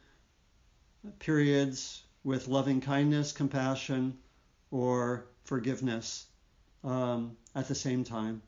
periods 1.19 2.03
with 2.23 2.47
loving 2.47 2.81
kindness 2.81 3.31
compassion 3.31 4.17
or 4.71 5.25
forgiveness 5.45 6.25
um, 6.83 7.35
at 7.55 7.67
the 7.67 7.75
same 7.75 8.03
time. 8.03 8.41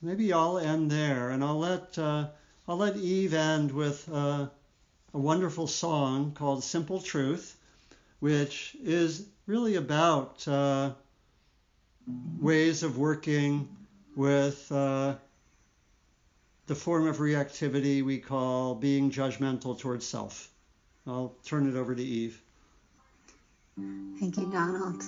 Maybe 0.00 0.32
I'll 0.32 0.58
end 0.58 0.90
there, 0.90 1.30
and 1.30 1.42
I'll 1.42 1.58
let 1.58 1.98
uh, 1.98 2.28
I'll 2.68 2.76
let 2.76 2.96
Eve 2.96 3.34
end 3.34 3.72
with 3.72 4.08
uh, 4.12 4.46
a 5.12 5.18
wonderful 5.18 5.66
song 5.66 6.32
called 6.32 6.62
"Simple 6.62 7.00
Truth," 7.00 7.56
which 8.20 8.76
is 8.82 9.26
really 9.46 9.74
about 9.74 10.46
uh, 10.46 10.92
ways 12.40 12.82
of 12.82 12.96
working 12.96 13.68
with 14.14 14.70
uh, 14.70 15.14
the 16.66 16.74
form 16.74 17.06
of 17.06 17.16
reactivity 17.16 18.04
we 18.04 18.18
call 18.18 18.74
being 18.74 19.10
judgmental 19.10 19.78
towards 19.78 20.06
self. 20.06 20.50
I'll 21.08 21.34
turn 21.44 21.66
it 21.66 21.74
over 21.74 21.94
to 21.94 22.02
Eve. 22.02 22.42
Thank 24.20 24.36
you, 24.36 24.50
Donald. 24.52 25.02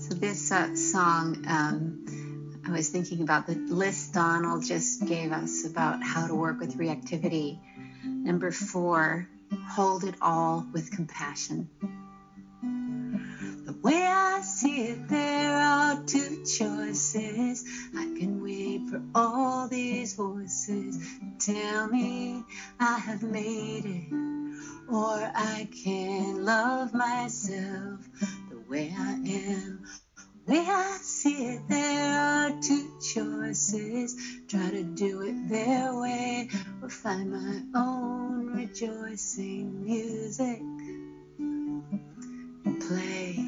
So, 0.00 0.14
this 0.14 0.50
uh, 0.50 0.74
song, 0.74 1.44
um, 1.46 2.60
I 2.66 2.72
was 2.72 2.88
thinking 2.88 3.22
about 3.22 3.46
the 3.46 3.54
list 3.54 4.14
Donald 4.14 4.64
just 4.64 5.06
gave 5.06 5.30
us 5.30 5.64
about 5.64 6.02
how 6.02 6.26
to 6.26 6.34
work 6.34 6.58
with 6.58 6.76
reactivity. 6.76 7.60
Number 8.04 8.50
four, 8.50 9.28
hold 9.68 10.02
it 10.02 10.16
all 10.20 10.66
with 10.72 10.90
compassion. 10.90 11.68
The 12.62 13.76
way 13.80 14.04
I 14.06 14.40
see 14.40 14.88
it, 14.88 15.08
there 15.08 15.56
are 15.56 16.02
two 16.04 16.44
choices. 16.44 17.64
I 17.96 18.04
can 18.18 18.42
wait 18.42 18.88
for 18.90 19.00
all 19.14 19.68
these 19.68 20.14
voices 20.14 20.98
to 21.38 21.52
tell 21.52 21.86
me 21.86 22.42
I 22.80 22.98
have 22.98 23.22
made 23.22 23.84
it 23.84 24.33
or 24.88 25.30
I 25.34 25.68
can 25.84 26.44
love 26.44 26.94
myself 26.94 28.00
the 28.50 28.58
way 28.68 28.92
I 28.96 29.12
am. 29.12 29.84
The 30.46 30.52
way 30.52 30.66
I 30.68 30.98
see 31.00 31.46
it, 31.46 31.62
there 31.68 32.18
are 32.18 32.50
two 32.60 32.90
choices. 33.14 34.14
Try 34.46 34.70
to 34.70 34.82
do 34.82 35.22
it 35.22 35.48
their 35.48 35.94
way, 35.94 36.50
or 36.82 36.90
find 36.90 37.32
my 37.32 37.62
own 37.74 38.52
rejoicing 38.54 39.84
music 39.84 40.60
and 41.38 41.82
play. 42.80 43.38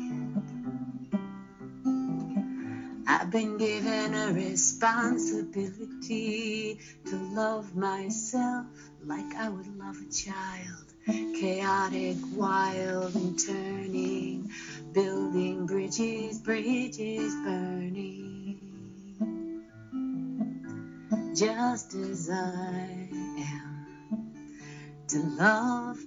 I've 3.09 3.31
been 3.31 3.57
given 3.59 4.15
a 4.15 4.33
responsibility 4.33 6.81
to 7.07 7.17
love 7.35 7.77
myself 7.77 8.67
like 9.05 9.35
I 9.37 9.49
would 9.49 9.79
love 9.79 9.97
a 10.01 10.09
child 10.13 10.93
wild, 12.35 13.15
and 13.15 13.39
turning, 13.39 14.51
building 14.93 15.67
bridges, 15.67 16.39
bridges 16.41 17.33
burning. 17.45 18.59
Just 21.35 21.95
as 21.95 22.29
I 22.31 23.09
am, 23.39 24.33
to 25.09 25.19
love 25.39 25.99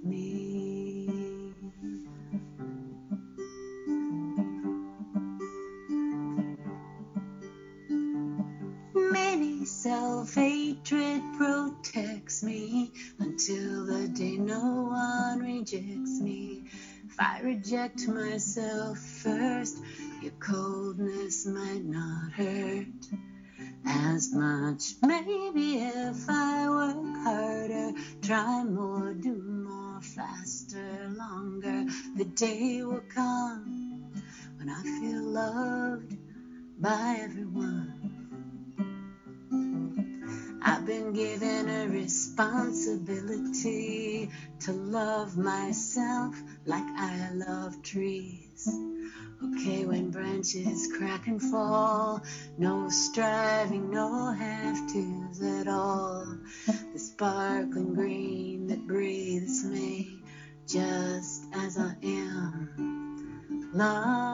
reject 17.99 18.07
myself 18.07 18.97
first, 18.97 19.77
your 20.21 20.31
coldness 20.39 21.45
might 21.45 21.83
not 21.83 22.31
hurt. 22.31 22.85
as 23.85 24.33
much. 24.33 24.93
Maybe 25.01 25.79
if 25.79 26.29
I 26.29 26.69
work 26.69 26.95
harder, 27.23 27.91
try 28.21 28.63
more, 28.63 29.13
do 29.13 29.35
more, 29.35 29.99
faster, 30.01 31.11
longer, 31.17 31.85
the 32.15 32.23
day 32.25 32.83
will 32.83 33.03
come 33.13 34.11
when 34.57 34.69
I 34.69 34.81
feel 34.83 35.23
loved 35.23 36.15
by 36.79 37.17
everyone. 37.21 37.93
I've 40.61 40.85
been 40.85 41.13
given 41.13 41.69
a 41.69 41.87
responsibility 41.89 44.29
to 44.61 44.71
love 44.73 45.37
myself 45.37 46.08
crack 51.19 51.27
and 51.27 51.41
fall, 51.41 52.21
no 52.57 52.89
striving, 52.89 53.89
no 53.91 54.31
have 54.31 54.77
tos 54.91 55.41
at 55.41 55.67
all. 55.67 56.25
The 56.93 56.99
sparkling 56.99 57.93
green 57.93 58.67
that 58.67 58.87
breathes 58.87 59.65
me 59.65 60.21
just 60.67 61.43
as 61.53 61.77
I 61.77 61.95
am. 62.03 63.69
Loves 63.73 64.28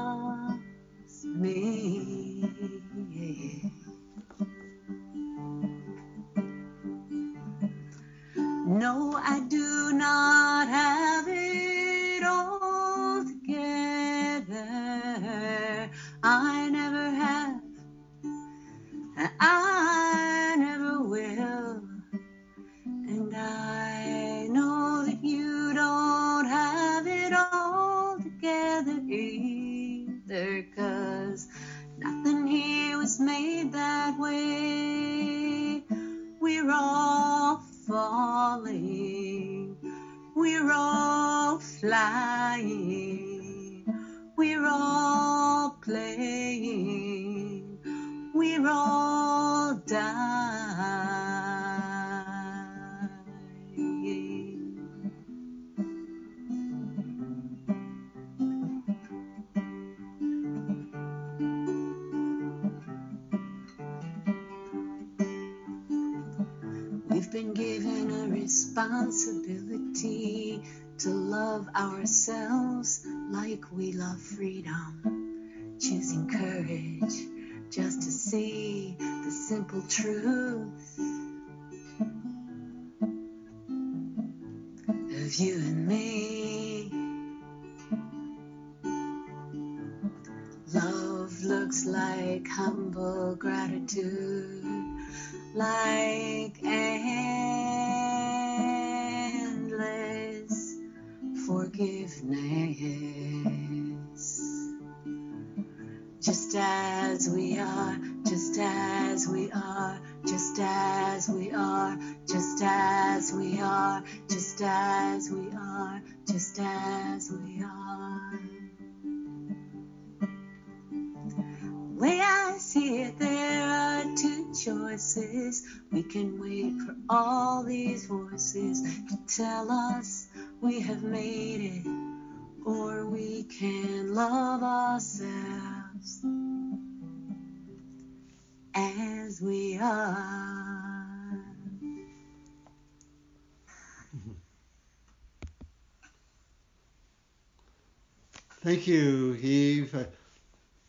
Thank 148.65 148.87
you, 148.87 149.37
Eve. 149.43 150.07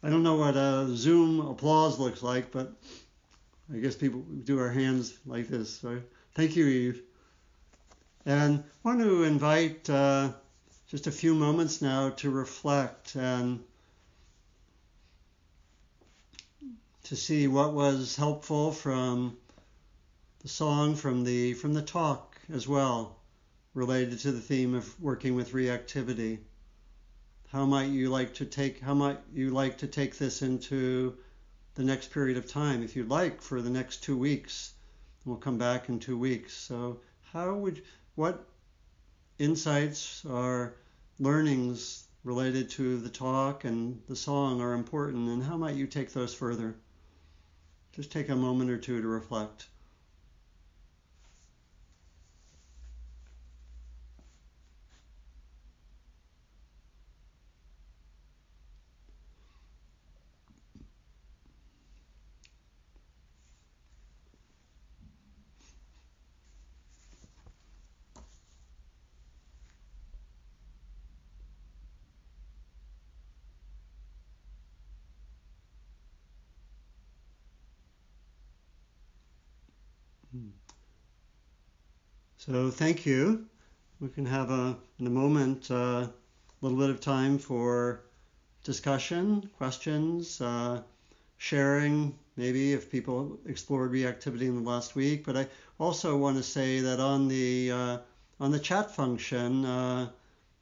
I, 0.02 0.08
don't 0.08 0.22
know 0.22 0.36
what 0.36 0.56
a 0.56 0.88
Zoom 0.96 1.40
applause 1.40 1.98
looks 1.98 2.22
like, 2.22 2.50
but 2.50 2.72
I 3.70 3.76
guess 3.76 3.94
people 3.94 4.20
do 4.20 4.58
our 4.60 4.70
hands 4.70 5.12
like 5.26 5.48
this. 5.48 5.76
So 5.80 6.00
thank 6.34 6.56
you, 6.56 6.64
Eve. 6.64 7.02
And 8.24 8.60
I 8.60 8.88
want 8.88 9.00
to 9.00 9.24
invite 9.24 9.90
uh, 9.90 10.32
just 10.88 11.06
a 11.06 11.12
few 11.12 11.34
moments 11.34 11.82
now 11.82 12.08
to 12.16 12.30
reflect 12.30 13.14
and 13.14 13.62
to 17.04 17.14
see 17.14 17.46
what 17.46 17.74
was 17.74 18.16
helpful 18.16 18.72
from 18.72 19.36
the 20.40 20.48
song, 20.48 20.96
from 20.96 21.24
the 21.24 21.52
from 21.52 21.74
the 21.74 21.82
talk 21.82 22.38
as 22.50 22.66
well, 22.66 23.18
related 23.74 24.20
to 24.20 24.32
the 24.32 24.40
theme 24.40 24.74
of 24.74 24.98
working 24.98 25.34
with 25.34 25.52
reactivity. 25.52 26.38
How 27.56 27.64
might 27.64 27.88
you 27.88 28.10
like 28.10 28.34
to 28.34 28.44
take 28.44 28.80
how 28.80 28.92
might 28.92 29.18
you 29.32 29.48
like 29.48 29.78
to 29.78 29.86
take 29.86 30.18
this 30.18 30.42
into 30.42 31.16
the 31.74 31.84
next 31.84 32.10
period 32.10 32.36
of 32.36 32.46
time 32.46 32.82
if 32.82 32.94
you'd 32.94 33.08
like 33.08 33.40
for 33.40 33.62
the 33.62 33.70
next 33.70 34.02
two 34.02 34.18
weeks? 34.18 34.74
We'll 35.24 35.38
come 35.38 35.56
back 35.56 35.88
in 35.88 35.98
two 35.98 36.18
weeks. 36.18 36.52
So 36.52 37.00
how 37.32 37.54
would 37.54 37.82
what 38.14 38.46
insights 39.38 40.22
or 40.26 40.74
learnings 41.18 42.06
related 42.24 42.68
to 42.72 42.98
the 42.98 43.08
talk 43.08 43.64
and 43.64 44.02
the 44.06 44.16
song 44.16 44.60
are 44.60 44.74
important 44.74 45.26
and 45.30 45.42
how 45.42 45.56
might 45.56 45.76
you 45.76 45.86
take 45.86 46.12
those 46.12 46.34
further? 46.34 46.76
Just 47.92 48.12
take 48.12 48.28
a 48.28 48.36
moment 48.36 48.68
or 48.68 48.76
two 48.76 49.00
to 49.00 49.08
reflect. 49.08 49.68
So 82.48 82.70
thank 82.70 83.04
you. 83.04 83.44
We 84.00 84.08
can 84.08 84.24
have 84.24 84.52
a 84.52 84.76
in 85.00 85.06
a 85.08 85.10
moment 85.10 85.68
a 85.68 85.76
uh, 85.76 86.08
little 86.60 86.78
bit 86.78 86.90
of 86.90 87.00
time 87.00 87.38
for 87.38 88.02
discussion, 88.62 89.50
questions, 89.58 90.40
uh, 90.40 90.82
sharing. 91.38 92.16
Maybe 92.36 92.72
if 92.72 92.88
people 92.88 93.40
explored 93.46 93.90
reactivity 93.90 94.42
in 94.42 94.62
the 94.62 94.70
last 94.70 94.94
week. 94.94 95.24
But 95.24 95.36
I 95.36 95.48
also 95.80 96.16
want 96.16 96.36
to 96.36 96.44
say 96.44 96.78
that 96.78 97.00
on 97.00 97.26
the 97.26 97.72
uh, 97.72 97.98
on 98.38 98.52
the 98.52 98.60
chat 98.60 98.94
function, 98.94 99.64
uh, 99.64 100.10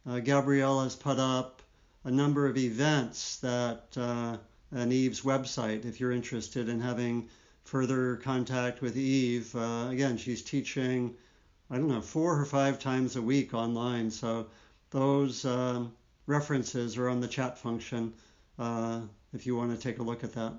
uh, 0.08 0.20
Gabrielle 0.20 0.84
has 0.84 0.96
put 0.96 1.18
up 1.18 1.60
a 2.04 2.10
number 2.10 2.46
of 2.46 2.56
events 2.56 3.40
that 3.40 3.88
uh, 3.98 4.38
an 4.70 4.90
Eve's 4.90 5.20
website 5.20 5.84
if 5.84 6.00
you're 6.00 6.12
interested 6.12 6.70
in 6.70 6.80
having 6.80 7.28
further 7.64 8.16
contact 8.16 8.80
with 8.80 8.96
Eve. 8.96 9.54
Uh, 9.54 9.88
again, 9.90 10.16
she's 10.16 10.40
teaching, 10.40 11.14
I 11.74 11.78
don't 11.78 11.88
know, 11.88 12.00
four 12.00 12.38
or 12.38 12.44
five 12.44 12.78
times 12.78 13.16
a 13.16 13.22
week 13.22 13.52
online. 13.52 14.08
So 14.08 14.46
those 14.90 15.44
uh, 15.44 15.86
references 16.24 16.96
are 16.96 17.08
on 17.08 17.18
the 17.18 17.26
chat 17.26 17.58
function 17.58 18.12
uh, 18.60 19.00
if 19.32 19.44
you 19.44 19.56
want 19.56 19.72
to 19.72 19.76
take 19.76 19.98
a 19.98 20.02
look 20.04 20.22
at 20.22 20.34
that. 20.34 20.54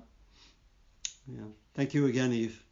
Yeah. 1.26 1.46
Thank 1.72 1.94
you 1.94 2.04
again, 2.04 2.34
Eve. 2.34 2.62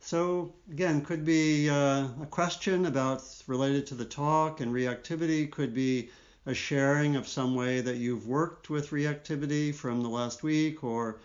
So 0.00 0.52
again, 0.70 1.00
could 1.02 1.24
be 1.24 1.70
uh, 1.70 2.08
a 2.20 2.26
question 2.28 2.84
about 2.84 3.24
related 3.46 3.86
to 3.86 3.94
the 3.94 4.04
talk 4.04 4.60
and 4.60 4.70
reactivity, 4.70 5.50
could 5.50 5.72
be 5.72 6.10
a 6.44 6.52
sharing 6.52 7.16
of 7.16 7.26
some 7.26 7.54
way 7.54 7.80
that 7.80 7.96
you've 7.96 8.26
worked 8.26 8.68
with 8.68 8.90
reactivity 8.90 9.74
from 9.74 10.02
the 10.02 10.10
last 10.10 10.42
week 10.42 10.84
or 10.84 11.20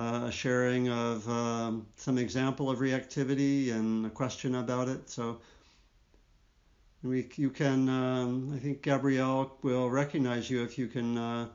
a 0.00 0.30
sharing 0.32 0.88
of 0.88 1.28
um, 1.28 1.86
some 1.96 2.16
example 2.16 2.70
of 2.70 2.78
reactivity 2.78 3.70
and 3.72 4.06
a 4.06 4.10
question 4.10 4.54
about 4.54 4.88
it. 4.88 5.10
So 5.10 5.40
we, 7.02 7.28
you 7.36 7.50
can, 7.50 7.88
um, 7.88 8.52
I 8.54 8.58
think 8.58 8.82
Gabrielle 8.82 9.56
will 9.62 9.90
recognize 9.90 10.48
you 10.48 10.62
if 10.64 10.78
you 10.78 10.86
can 10.86 11.18
uh, 11.18 11.48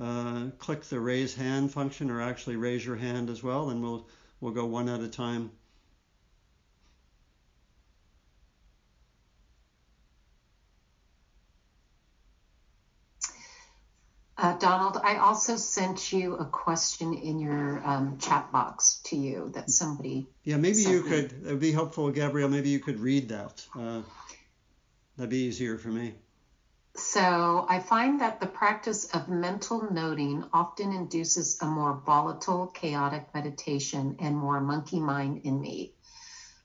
uh, 0.00 0.46
click 0.58 0.82
the 0.84 0.98
raise 0.98 1.34
hand 1.34 1.72
function 1.72 2.10
or 2.10 2.20
actually 2.20 2.56
raise 2.56 2.84
your 2.84 2.96
hand 2.96 3.30
as 3.30 3.42
well, 3.42 3.70
and 3.70 3.80
we'll, 3.82 4.08
we'll 4.40 4.52
go 4.52 4.66
one 4.66 4.88
at 4.88 5.00
a 5.00 5.08
time. 5.08 5.50
Uh, 14.36 14.56
Donald, 14.68 15.00
I 15.02 15.16
also 15.16 15.56
sent 15.56 16.12
you 16.12 16.34
a 16.36 16.44
question 16.44 17.14
in 17.14 17.38
your 17.38 17.82
um, 17.86 18.18
chat 18.18 18.52
box 18.52 19.00
to 19.04 19.16
you 19.16 19.50
that 19.54 19.70
somebody. 19.70 20.26
Yeah, 20.44 20.58
maybe 20.58 20.82
you 20.82 21.02
me. 21.02 21.08
could. 21.08 21.32
It 21.32 21.46
would 21.46 21.58
be 21.58 21.72
helpful, 21.72 22.10
Gabrielle. 22.10 22.50
Maybe 22.50 22.68
you 22.68 22.78
could 22.78 23.00
read 23.00 23.30
that. 23.30 23.64
Uh, 23.74 24.02
that'd 25.16 25.30
be 25.30 25.38
easier 25.38 25.78
for 25.78 25.88
me. 25.88 26.16
So 26.96 27.64
I 27.66 27.78
find 27.80 28.20
that 28.20 28.40
the 28.40 28.46
practice 28.46 29.06
of 29.14 29.30
mental 29.30 29.90
noting 29.90 30.44
often 30.52 30.92
induces 30.92 31.58
a 31.62 31.64
more 31.64 32.02
volatile, 32.04 32.66
chaotic 32.66 33.28
meditation 33.32 34.16
and 34.20 34.36
more 34.36 34.60
monkey 34.60 35.00
mind 35.00 35.40
in 35.44 35.58
me. 35.58 35.94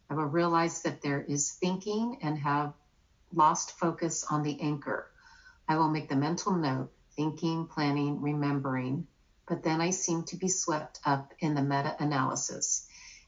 I 0.10 0.16
will 0.16 0.26
realize 0.26 0.82
that 0.82 1.02
there 1.02 1.22
is 1.22 1.54
thinking 1.54 2.18
and 2.22 2.38
have 2.40 2.74
lost 3.34 3.80
focus 3.80 4.26
on 4.30 4.44
the 4.44 4.60
anchor. 4.60 5.10
I 5.70 5.78
will 5.78 5.90
make 5.90 6.10
the 6.10 6.18
mental 6.18 6.52
note 6.52 6.92
thinking, 7.16 7.68
planning, 7.68 8.22
remembering, 8.22 9.08
but 9.48 9.64
then 9.64 9.82
I 9.82 9.92
seem 9.92 10.24
to 10.24 10.38
be 10.38 10.48
swept 10.48 11.00
up 11.06 11.34
in 11.40 11.56
the 11.56 11.62
meta 11.62 11.96
analysis. 12.00 12.88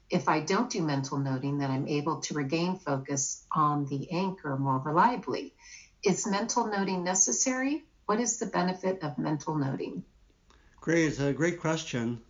If 0.09 0.29
I 0.29 0.39
don't 0.39 0.69
do 0.69 0.81
mental 0.81 1.17
noting, 1.17 1.57
then 1.57 1.71
I'm 1.71 1.87
able 1.87 2.21
to 2.21 2.33
regain 2.35 2.77
focus 2.77 3.43
on 3.51 3.85
the 3.85 4.11
anchor 4.11 4.55
more 4.55 4.79
reliably. 4.79 5.53
Is 6.03 6.27
mental 6.27 6.67
noting 6.67 7.03
necessary? 7.03 7.83
What 8.05 8.19
is 8.19 8.37
the 8.37 8.45
benefit 8.45 9.03
of 9.03 9.17
mental 9.17 9.55
noting? 9.55 10.03
Great, 10.79 11.19
a 11.19 11.33
great 11.33 11.59
question. 11.59 12.21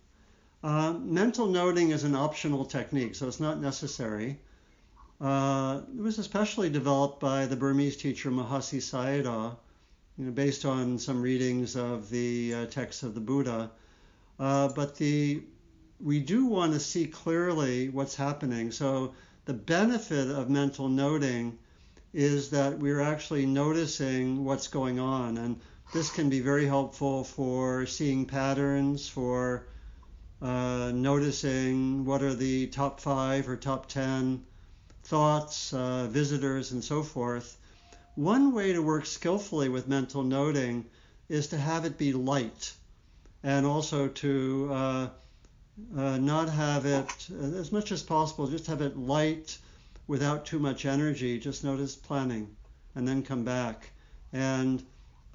Uh, 0.64 0.94
mental 0.94 1.46
noting 1.46 1.90
is 1.90 2.04
an 2.04 2.16
optional 2.16 2.64
technique, 2.64 3.14
so 3.14 3.28
it's 3.28 3.40
not 3.40 3.60
necessary. 3.60 4.40
Uh, 5.20 5.82
it 5.96 6.00
was 6.00 6.18
especially 6.18 6.70
developed 6.70 7.20
by 7.20 7.46
the 7.46 7.56
Burmese 7.56 7.96
teacher 7.96 8.30
Mahasi 8.30 8.78
Sayadaw, 8.78 9.56
you 10.18 10.26
know, 10.26 10.32
based 10.32 10.64
on 10.64 10.98
some 10.98 11.22
readings 11.22 11.76
of 11.76 12.08
the 12.10 12.54
uh, 12.54 12.66
texts 12.66 13.02
of 13.02 13.14
the 13.14 13.20
Buddha. 13.20 13.70
Uh, 14.38 14.68
but 14.68 14.96
the 14.96 15.42
we 16.00 16.20
do 16.20 16.46
want 16.46 16.72
to 16.74 16.80
see 16.80 17.06
clearly 17.06 17.88
what's 17.88 18.14
happening. 18.14 18.70
So 18.70 19.14
the 19.46 19.54
benefit 19.54 20.30
of 20.30 20.50
mental 20.50 20.88
noting 20.88 21.58
is 22.12 22.50
that 22.50 22.78
we're 22.78 23.00
actually 23.00 23.46
noticing 23.46 24.44
what's 24.44 24.68
going 24.68 24.98
on, 24.98 25.38
and 25.38 25.60
this 25.92 26.10
can 26.10 26.28
be 26.28 26.40
very 26.40 26.66
helpful 26.66 27.24
for 27.24 27.86
seeing 27.86 28.26
patterns, 28.26 29.08
for 29.08 29.68
uh, 30.42 30.92
noticing 30.94 32.04
what 32.04 32.22
are 32.22 32.34
the 32.34 32.66
top 32.66 33.00
five 33.00 33.48
or 33.48 33.56
top 33.56 33.86
ten 33.86 34.44
thoughts, 35.04 35.72
uh, 35.72 36.06
visitors, 36.10 36.72
and 36.72 36.82
so 36.82 37.02
forth. 37.02 37.56
One 38.16 38.54
way 38.54 38.72
to 38.72 38.80
work 38.80 39.04
skillfully 39.04 39.68
with 39.68 39.88
mental 39.88 40.22
noting 40.22 40.86
is 41.28 41.48
to 41.48 41.58
have 41.58 41.84
it 41.84 41.98
be 41.98 42.14
light 42.14 42.72
and 43.42 43.66
also 43.66 44.08
to 44.08 44.70
uh, 44.72 45.08
uh, 45.94 46.16
not 46.16 46.48
have 46.48 46.86
it, 46.86 47.28
as 47.30 47.70
much 47.70 47.92
as 47.92 48.02
possible, 48.02 48.46
just 48.46 48.68
have 48.68 48.80
it 48.80 48.96
light 48.96 49.58
without 50.06 50.46
too 50.46 50.58
much 50.58 50.86
energy. 50.86 51.38
Just 51.38 51.62
notice 51.62 51.94
planning 51.94 52.56
and 52.94 53.06
then 53.06 53.22
come 53.22 53.44
back. 53.44 53.90
And 54.32 54.82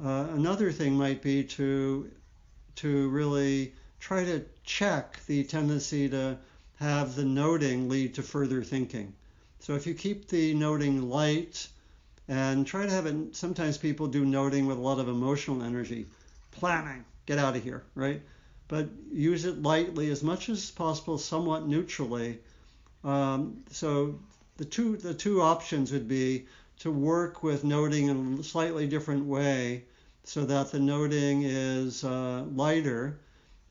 uh, 0.03 0.29
another 0.31 0.71
thing 0.71 0.95
might 0.97 1.21
be 1.21 1.43
to 1.43 2.09
to 2.77 3.09
really 3.09 3.75
try 3.99 4.25
to 4.25 4.43
check 4.63 5.23
the 5.27 5.43
tendency 5.43 6.09
to 6.09 6.35
have 6.77 7.13
the 7.13 7.25
noting 7.25 7.89
lead 7.89 8.15
to 8.15 8.23
further 8.23 8.63
thinking. 8.63 9.13
So 9.59 9.75
if 9.75 9.85
you 9.85 9.93
keep 9.93 10.29
the 10.29 10.55
noting 10.55 11.07
light 11.09 11.67
and 12.31 12.65
try 12.65 12.85
to 12.85 12.91
have 12.91 13.05
it. 13.07 13.35
Sometimes 13.35 13.77
people 13.77 14.07
do 14.07 14.23
noting 14.23 14.65
with 14.65 14.77
a 14.77 14.81
lot 14.81 14.99
of 14.99 15.09
emotional 15.09 15.61
energy, 15.61 16.05
planning, 16.51 17.03
get 17.25 17.37
out 17.37 17.57
of 17.57 17.63
here, 17.63 17.83
right? 17.93 18.21
But 18.69 18.87
use 19.11 19.43
it 19.43 19.61
lightly 19.61 20.09
as 20.11 20.23
much 20.23 20.47
as 20.47 20.71
possible, 20.71 21.17
somewhat 21.17 21.67
neutrally. 21.67 22.39
Um, 23.03 23.65
so 23.69 24.17
the 24.55 24.63
two 24.63 24.95
the 24.95 25.13
two 25.13 25.41
options 25.41 25.91
would 25.91 26.07
be 26.07 26.45
to 26.79 26.89
work 26.89 27.43
with 27.43 27.65
noting 27.65 28.07
in 28.07 28.37
a 28.39 28.43
slightly 28.43 28.87
different 28.87 29.25
way, 29.25 29.83
so 30.23 30.45
that 30.45 30.71
the 30.71 30.79
noting 30.79 31.43
is 31.43 32.05
uh, 32.05 32.45
lighter 32.55 33.19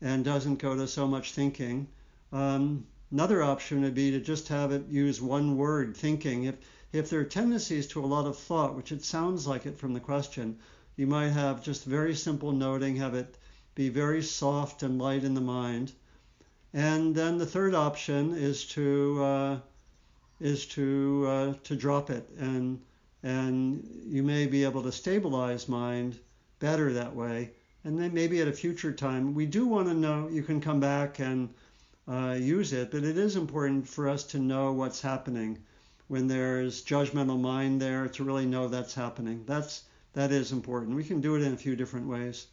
and 0.02 0.22
doesn't 0.22 0.56
go 0.56 0.76
to 0.76 0.86
so 0.86 1.06
much 1.06 1.32
thinking. 1.32 1.88
Um, 2.30 2.84
another 3.10 3.42
option 3.42 3.80
would 3.82 3.94
be 3.94 4.10
to 4.10 4.20
just 4.20 4.48
have 4.48 4.70
it 4.70 4.86
use 4.90 5.22
one 5.22 5.56
word, 5.56 5.96
thinking. 5.96 6.44
If 6.44 6.56
if 6.92 7.08
there 7.08 7.20
are 7.20 7.24
tendencies 7.24 7.86
to 7.86 8.04
a 8.04 8.06
lot 8.06 8.26
of 8.26 8.36
thought, 8.36 8.74
which 8.74 8.90
it 8.90 9.04
sounds 9.04 9.46
like 9.46 9.64
it 9.64 9.78
from 9.78 9.94
the 9.94 10.00
question, 10.00 10.58
you 10.96 11.06
might 11.06 11.28
have 11.28 11.62
just 11.62 11.84
very 11.84 12.14
simple 12.16 12.50
noting, 12.50 12.96
have 12.96 13.14
it 13.14 13.38
be 13.76 13.88
very 13.88 14.22
soft 14.22 14.82
and 14.82 14.98
light 14.98 15.22
in 15.22 15.34
the 15.34 15.40
mind. 15.40 15.92
And 16.72 17.14
then 17.14 17.38
the 17.38 17.46
third 17.46 17.74
option 17.74 18.34
is 18.34 18.64
to 18.66 19.22
uh, 19.22 19.58
is 20.40 20.66
to 20.66 21.24
uh, 21.28 21.54
to 21.64 21.76
drop 21.76 22.10
it, 22.10 22.28
and 22.38 22.80
and 23.22 23.88
you 24.06 24.22
may 24.24 24.46
be 24.46 24.64
able 24.64 24.82
to 24.82 24.92
stabilize 24.92 25.68
mind 25.68 26.18
better 26.58 26.92
that 26.92 27.14
way. 27.14 27.52
And 27.84 27.98
then 27.98 28.12
maybe 28.12 28.40
at 28.40 28.48
a 28.48 28.52
future 28.52 28.92
time, 28.92 29.34
we 29.34 29.46
do 29.46 29.66
want 29.66 29.88
to 29.88 29.94
know. 29.94 30.28
You 30.28 30.42
can 30.42 30.60
come 30.60 30.80
back 30.80 31.20
and 31.20 31.54
uh, 32.08 32.36
use 32.38 32.72
it, 32.72 32.90
but 32.90 33.04
it 33.04 33.16
is 33.16 33.36
important 33.36 33.88
for 33.88 34.08
us 34.08 34.24
to 34.24 34.38
know 34.38 34.72
what's 34.72 35.00
happening 35.00 35.58
when 36.10 36.26
there's 36.26 36.84
judgmental 36.84 37.40
mind 37.40 37.80
there 37.80 38.08
to 38.08 38.24
really 38.24 38.44
know 38.44 38.66
that's 38.66 38.94
happening. 38.94 39.44
That's 39.46 39.84
that 40.14 40.32
is 40.32 40.50
important. 40.50 40.96
We 40.96 41.04
can 41.04 41.20
do 41.20 41.36
it 41.36 41.42
in 41.42 41.54
a 41.54 41.56
few 41.56 41.76
different 41.76 42.08
ways. 42.08 42.48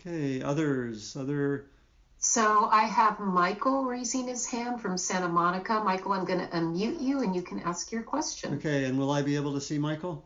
Okay, 0.00 0.42
others, 0.42 1.16
other. 1.16 1.66
So 2.18 2.68
I 2.68 2.82
have 2.82 3.20
Michael 3.20 3.84
raising 3.84 4.26
his 4.26 4.46
hand 4.46 4.80
from 4.80 4.98
Santa 4.98 5.28
Monica. 5.28 5.80
Michael, 5.84 6.12
I'm 6.12 6.24
going 6.24 6.40
to 6.40 6.48
unmute 6.48 7.00
you 7.00 7.20
and 7.20 7.36
you 7.36 7.42
can 7.42 7.60
ask 7.60 7.92
your 7.92 8.02
question. 8.02 8.54
Okay, 8.54 8.82
and 8.84 8.98
will 8.98 9.12
I 9.12 9.22
be 9.22 9.36
able 9.36 9.54
to 9.54 9.60
see 9.60 9.78
Michael? 9.78 10.24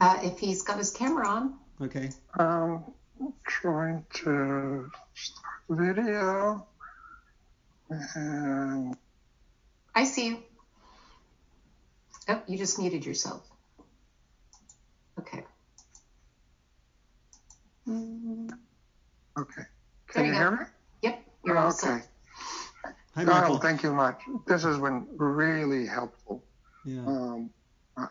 Uh, 0.00 0.18
if 0.24 0.40
he's 0.40 0.62
got 0.62 0.78
his 0.78 0.90
camera 0.90 1.28
on. 1.28 1.54
Okay. 1.80 2.10
Um, 2.36 2.82
trying 3.46 4.04
to 4.14 4.90
start 5.14 5.62
video 5.70 6.66
and 7.88 8.96
I 9.98 10.04
see 10.04 10.26
you. 10.28 10.38
Oh, 12.28 12.40
you 12.46 12.56
just 12.56 12.78
muted 12.78 13.04
yourself. 13.04 13.42
Okay. 15.18 15.42
Okay. 17.88 19.62
Can 20.06 20.24
you, 20.24 20.30
you 20.30 20.36
hear 20.36 20.50
me? 20.52 20.58
Yep, 21.02 21.24
you're 21.44 21.58
oh, 21.58 21.70
okay. 21.70 21.98
Hi, 23.16 23.24
Donald, 23.24 23.60
thank 23.60 23.82
you 23.82 23.92
much. 23.92 24.20
This 24.46 24.62
has 24.62 24.78
been 24.78 25.08
really 25.16 25.84
helpful. 25.84 26.44
Yeah. 26.84 27.00
Um, 27.00 27.50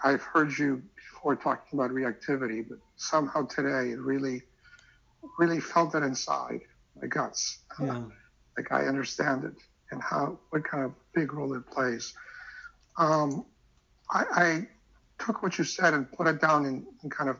I've 0.04 0.24
heard 0.24 0.58
you 0.58 0.84
before 1.14 1.38
talking 1.38 1.80
about 1.80 1.92
reactivity, 1.92 2.68
but 2.68 2.80
somehow 2.98 3.46
today 3.46 3.92
it 3.92 4.00
really, 4.00 4.42
really 5.40 5.62
felt 5.62 5.96
it 5.96 6.04
inside 6.04 6.60
my 7.02 7.08
guts. 7.08 7.60
Yeah. 7.80 8.04
like 8.58 8.74
I 8.74 8.88
understand 8.88 9.46
it 9.46 9.54
and 9.92 10.02
how 10.02 10.38
what 10.50 10.64
kind 10.64 10.84
of 10.84 10.94
big 11.14 11.34
role 11.34 11.56
it 11.56 11.66
plays. 11.70 12.14
Um, 12.98 13.46
I, 14.10 14.26
I, 14.32 14.68
took 15.20 15.42
what 15.42 15.58
you 15.58 15.64
said 15.64 15.96
and 15.96 16.12
put 16.12 16.28
it 16.28 16.40
down 16.40 16.64
in, 16.66 16.86
in 17.04 17.10
kind 17.10 17.28
of 17.28 17.38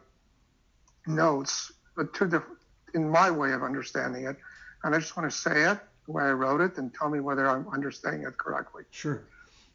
notes, 1.06 1.72
but 1.96 2.12
two 2.12 2.26
different 2.26 2.58
in 2.96 3.10
my 3.10 3.30
way 3.30 3.52
of 3.52 3.62
understanding 3.62 4.26
it. 4.26 4.36
and 4.84 4.96
I 4.96 5.00
just 5.00 5.16
want 5.16 5.30
to 5.30 5.38
say 5.38 5.64
it 5.64 5.80
the 6.08 6.12
way 6.12 6.24
I 6.24 6.32
wrote 6.32 6.62
it 6.62 6.78
and 6.78 6.94
tell 6.94 7.10
me 7.10 7.20
whether 7.20 7.48
I'm 7.48 7.68
understanding 7.70 8.24
it 8.24 8.38
correctly. 8.38 8.84
Sure. 8.92 9.24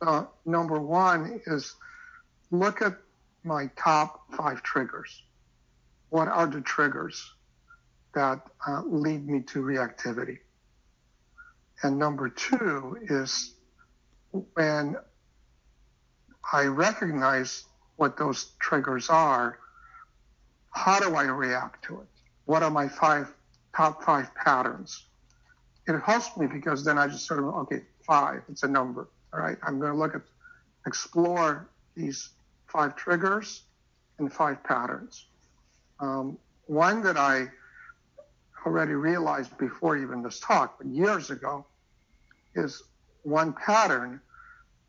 Uh, 0.00 0.24
number 0.44 0.80
one 0.80 1.40
is 1.46 1.76
look 2.50 2.82
at 2.82 2.96
my 3.44 3.70
top 3.76 4.22
five 4.36 4.62
triggers. 4.62 5.22
What 6.10 6.28
are 6.28 6.46
the 6.46 6.60
triggers 6.60 7.32
that 8.14 8.40
uh, 8.66 8.82
lead 8.84 9.28
me 9.28 9.40
to 9.42 9.62
reactivity? 9.62 10.38
And 11.82 11.98
number 11.98 12.28
two 12.28 12.96
is 13.02 13.54
when 14.54 14.96
I 16.52 16.64
recognize 16.64 17.64
what 17.96 18.16
those 18.16 18.52
triggers 18.60 19.08
are, 19.08 19.58
how 20.70 21.00
do 21.00 21.14
I 21.14 21.24
react 21.24 21.84
to 21.86 22.00
it? 22.00 22.06
What 22.44 22.62
are 22.62 22.70
my 22.70 22.88
five 22.88 23.32
top 23.76 24.02
five 24.02 24.34
patterns? 24.34 25.06
It 25.86 25.98
helps 26.00 26.36
me 26.36 26.46
because 26.46 26.84
then 26.84 26.98
I 26.98 27.08
just 27.08 27.26
sort 27.26 27.40
of 27.40 27.46
okay, 27.46 27.82
five, 28.06 28.42
it's 28.48 28.62
a 28.62 28.68
number. 28.68 29.08
All 29.32 29.40
right, 29.40 29.56
I'm 29.62 29.78
going 29.78 29.92
to 29.92 29.98
look 29.98 30.14
at 30.14 30.22
explore 30.86 31.68
these 31.96 32.30
five 32.66 32.96
triggers 32.96 33.62
and 34.18 34.32
five 34.32 34.62
patterns. 34.64 35.26
Um, 36.00 36.38
one 36.66 37.02
that 37.02 37.16
I 37.16 37.48
already 38.66 38.94
realized 38.94 39.56
before 39.58 39.96
even 39.96 40.22
this 40.22 40.40
talk, 40.40 40.78
but 40.78 40.86
years 40.86 41.30
ago, 41.30 41.66
is 42.54 42.82
one 43.22 43.52
pattern 43.52 44.20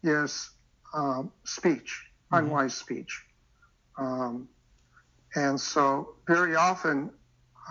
is 0.03 0.51
um, 0.93 1.32
speech, 1.43 2.03
mm-hmm. 2.32 2.45
unwise 2.45 2.76
speech. 2.76 3.24
Um, 3.97 4.47
and 5.36 5.59
so 5.59 6.16
very 6.28 6.55
often 6.55 7.11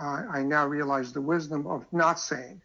uh, 0.01 0.23
I 0.31 0.43
now 0.43 0.65
realize 0.65 1.13
the 1.13 1.21
wisdom 1.21 1.67
of 1.67 1.85
not 1.91 2.19
saying, 2.19 2.61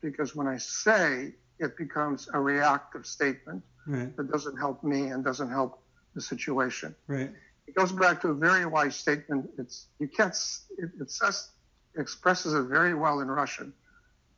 because 0.00 0.34
when 0.34 0.46
I 0.46 0.56
say, 0.56 1.34
it 1.58 1.76
becomes 1.76 2.28
a 2.32 2.40
reactive 2.40 3.06
statement 3.06 3.62
right. 3.86 4.14
that 4.16 4.30
doesn't 4.30 4.56
help 4.56 4.82
me 4.82 5.08
and 5.08 5.24
doesn't 5.24 5.50
help 5.50 5.82
the 6.14 6.20
situation. 6.20 6.94
Right. 7.06 7.30
It 7.66 7.74
goes 7.74 7.92
back 7.92 8.20
to 8.22 8.28
a 8.28 8.34
very 8.34 8.66
wise 8.66 8.96
statement. 8.96 9.50
It's 9.58 9.86
you 9.98 10.08
can't. 10.08 10.34
It, 10.78 10.90
it 11.00 11.10
says 11.10 11.50
expresses 11.96 12.52
it 12.52 12.62
very 12.62 12.94
well 12.94 13.20
in 13.20 13.28
Russian, 13.28 13.72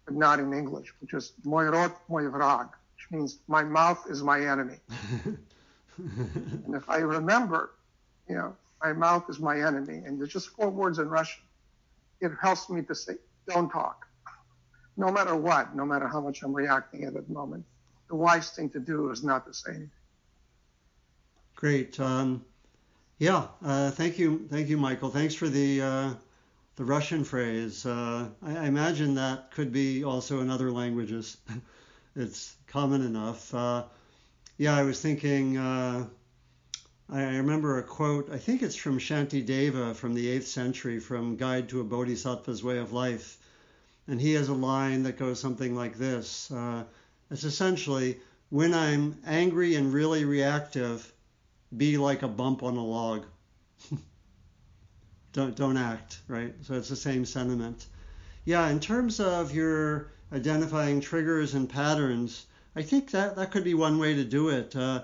but 0.08 0.16
not 0.16 0.40
in 0.40 0.54
English, 0.54 0.94
which 1.00 1.12
is 1.12 1.34
"Moi 1.44 1.64
rot, 1.64 2.00
moi 2.08 2.22
vrag," 2.22 2.70
which 2.94 3.06
means 3.10 3.40
"My 3.46 3.62
mouth 3.62 4.06
is 4.08 4.22
my 4.22 4.40
enemy." 4.40 4.78
and 5.98 6.74
if 6.74 6.88
I 6.88 6.96
remember, 6.96 7.74
you 8.26 8.34
know, 8.34 8.56
"My 8.82 8.94
mouth 8.94 9.28
is 9.28 9.38
my 9.38 9.60
enemy," 9.60 9.98
and 10.06 10.18
there's 10.18 10.32
just 10.32 10.48
four 10.56 10.70
words 10.70 10.98
in 10.98 11.10
Russian, 11.10 11.42
it 12.22 12.32
helps 12.40 12.70
me 12.70 12.80
to 12.84 12.94
say, 12.94 13.16
"Don't 13.46 13.68
talk," 13.68 14.06
no 14.96 15.12
matter 15.12 15.36
what, 15.36 15.76
no 15.76 15.84
matter 15.84 16.08
how 16.08 16.22
much 16.22 16.42
I'm 16.42 16.54
reacting 16.54 17.04
at 17.04 17.12
that 17.12 17.28
moment. 17.28 17.66
The 18.08 18.16
wise 18.16 18.50
thing 18.50 18.70
to 18.70 18.80
do 18.80 19.10
is 19.10 19.22
not 19.22 19.44
to 19.46 19.52
say 19.52 19.72
anything. 19.72 19.90
Great. 21.54 22.00
Um, 22.00 22.46
yeah. 23.18 23.48
Uh, 23.62 23.90
thank 23.90 24.18
you. 24.18 24.48
Thank 24.50 24.70
you, 24.70 24.78
Michael. 24.78 25.10
Thanks 25.10 25.34
for 25.34 25.50
the. 25.50 25.82
Uh 25.82 26.14
the 26.78 26.84
Russian 26.84 27.24
phrase. 27.24 27.84
Uh, 27.84 28.28
I, 28.40 28.56
I, 28.56 28.64
imagine 28.66 29.16
that 29.16 29.50
could 29.50 29.72
be 29.72 30.04
also 30.04 30.40
in 30.40 30.48
other 30.48 30.70
languages. 30.70 31.36
it's 32.16 32.54
common 32.68 33.02
enough. 33.02 33.52
Uh, 33.52 33.82
yeah, 34.58 34.76
I 34.76 34.84
was 34.84 35.00
thinking. 35.00 35.58
Uh, 35.58 36.06
I 37.10 37.22
remember 37.38 37.78
a 37.78 37.82
quote. 37.82 38.30
I 38.30 38.38
think 38.38 38.62
it's 38.62 38.76
from 38.76 39.00
Shantideva 39.00 39.96
from 39.96 40.14
the 40.14 40.28
eighth 40.28 40.46
century, 40.46 41.00
from 41.00 41.36
Guide 41.36 41.68
to 41.70 41.80
a 41.80 41.84
Bodhisattva's 41.84 42.62
Way 42.62 42.78
of 42.78 42.92
Life, 42.92 43.38
and 44.06 44.20
he 44.20 44.34
has 44.34 44.48
a 44.48 44.54
line 44.54 45.02
that 45.02 45.18
goes 45.18 45.40
something 45.40 45.74
like 45.74 45.98
this. 45.98 46.48
Uh, 46.52 46.84
it's 47.28 47.42
essentially 47.42 48.20
when 48.50 48.72
I'm 48.72 49.18
angry 49.26 49.74
and 49.74 49.92
really 49.92 50.24
reactive 50.24 51.12
be 51.76 51.98
like 51.98 52.22
a 52.22 52.28
bump 52.28 52.62
on 52.62 52.76
a 52.76 52.84
log. 52.84 53.26
don't 55.32 55.56
don't 55.56 55.76
act, 55.76 56.20
right? 56.28 56.54
So 56.62 56.74
it's 56.74 56.88
the 56.88 56.96
same 56.96 57.24
sentiment. 57.24 57.86
Yeah, 58.44 58.68
in 58.68 58.80
terms 58.80 59.20
of 59.20 59.54
your 59.54 60.12
identifying 60.32 61.00
triggers 61.00 61.54
and 61.54 61.68
patterns, 61.68 62.46
I 62.74 62.82
think 62.82 63.10
that 63.10 63.36
that 63.36 63.50
could 63.50 63.64
be 63.64 63.74
one 63.74 63.98
way 63.98 64.14
to 64.14 64.24
do 64.24 64.48
it. 64.50 64.74
Uh, 64.74 65.02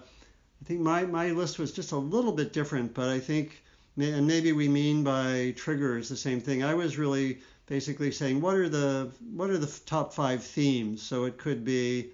I 0.65 0.65
think 0.65 0.81
my, 0.81 1.05
my 1.05 1.31
list 1.31 1.59
was 1.59 1.73
just 1.73 1.93
a 1.93 1.97
little 1.97 2.33
bit 2.33 2.53
different, 2.53 2.95
but 2.95 3.09
I 3.09 3.21
think, 3.21 3.63
and 3.99 4.27
maybe 4.27 4.53
we 4.53 4.69
mean 4.69 5.05
by 5.05 5.53
triggers 5.57 6.09
the 6.09 6.17
same 6.17 6.41
thing. 6.41 6.63
I 6.63 6.75
was 6.75 6.97
really 6.97 7.41
basically 7.67 8.11
saying 8.13 8.41
what 8.41 8.57
are 8.57 8.69
the 8.69 9.11
what 9.33 9.51
are 9.51 9.59
the 9.59 9.81
top 9.87 10.15
five 10.15 10.43
themes. 10.43 11.03
So 11.03 11.25
it 11.25 11.39
could 11.39 11.65
be, 11.65 12.11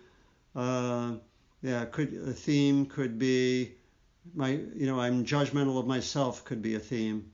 uh, 0.56 1.12
yeah, 1.62 1.84
could 1.86 2.12
a 2.14 2.32
theme 2.32 2.86
could 2.86 3.18
be 3.18 3.72
my 4.34 4.50
you 4.50 4.86
know 4.86 5.00
I'm 5.00 5.24
judgmental 5.24 5.78
of 5.78 5.86
myself 5.86 6.44
could 6.44 6.62
be 6.62 6.74
a 6.74 6.80
theme, 6.80 7.30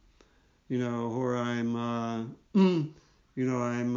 you 0.68 0.78
know, 0.78 1.10
or 1.10 1.36
I'm 1.36 1.76
uh, 1.76 2.24
you 2.54 2.94
know 3.36 3.58
I'm 3.58 3.96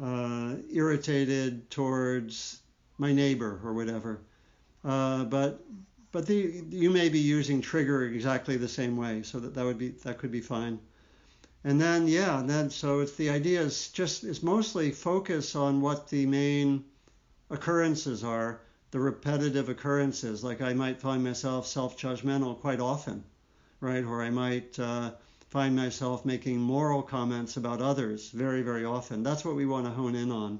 uh, 0.00 0.04
uh, 0.04 0.56
irritated 0.72 1.70
towards 1.70 2.60
my 2.98 3.12
neighbor 3.12 3.60
or 3.64 3.72
whatever. 3.72 4.20
Uh, 4.84 5.24
but 5.24 5.62
but 6.12 6.26
the, 6.26 6.62
you 6.70 6.90
may 6.90 7.08
be 7.08 7.18
using 7.18 7.60
trigger 7.60 8.04
exactly 8.04 8.56
the 8.56 8.68
same 8.68 8.96
way, 8.96 9.22
so 9.22 9.40
that 9.40 9.54
that 9.54 9.64
would 9.64 9.78
be 9.78 9.90
that 10.04 10.18
could 10.18 10.30
be 10.32 10.40
fine. 10.40 10.78
And 11.64 11.80
then 11.80 12.06
yeah, 12.06 12.38
and 12.40 12.48
then 12.48 12.70
so 12.70 13.00
it's 13.00 13.16
the 13.16 13.30
idea 13.30 13.62
is 13.62 13.88
just 13.88 14.24
is 14.24 14.42
mostly 14.42 14.90
focus 14.90 15.56
on 15.56 15.80
what 15.80 16.08
the 16.08 16.26
main 16.26 16.84
occurrences 17.50 18.22
are 18.22 18.60
the 18.90 19.00
repetitive 19.00 19.68
occurrences. 19.68 20.44
Like 20.44 20.60
I 20.60 20.72
might 20.72 21.00
find 21.00 21.24
myself 21.24 21.66
self 21.66 21.98
judgmental 21.98 22.60
quite 22.60 22.80
often, 22.80 23.24
right? 23.84 24.02
Or 24.02 24.22
I 24.22 24.30
might 24.30 24.78
uh, 24.78 25.12
find 25.50 25.76
myself 25.76 26.24
making 26.24 26.58
moral 26.58 27.02
comments 27.02 27.56
about 27.56 27.82
others 27.82 28.30
very, 28.30 28.62
very 28.62 28.84
often. 28.84 29.22
That's 29.22 29.44
what 29.44 29.54
we 29.54 29.66
want 29.66 29.84
to 29.84 29.92
hone 29.92 30.14
in 30.14 30.32
on. 30.32 30.58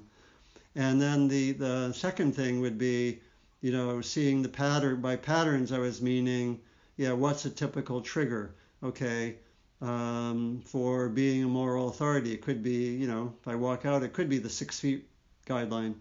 And 0.77 1.01
then 1.01 1.29
the, 1.29 1.53
the 1.53 1.93
second 1.93 2.37
thing 2.37 2.61
would 2.61 2.77
be, 2.77 3.21
you 3.63 3.73
know, 3.73 4.01
seeing 4.03 4.43
the 4.43 4.49
pattern. 4.49 5.01
By 5.01 5.17
patterns, 5.17 5.73
I 5.73 5.79
was 5.79 6.03
meaning, 6.03 6.61
yeah, 6.97 7.13
what's 7.13 7.47
a 7.47 7.51
typical 7.51 8.03
trigger? 8.03 8.55
Okay, 8.83 9.37
um, 9.81 10.61
for 10.67 11.09
being 11.09 11.45
a 11.45 11.47
moral 11.47 11.89
authority. 11.89 12.33
It 12.33 12.43
could 12.43 12.63
be, 12.63 12.95
you 12.95 13.07
know, 13.07 13.33
if 13.41 13.49
I 13.49 13.55
walk 13.55 13.87
out, 13.87 14.03
it 14.03 14.13
could 14.13 14.29
be 14.29 14.39
the 14.39 14.51
six 14.51 14.79
feet 14.79 15.09
guideline 15.47 15.95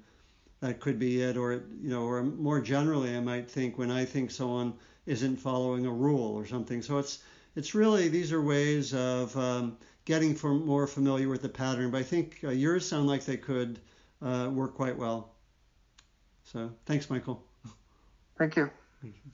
that 0.59 0.79
could 0.79 0.97
be 0.97 1.21
it 1.21 1.35
or 1.35 1.51
you 1.81 1.89
know 1.89 2.03
or 2.03 2.23
more 2.23 2.61
generally 2.61 3.17
i 3.17 3.19
might 3.19 3.51
think 3.51 3.77
when 3.77 3.91
i 3.91 4.05
think 4.05 4.31
someone 4.31 4.73
isn't 5.05 5.37
following 5.37 5.85
a 5.85 5.91
rule 5.91 6.35
or 6.35 6.45
something. 6.45 6.81
So 6.81 6.97
it's 6.97 7.19
it's 7.55 7.75
really 7.75 8.07
these 8.07 8.31
are 8.31 8.41
ways 8.41 8.93
of 8.93 9.35
um, 9.37 9.77
getting 10.05 10.35
for, 10.35 10.53
more 10.53 10.87
familiar 10.87 11.29
with 11.29 11.41
the 11.41 11.49
pattern. 11.49 11.91
But 11.91 11.99
i 11.99 12.03
think 12.03 12.39
uh, 12.43 12.49
yours 12.49 12.87
sound 12.87 13.07
like 13.07 13.25
they 13.25 13.37
could 13.37 13.79
uh, 14.21 14.49
work 14.51 14.75
quite 14.75 14.97
well. 14.97 15.33
So 16.43 16.71
thanks 16.85 17.09
michael. 17.09 17.43
Thank 18.37 18.55
you, 18.55 18.69
thank 19.01 19.15
you. 19.15 19.31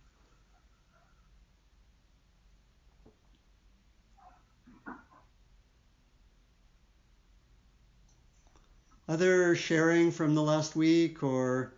Other 9.08 9.56
sharing 9.56 10.12
from 10.12 10.36
the 10.36 10.44
last 10.44 10.76
week 10.76 11.24
or 11.24 11.74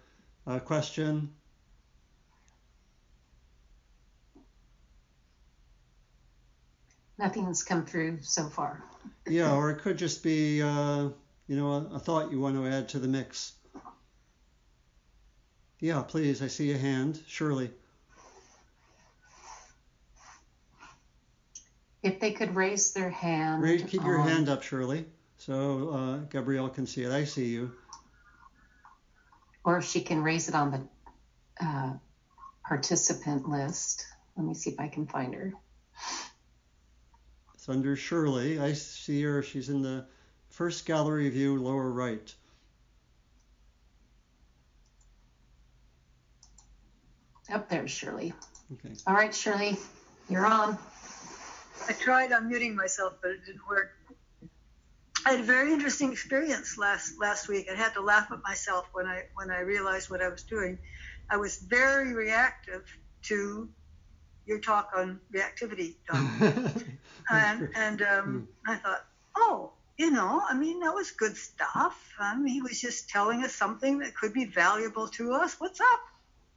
a 0.45 0.59
question? 0.59 1.33
Nothing's 7.21 7.63
come 7.63 7.85
through 7.85 8.17
so 8.21 8.47
far. 8.47 8.83
yeah, 9.27 9.53
or 9.53 9.69
it 9.69 9.79
could 9.81 9.97
just 9.97 10.23
be, 10.23 10.61
uh, 10.61 11.09
you 11.47 11.55
know, 11.55 11.71
a, 11.71 11.95
a 11.95 11.99
thought 11.99 12.31
you 12.31 12.39
want 12.39 12.55
to 12.55 12.67
add 12.67 12.89
to 12.89 12.99
the 12.99 13.07
mix. 13.07 13.53
Yeah, 15.79 16.01
please. 16.01 16.41
I 16.41 16.47
see 16.47 16.71
a 16.71 16.77
hand. 16.77 17.19
Shirley. 17.27 17.69
If 22.01 22.19
they 22.19 22.31
could 22.31 22.55
raise 22.55 22.93
their 22.93 23.11
hand. 23.11 23.61
Raise, 23.61 23.83
keep 23.83 24.03
your 24.03 24.21
hand 24.21 24.49
up, 24.49 24.63
Shirley. 24.63 25.05
So 25.37 25.89
uh, 25.89 26.17
Gabrielle 26.29 26.69
can 26.69 26.87
see 26.87 27.03
it. 27.03 27.11
I 27.11 27.25
see 27.25 27.45
you. 27.45 27.71
Or 29.63 29.77
if 29.77 29.85
she 29.85 30.01
can 30.01 30.23
raise 30.23 30.49
it 30.49 30.55
on 30.55 30.71
the 30.71 31.65
uh, 31.65 31.93
participant 32.67 33.47
list. 33.47 34.07
Let 34.35 34.47
me 34.47 34.55
see 34.55 34.71
if 34.71 34.79
I 34.79 34.87
can 34.87 35.05
find 35.05 35.35
her. 35.35 35.53
It's 37.71 37.77
under 37.77 37.95
Shirley. 37.95 38.59
I 38.59 38.73
see 38.73 39.23
her. 39.23 39.41
She's 39.41 39.69
in 39.69 39.81
the 39.81 40.05
first 40.49 40.85
gallery 40.85 41.29
view, 41.29 41.55
lower 41.55 41.89
right. 41.89 42.33
Up 47.49 47.69
there, 47.69 47.87
Shirley. 47.87 48.33
Okay. 48.73 48.93
All 49.07 49.13
right, 49.13 49.33
Shirley, 49.33 49.77
you're 50.29 50.45
on. 50.45 50.77
I 51.87 51.93
tried 51.93 52.31
unmuting 52.31 52.75
myself, 52.75 53.13
but 53.21 53.31
it 53.31 53.45
didn't 53.45 53.65
work. 53.69 53.91
I 55.25 55.31
had 55.31 55.39
a 55.39 55.43
very 55.43 55.71
interesting 55.71 56.11
experience 56.11 56.77
last 56.77 57.13
last 57.21 57.47
week. 57.47 57.67
I 57.71 57.75
had 57.75 57.93
to 57.93 58.01
laugh 58.01 58.31
at 58.33 58.39
myself 58.43 58.87
when 58.91 59.05
I 59.05 59.23
when 59.35 59.49
I 59.49 59.61
realized 59.61 60.09
what 60.09 60.21
I 60.21 60.27
was 60.27 60.43
doing. 60.43 60.77
I 61.29 61.37
was 61.37 61.55
very 61.57 62.13
reactive 62.13 62.83
to 63.23 63.69
your 64.45 64.59
talk 64.59 64.89
on 64.95 65.21
reactivity, 65.33 65.95
and 67.31 67.69
and 67.75 68.01
um, 68.01 68.47
I 68.67 68.75
thought, 68.75 69.05
oh, 69.37 69.71
you 69.97 70.11
know, 70.11 70.41
I 70.49 70.55
mean, 70.57 70.79
that 70.81 70.93
was 70.93 71.11
good 71.11 71.37
stuff. 71.37 71.97
Um, 72.19 72.45
he 72.45 72.61
was 72.61 72.79
just 72.81 73.09
telling 73.09 73.43
us 73.43 73.53
something 73.53 73.99
that 73.99 74.15
could 74.15 74.33
be 74.33 74.45
valuable 74.45 75.07
to 75.09 75.33
us. 75.33 75.55
What's 75.59 75.79
up? 75.81 75.99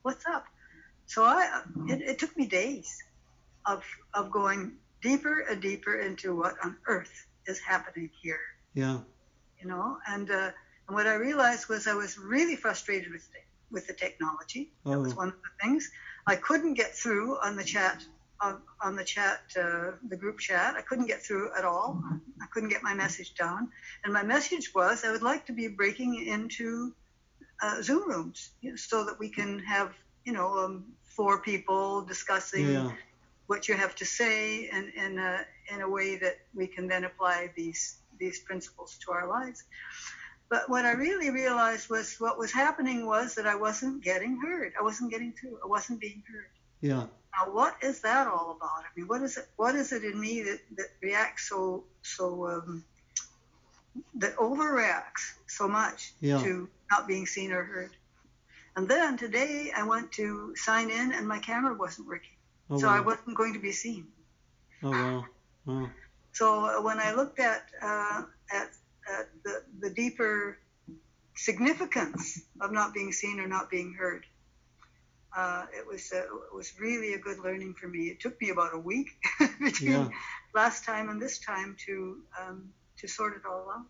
What's 0.02 0.26
up? 0.26 0.46
So 1.06 1.24
I, 1.24 1.62
it, 1.88 2.00
it 2.02 2.18
took 2.18 2.36
me 2.36 2.46
days 2.46 3.02
of 3.66 3.84
of 4.14 4.30
going 4.30 4.72
deeper 5.02 5.40
and 5.50 5.60
deeper 5.60 5.96
into 6.00 6.36
what 6.36 6.54
on 6.64 6.76
earth 6.86 7.26
is 7.46 7.60
happening 7.60 8.10
here. 8.22 8.40
Yeah. 8.74 8.98
You 9.60 9.68
know, 9.68 9.98
and 10.08 10.30
uh, 10.30 10.50
and 10.88 10.94
what 10.96 11.06
I 11.06 11.14
realized 11.14 11.68
was 11.68 11.86
I 11.86 11.94
was 11.94 12.18
really 12.18 12.56
frustrated 12.56 13.12
with 13.12 13.26
the, 13.32 13.38
with 13.70 13.86
the 13.86 13.94
technology. 13.94 14.72
That 14.86 14.98
was 14.98 15.12
Oh. 15.12 15.16
one 15.16 15.28
of 15.28 15.34
the 15.34 15.66
things 15.66 15.90
I 16.26 16.36
couldn't 16.36 16.74
get 16.74 16.94
through 16.94 17.38
on 17.38 17.56
the 17.56 17.64
chat 17.64 18.02
on, 18.40 18.62
on 18.82 18.96
the 18.96 19.04
chat 19.04 19.40
uh, 19.58 19.92
the 20.08 20.16
group 20.16 20.38
chat. 20.38 20.74
I 20.76 20.82
couldn't 20.82 21.06
get 21.06 21.22
through 21.22 21.50
at 21.56 21.64
all. 21.64 22.02
I 22.42 22.46
couldn't 22.52 22.68
get 22.70 22.82
my 22.82 22.94
message 22.94 23.34
down. 23.34 23.70
And 24.04 24.12
my 24.12 24.22
message 24.22 24.74
was 24.74 25.04
I 25.04 25.12
would 25.12 25.22
like 25.22 25.46
to 25.46 25.52
be 25.52 25.68
breaking 25.68 26.26
into 26.26 26.94
uh, 27.62 27.80
Zoom 27.82 28.08
rooms 28.08 28.50
you 28.60 28.70
know, 28.70 28.76
so 28.76 29.04
that 29.04 29.18
we 29.18 29.28
can 29.28 29.58
have 29.60 29.92
you 30.24 30.32
know 30.32 30.58
um, 30.58 30.84
four 31.16 31.40
people 31.40 32.02
discussing 32.02 32.66
Yeah. 32.72 32.92
what 33.46 33.68
you 33.68 33.74
have 33.74 33.94
to 33.96 34.04
say 34.04 34.68
and 34.68 34.92
in 34.94 35.18
a, 35.18 35.46
in 35.72 35.80
a 35.82 35.88
way 35.88 36.16
that 36.16 36.36
we 36.54 36.66
can 36.66 36.88
then 36.88 37.04
apply 37.04 37.52
these 37.56 37.98
these 38.18 38.40
principles 38.40 38.98
to 39.04 39.12
our 39.12 39.28
lives. 39.28 39.64
But 40.50 40.68
what 40.68 40.84
I 40.84 40.92
really 40.92 41.30
realized 41.30 41.88
was 41.90 42.16
what 42.18 42.38
was 42.38 42.52
happening 42.52 43.06
was 43.06 43.34
that 43.34 43.46
I 43.46 43.56
wasn't 43.56 44.04
getting 44.04 44.40
heard. 44.40 44.72
I 44.78 44.82
wasn't 44.82 45.10
getting 45.10 45.32
through. 45.32 45.58
I 45.64 45.66
wasn't 45.66 46.00
being 46.00 46.22
heard. 46.30 46.50
Yeah. 46.80 47.06
Now, 47.34 47.52
what 47.52 47.76
is 47.82 48.00
that 48.02 48.26
all 48.28 48.56
about? 48.56 48.84
I 48.84 48.90
mean, 48.96 49.08
what 49.08 49.22
is 49.22 49.36
it? 49.36 49.46
What 49.56 49.74
is 49.74 49.92
it 49.92 50.04
in 50.04 50.18
me 50.20 50.42
that, 50.42 50.60
that 50.76 50.86
reacts 51.02 51.48
so 51.48 51.84
so 52.02 52.48
um, 52.48 52.84
that 54.16 54.36
overreacts 54.36 55.34
so 55.46 55.68
much 55.68 56.12
Yeah. 56.20 56.42
to 56.42 56.68
not 56.90 57.06
being 57.08 57.26
seen 57.26 57.52
or 57.52 57.64
heard? 57.64 57.90
And 58.76 58.88
then 58.88 59.16
today 59.16 59.72
I 59.76 59.84
went 59.84 60.12
to 60.12 60.54
sign 60.56 60.90
in 60.90 61.12
and 61.12 61.26
my 61.28 61.38
camera 61.38 61.74
wasn't 61.74 62.08
working, 62.08 62.36
Oh, 62.70 62.78
so 62.78 62.88
I 62.88 63.00
wasn't 63.00 63.36
going 63.36 63.52
to 63.54 63.60
be 63.60 63.72
seen. 63.72 64.06
Oh, 64.82 64.90
wow. 64.90 65.24
Wow. 65.66 65.90
So 66.32 66.82
when 66.82 66.98
I 66.98 67.14
looked 67.14 67.38
at 67.38 67.62
uh, 67.80 68.22
at, 68.52 68.70
at 69.08 69.26
the, 69.44 69.62
the 69.80 69.90
deeper 69.90 70.58
significance 71.36 72.40
of 72.60 72.72
not 72.72 72.92
being 72.94 73.12
seen 73.12 73.38
or 73.40 73.46
not 73.46 73.70
being 73.70 73.94
heard, 73.94 74.24
uh, 75.36 75.64
it 75.76 75.86
was 75.86 76.12
uh, 76.12 76.18
it 76.18 76.54
was 76.54 76.78
really 76.78 77.14
a 77.14 77.18
good 77.18 77.38
learning 77.38 77.74
for 77.74 77.88
me. 77.88 78.08
It 78.08 78.20
took 78.20 78.40
me 78.40 78.50
about 78.50 78.74
a 78.74 78.78
week 78.78 79.10
between 79.60 79.90
Yeah. 79.92 80.08
last 80.54 80.84
time 80.84 81.08
and 81.08 81.20
this 81.20 81.38
time 81.38 81.76
to 81.86 82.22
um, 82.40 82.72
to 82.98 83.08
sort 83.08 83.34
it 83.36 83.42
all 83.48 83.70
out. 83.70 83.86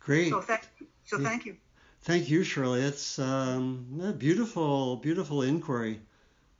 Great. 0.00 0.30
So 0.30 0.40
thank 0.40 0.62
so 1.04 1.18
Yeah. 1.18 1.24
thank 1.24 1.46
you. 1.46 1.56
Thank 2.02 2.28
you, 2.30 2.44
Shirley. 2.44 2.82
It's 2.82 3.18
um, 3.18 4.00
a 4.02 4.12
beautiful, 4.12 4.96
beautiful 4.96 5.42
inquiry. 5.42 6.00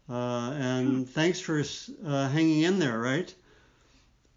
Uh, 0.08 0.52
and 0.58 1.08
thanks 1.08 1.40
for 1.40 1.62
uh, 2.04 2.28
hanging 2.28 2.62
in 2.62 2.78
there, 2.78 2.98
right? 2.98 3.32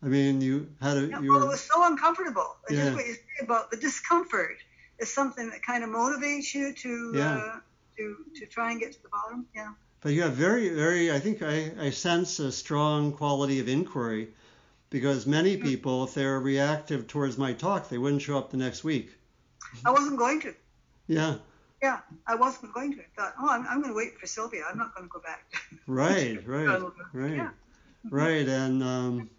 I 0.03 0.07
mean, 0.07 0.41
you 0.41 0.67
had 0.81 0.97
a, 0.97 1.07
Yeah, 1.07 1.19
you 1.19 1.31
well, 1.31 1.43
it 1.43 1.47
was 1.47 1.61
so 1.61 1.85
uncomfortable. 1.85 2.55
Yeah. 2.69 2.83
Just 2.83 2.95
what 2.95 3.05
you 3.07 3.13
say 3.13 3.43
about 3.43 3.71
the 3.71 3.77
discomfort 3.77 4.57
is 4.99 5.13
something 5.13 5.49
that 5.49 5.61
kind 5.63 5.83
of 5.83 5.89
motivates 5.89 6.53
you 6.53 6.73
to 6.73 7.13
Yeah. 7.13 7.35
uh, 7.37 7.59
to 7.99 8.05
to 8.39 8.45
try 8.45 8.71
and 8.71 8.79
get 8.79 8.91
to 8.93 9.01
the 9.03 9.09
bottom. 9.09 9.45
Yeah. 9.55 9.73
but 10.01 10.13
you 10.13 10.21
have 10.23 10.33
very, 10.33 10.69
very, 10.69 11.11
I 11.11 11.19
think 11.19 11.41
I, 11.43 11.71
I 11.87 11.89
sense 11.91 12.39
a 12.39 12.51
strong 12.51 13.11
quality 13.11 13.59
of 13.59 13.67
inquiry 13.67 14.29
because 14.89 15.27
many 15.27 15.55
Hmm. 15.55 15.63
people, 15.69 16.03
if 16.05 16.13
they're 16.13 16.39
reactive 16.39 17.07
towards 17.07 17.37
my 17.37 17.53
talk, 17.53 17.89
they 17.89 17.97
wouldn't 17.97 18.21
show 18.21 18.37
up 18.37 18.49
the 18.51 18.57
next 18.57 18.83
week. 18.83 19.09
I 19.85 19.91
wasn't 19.91 20.17
going 20.17 20.39
to. 20.41 20.53
Yeah, 21.07 21.35
Yeah, 21.81 21.99
I 22.27 22.35
wasn't 22.35 22.73
going 22.73 22.93
to. 22.95 22.99
I 23.01 23.05
thought, 23.15 23.33
oh, 23.41 23.49
I'm, 23.49 23.65
I'm 23.67 23.81
going 23.81 23.93
to 23.93 23.97
wait 23.97 24.17
for 24.19 24.25
Sylvia. 24.27 24.63
I'm 24.69 24.77
not 24.77 24.95
going 24.95 25.07
to 25.07 25.13
go 25.13 25.19
back. 25.21 25.43
right, 25.87 26.39
right, 26.47 26.81
right. 27.13 27.35
Yeah. 27.35 27.49
right 28.09 28.47
and 28.47 28.81
um, 28.83 29.29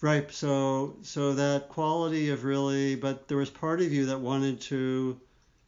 right 0.00 0.30
so 0.30 0.96
so 1.02 1.34
that 1.34 1.68
quality 1.68 2.30
of 2.30 2.44
really 2.44 2.94
but 2.94 3.26
there 3.28 3.38
was 3.38 3.50
part 3.50 3.80
of 3.80 3.92
you 3.92 4.06
that 4.06 4.20
wanted 4.20 4.60
to 4.60 5.18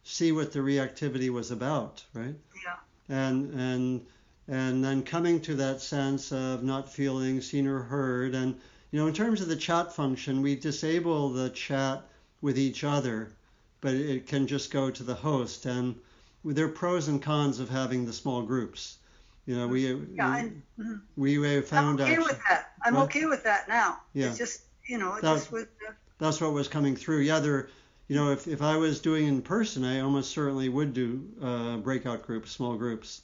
see 0.07 0.31
what 0.33 0.53
the 0.53 0.61
reactivity 0.61 1.31
was 1.31 1.51
about 1.51 2.05
right 2.15 2.35
Yeah. 2.65 2.77
and 3.09 3.53
and 3.55 4.07
and 4.49 4.85
then 4.85 5.03
coming 5.03 5.41
to 5.41 5.55
that 5.57 5.81
sense 5.83 6.31
of 6.33 6.63
not 6.63 6.93
feeling 6.93 7.41
seen 7.41 7.67
or 7.67 7.81
heard 7.83 8.35
and 8.35 8.55
you 8.93 9.01
know 9.01 9.09
in 9.09 9.15
terms 9.15 9.41
of 9.41 9.49
the 9.49 9.57
chat 9.57 9.93
function 9.95 10.43
we 10.43 10.55
disable 10.55 11.31
the 11.31 11.51
chat 11.51 12.03
with 12.41 12.57
each 12.57 12.85
other 12.85 13.33
but 13.81 13.95
it 13.95 14.27
can 14.29 14.47
just 14.47 14.71
go 14.73 14.91
to 14.91 15.03
the 15.03 15.15
host 15.15 15.67
and 15.67 15.97
there 16.45 16.67
are 16.67 16.69
pros 16.69 17.09
and 17.09 17.21
cons 17.21 17.59
of 17.59 17.69
having 17.69 18.07
the 18.07 18.13
small 18.13 18.43
groups 18.43 18.99
you 19.45 19.57
know 19.57 19.67
we 19.67 19.87
Yeah, 20.15 20.37
and, 20.37 20.63
mhm. 20.79 21.01
we 21.17 21.39
we 21.39 21.57
I'm 21.57 21.63
found 21.65 22.01
okay 22.01 22.13
actually 22.13 22.27
with 22.29 22.41
that. 22.49 22.73
I'm 22.85 22.95
What? 22.95 23.05
okay 23.07 23.27
with 23.27 23.43
that 23.43 23.69
now. 23.69 24.01
Yeah. 24.13 24.29
It's 24.29 24.39
just, 24.39 24.61
you 24.87 24.99
know, 24.99 25.15
That- 25.21 25.35
just 25.35 25.51
was. 25.51 25.65
Uh, 25.65 25.93
that's 26.19 26.41
what 26.41 26.53
was 26.53 26.69
coming 26.69 26.95
through. 26.95 27.21
Yeah, 27.23 27.41
there, 27.41 27.69
you 28.09 28.17
know, 28.17 28.31
if, 28.31 28.47
if 28.47 28.63
I 28.63 28.77
was 28.77 29.01
doing 29.01 29.27
in 29.27 29.43
person, 29.43 29.85
I 29.85 30.01
almost 30.01 30.31
certainly 30.31 30.69
would 30.69 30.95
do 30.95 31.29
uh, 31.43 31.77
breakout 31.79 32.23
groups, 32.23 32.53
small 32.53 32.77
groups. 32.77 33.23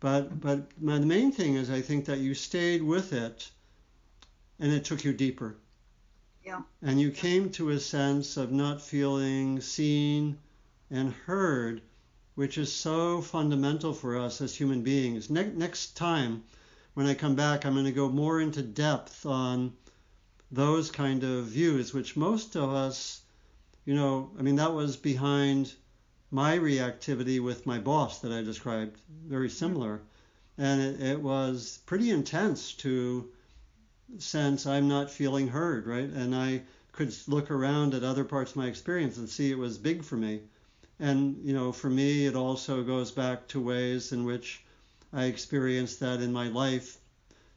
But 0.00 0.40
but 0.40 0.80
my, 0.80 0.98
the 0.98 1.06
main 1.06 1.32
thing 1.32 1.54
is 1.54 1.70
I 1.70 1.80
think 1.80 2.04
that 2.04 2.18
you 2.18 2.34
stayed 2.34 2.82
with 2.82 3.12
it, 3.12 3.50
and 4.60 4.70
it 4.70 4.84
took 4.84 5.02
you 5.02 5.12
deeper. 5.14 5.56
Yeah. 6.44 6.62
And 6.82 7.00
you 7.00 7.10
came 7.10 7.50
to 7.52 7.70
a 7.70 7.80
sense 7.80 8.36
of 8.36 8.52
not 8.52 8.82
feeling 8.82 9.60
seen 9.60 10.38
and 10.90 11.12
heard, 11.12 11.80
which 12.34 12.58
is 12.58 12.70
so 12.70 13.22
fundamental 13.22 13.94
for 13.94 14.18
us 14.18 14.40
as 14.40 14.54
human 14.54 14.82
beings. 14.82 15.30
Ne- 15.30 15.52
next 15.54 15.96
time, 15.96 16.42
when 16.94 17.06
I 17.06 17.14
come 17.14 17.34
back, 17.34 17.64
I'm 17.64 17.72
going 17.72 17.86
to 17.86 17.92
go 17.92 18.10
more 18.10 18.40
into 18.40 18.60
depth 18.62 19.24
on 19.24 19.72
those 20.50 20.90
kind 20.90 21.24
of 21.24 21.46
views, 21.46 21.94
which 21.94 22.14
most 22.16 22.56
of 22.56 22.70
us, 22.70 23.21
you 23.84 23.94
know, 23.94 24.30
I 24.38 24.42
mean, 24.42 24.56
that 24.56 24.72
was 24.72 24.96
behind 24.96 25.72
my 26.30 26.58
reactivity 26.58 27.42
with 27.42 27.66
my 27.66 27.78
boss 27.78 28.20
that 28.20 28.32
I 28.32 28.42
described, 28.42 28.98
very 29.26 29.48
mm-hmm. 29.48 29.56
similar. 29.56 30.02
And 30.58 30.80
it, 30.80 31.00
it 31.00 31.20
was 31.20 31.78
pretty 31.86 32.10
intense 32.10 32.72
to 32.74 33.30
sense 34.18 34.66
I'm 34.66 34.88
not 34.88 35.10
feeling 35.10 35.48
heard, 35.48 35.86
right? 35.86 36.08
And 36.08 36.34
I 36.34 36.62
could 36.92 37.14
look 37.26 37.50
around 37.50 37.94
at 37.94 38.04
other 38.04 38.24
parts 38.24 38.52
of 38.52 38.58
my 38.58 38.66
experience 38.66 39.16
and 39.16 39.28
see 39.28 39.50
it 39.50 39.58
was 39.58 39.78
big 39.78 40.04
for 40.04 40.16
me. 40.16 40.40
And, 41.00 41.40
you 41.42 41.54
know, 41.54 41.72
for 41.72 41.88
me, 41.88 42.26
it 42.26 42.36
also 42.36 42.82
goes 42.82 43.10
back 43.10 43.48
to 43.48 43.60
ways 43.60 44.12
in 44.12 44.24
which 44.24 44.62
I 45.12 45.24
experienced 45.24 46.00
that 46.00 46.20
in 46.20 46.32
my 46.32 46.48
life 46.48 46.98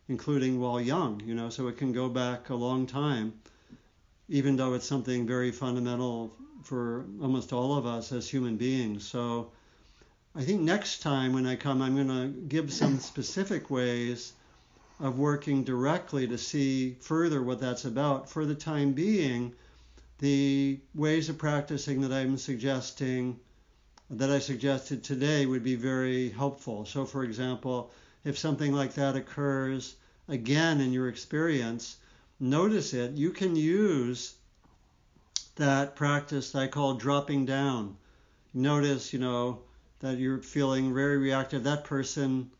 including 0.08 0.60
while 0.60 0.80
young, 0.80 1.22
you 1.26 1.34
know, 1.34 1.50
so 1.50 1.68
it 1.68 1.78
can 1.78 1.92
go 1.92 2.10
back 2.10 2.50
a 2.50 2.56
long 2.56 2.86
time, 2.86 3.34
even 4.30 4.56
though 4.56 4.74
it's 4.74 4.88
something 4.88 5.28
very 5.28 5.52
fundamental 5.52 6.34
for 6.64 7.06
almost 7.22 7.54
all 7.54 7.78
of 7.78 7.86
us 7.86 8.12
as 8.12 8.28
human 8.28 8.58
beings. 8.58 9.06
So 9.08 9.52
I 10.36 10.44
think 10.44 10.62
next 10.62 11.02
time 11.02 11.34
when 11.34 11.46
I 11.46 11.56
come, 11.56 11.82
I'm 11.82 11.96
going 11.96 12.08
to 12.08 12.40
give 12.48 12.74
some 12.74 13.00
specific 13.12 13.70
ways 13.70 14.34
of 15.00 15.20
working 15.20 15.64
directly 15.64 16.28
to 16.28 16.38
see 16.38 16.96
further 17.02 17.44
what 17.44 17.60
that's 17.60 17.86
about. 17.86 18.30
For 18.30 18.46
the 18.46 18.56
time 18.56 18.94
being, 18.94 19.54
the 20.20 20.80
ways 20.94 21.30
of 21.30 21.38
practicing 21.38 22.02
that 22.02 22.14
I'm 22.14 22.38
suggesting, 22.38 23.40
that 24.10 24.30
I 24.30 24.40
suggested 24.40 25.04
today, 25.04 25.46
would 25.46 25.64
be 25.64 25.76
very 25.76 26.30
helpful. 26.30 26.86
So, 26.86 27.06
for 27.06 27.24
example, 27.24 27.92
if 28.24 28.38
something 28.38 28.74
like 28.74 28.94
that 28.96 29.16
occurs 29.16 29.96
again 30.28 30.82
in 30.82 30.94
your 30.94 31.10
experience, 31.10 31.98
notice 32.40 32.94
it. 32.94 33.12
You 33.12 33.32
can 33.32 33.56
use 33.56 34.36
that 35.56 35.96
practice 35.96 36.52
that 36.52 36.62
I 36.62 36.68
call 36.68 36.96
dropping 36.96 37.46
down. 37.46 37.98
Notice, 38.54 39.14
you 39.14 39.20
know, 39.20 39.62
that 40.00 40.18
you're 40.18 40.42
feeling 40.42 40.94
very 40.94 41.18
reactive. 41.18 41.64
That 41.64 41.84
person 41.84 42.52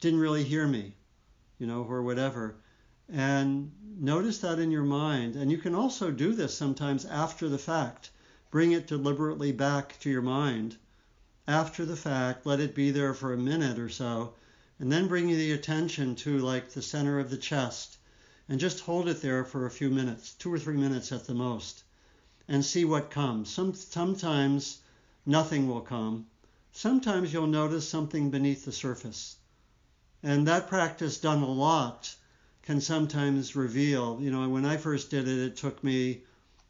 didn't 0.00 0.20
really 0.20 0.44
hear 0.44 0.66
me, 0.66 0.96
you 1.58 1.66
know, 1.66 1.82
or 1.82 2.02
whatever. 2.02 2.56
And 3.08 3.72
notice 3.98 4.38
that 4.38 4.58
in 4.58 4.70
your 4.70 4.84
mind. 4.84 5.36
And 5.36 5.50
you 5.50 5.58
can 5.58 5.74
also 5.74 6.10
do 6.10 6.32
this 6.32 6.56
sometimes 6.56 7.04
after 7.04 7.48
the 7.48 7.58
fact. 7.58 8.10
Bring 8.50 8.72
it 8.72 8.86
deliberately 8.86 9.52
back 9.52 9.98
to 10.00 10.10
your 10.10 10.22
mind 10.22 10.76
after 11.46 11.84
the 11.84 11.96
fact. 11.96 12.46
Let 12.46 12.60
it 12.60 12.74
be 12.74 12.90
there 12.90 13.14
for 13.14 13.32
a 13.32 13.38
minute 13.38 13.78
or 13.78 13.88
so 13.88 14.34
and 14.80 14.90
then 14.90 15.06
bring 15.06 15.28
the 15.28 15.52
attention 15.52 16.16
to 16.16 16.38
like 16.38 16.70
the 16.70 16.80
center 16.80 17.18
of 17.18 17.30
the 17.30 17.36
chest 17.36 17.98
and 18.50 18.58
just 18.58 18.80
hold 18.80 19.08
it 19.08 19.22
there 19.22 19.44
for 19.44 19.64
a 19.64 19.70
few 19.70 19.88
minutes, 19.88 20.34
two 20.34 20.52
or 20.52 20.58
three 20.58 20.76
minutes 20.76 21.12
at 21.12 21.24
the 21.24 21.34
most. 21.34 21.84
and 22.48 22.64
see 22.64 22.84
what 22.84 23.08
comes. 23.08 23.48
Some, 23.48 23.74
sometimes 23.74 24.80
nothing 25.24 25.68
will 25.68 25.82
come. 25.82 26.26
Sometimes 26.72 27.32
you'll 27.32 27.46
notice 27.46 27.88
something 27.88 28.30
beneath 28.30 28.64
the 28.64 28.72
surface. 28.72 29.36
And 30.24 30.48
that 30.48 30.66
practice 30.66 31.20
done 31.20 31.42
a 31.42 31.48
lot 31.48 32.12
can 32.62 32.80
sometimes 32.80 33.54
reveal, 33.54 34.18
you 34.20 34.32
know, 34.32 34.48
when 34.48 34.64
I 34.64 34.78
first 34.78 35.10
did 35.10 35.28
it, 35.28 35.38
it 35.38 35.56
took 35.56 35.84
me, 35.84 36.22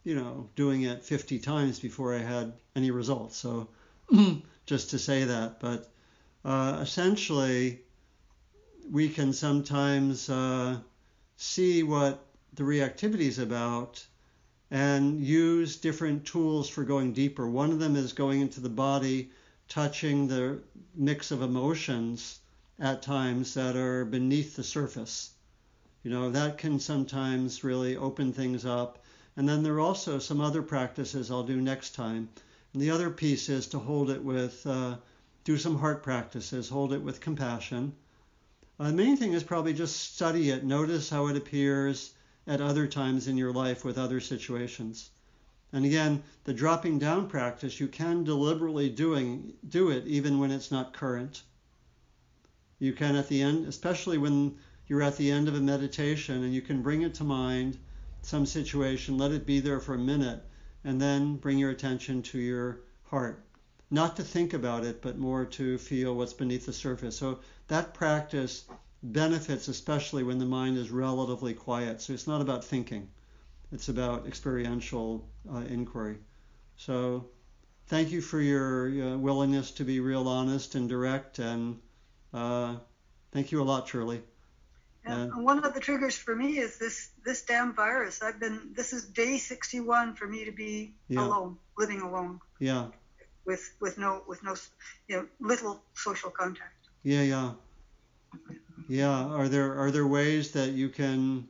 you 0.05 0.14
know, 0.14 0.51
doing 0.57 0.83
it 0.83 1.03
50 1.03 1.39
times 1.39 1.81
before 1.81 2.14
I 2.14 2.18
had 2.18 2.53
any 2.76 2.91
results. 2.91 3.39
So 3.39 3.68
just 4.66 4.91
to 4.91 4.99
say 4.99 5.24
that, 5.24 5.61
but 5.61 5.91
uh, 6.45 6.81
essentially, 6.83 7.81
we 8.91 9.09
can 9.09 9.33
sometimes 9.33 10.28
uh, 10.28 10.76
see 11.43 11.82
what 11.82 12.22
the 12.53 12.62
reactivity 12.62 13.22
is 13.22 13.38
about 13.38 14.07
and 14.70 15.24
use 15.24 15.76
different 15.76 16.26
tools 16.26 16.68
for 16.68 16.84
going 16.84 17.14
deeper. 17.14 17.49
One 17.49 17.72
of 17.72 17.78
them 17.78 17.97
is 17.97 18.12
going 18.12 18.43
into 18.43 18.61
the 18.61 18.68
body, 18.68 19.30
touching 19.66 20.28
the 20.28 20.61
mix 20.95 21.30
of 21.30 21.41
emotions 21.41 22.41
at 22.78 23.01
times 23.01 23.55
that 23.55 23.74
are 23.74 24.05
beneath 24.05 24.55
the 24.55 24.62
surface. 24.62 25.30
You 26.03 26.11
know, 26.11 26.30
that 26.30 26.59
can 26.59 26.78
sometimes 26.78 27.64
really 27.64 27.97
open 27.97 28.34
things 28.34 28.66
up. 28.66 29.03
And 29.34 29.49
then 29.49 29.62
there 29.62 29.76
are 29.76 29.80
also 29.80 30.18
some 30.18 30.43
other 30.43 30.62
practices 30.62 31.30
I'll 31.30 31.43
do 31.43 31.59
next 31.59 31.95
time. 31.95 32.28
And 32.74 32.82
the 32.82 32.91
other 32.91 33.09
piece 33.09 33.49
is 33.49 33.66
to 33.68 33.78
hold 33.78 34.11
it 34.11 34.22
with, 34.22 34.66
uh, 34.66 34.97
do 35.45 35.57
some 35.57 35.78
heart 35.78 36.03
practices, 36.03 36.68
hold 36.68 36.93
it 36.93 37.01
with 37.01 37.22
compassion. 37.22 37.95
Uh, 38.81 38.87
the 38.87 38.95
main 38.95 39.14
thing 39.14 39.35
is 39.35 39.43
probably 39.43 39.74
just 39.74 40.14
study 40.14 40.49
it, 40.49 40.64
notice 40.64 41.11
how 41.11 41.26
it 41.26 41.37
appears, 41.37 42.14
at 42.47 42.62
other 42.62 42.87
times 42.87 43.28
in 43.28 43.37
your 43.37 43.53
life 43.53 43.85
with 43.85 43.99
other 43.99 44.20
situations. 44.20 45.11
And 45.70 45.85
again, 45.85 46.22
the 46.45 46.55
dropping 46.55 46.99
down 46.99 47.28
practice, 47.28 47.78
you 47.78 47.89
can 47.89 48.24
deliberately 48.24 48.89
doing 48.89 49.53
do 49.68 49.91
it 49.91 50.07
even 50.07 50.39
when 50.39 50.51
it's 50.51 50.70
not 50.70 50.95
current. 50.95 51.43
You 52.78 52.95
can 52.95 53.16
at 53.16 53.28
the 53.28 53.43
end, 53.43 53.66
especially 53.66 54.16
when 54.16 54.57
you're 54.87 55.03
at 55.03 55.18
the 55.18 55.31
end 55.31 55.47
of 55.47 55.55
a 55.55 55.61
meditation 55.61 56.43
and 56.43 56.55
you 56.55 56.62
can 56.62 56.81
bring 56.81 57.03
it 57.03 57.12
to 57.16 57.24
mind 57.24 57.76
some 58.22 58.47
situation, 58.47 59.18
let 59.18 59.31
it 59.31 59.45
be 59.45 59.61
there 59.61 59.81
for 59.81 59.93
a 59.93 59.99
minute, 59.99 60.43
and 60.85 60.99
then 60.99 61.37
bring 61.37 61.59
your 61.59 61.70
attention 61.70 62.22
to 62.22 62.39
your 62.39 62.81
heart. 63.05 63.45
Not 63.91 64.16
to 64.16 64.22
think 64.22 64.53
about 64.53 64.84
it, 64.84 65.03
but 65.03 65.18
more 65.18 65.45
to 65.45 65.78
feel 65.78 66.14
what's 66.14 66.32
beneath 66.32 66.66
the 66.66 66.72
surface. 66.72 67.16
So 67.16 67.41
that 67.68 67.93
practice 67.93 68.64
benefits, 69.03 69.68
especially 69.68 70.22
when 70.22 70.38
the 70.38 70.47
mind 70.47 70.78
is 70.78 70.91
relatively 70.91 71.55
quiet. 71.55 72.01
So 72.01 72.12
it's 72.12 72.26
not 72.26 72.41
about 72.41 72.64
thinking, 72.64 73.09
it's 73.72 73.88
about 73.88 74.26
experiential 74.26 75.28
uh, 75.53 75.59
inquiry. 75.68 76.18
So 76.76 77.30
thank 77.88 78.11
you 78.11 78.20
for 78.20 78.41
your 78.41 78.88
uh, 78.88 79.16
willingness 79.16 79.72
to 79.72 79.84
be 79.84 80.01
real 80.01 80.28
honest 80.28 80.74
and 80.76 80.88
direct, 80.88 81.38
and 81.38 81.80
uh, 82.32 82.76
thank 83.32 83.51
you 83.51 83.61
a 83.61 83.64
lot, 83.64 83.88
Shirley. 83.88 84.22
Yeah, 85.05 85.22
and 85.22 85.45
one 85.45 85.64
of 85.64 85.74
the 85.74 85.80
triggers 85.80 86.16
for 86.16 86.36
me 86.36 86.59
is 86.59 86.78
this 86.78 87.11
this 87.24 87.43
damn 87.43 87.74
virus. 87.74 88.22
I've 88.22 88.38
been 88.38 88.72
this 88.74 88.93
is 88.93 89.05
day 89.05 89.38
61 89.38 90.14
for 90.14 90.26
me 90.26 90.45
to 90.45 90.53
be 90.53 90.93
yeah. 91.09 91.26
alone, 91.26 91.57
living 91.76 92.03
alone. 92.03 92.41
Yeah. 92.59 92.88
With 93.47 93.74
with 93.80 93.99
no 93.99 94.22
with 94.28 94.43
no 94.43 94.55
you 95.09 95.16
know 95.16 95.26
little 95.41 95.82
social 95.95 96.30
contact. 96.30 96.88
Yeah, 97.03 97.22
yeah. 97.22 97.53
Yeah. 98.88 99.24
Are 99.26 99.49
there 99.49 99.78
are 99.80 99.91
there 99.91 100.07
ways 100.07 100.53
that 100.53 100.70
you 100.70 100.88
can, 100.88 101.49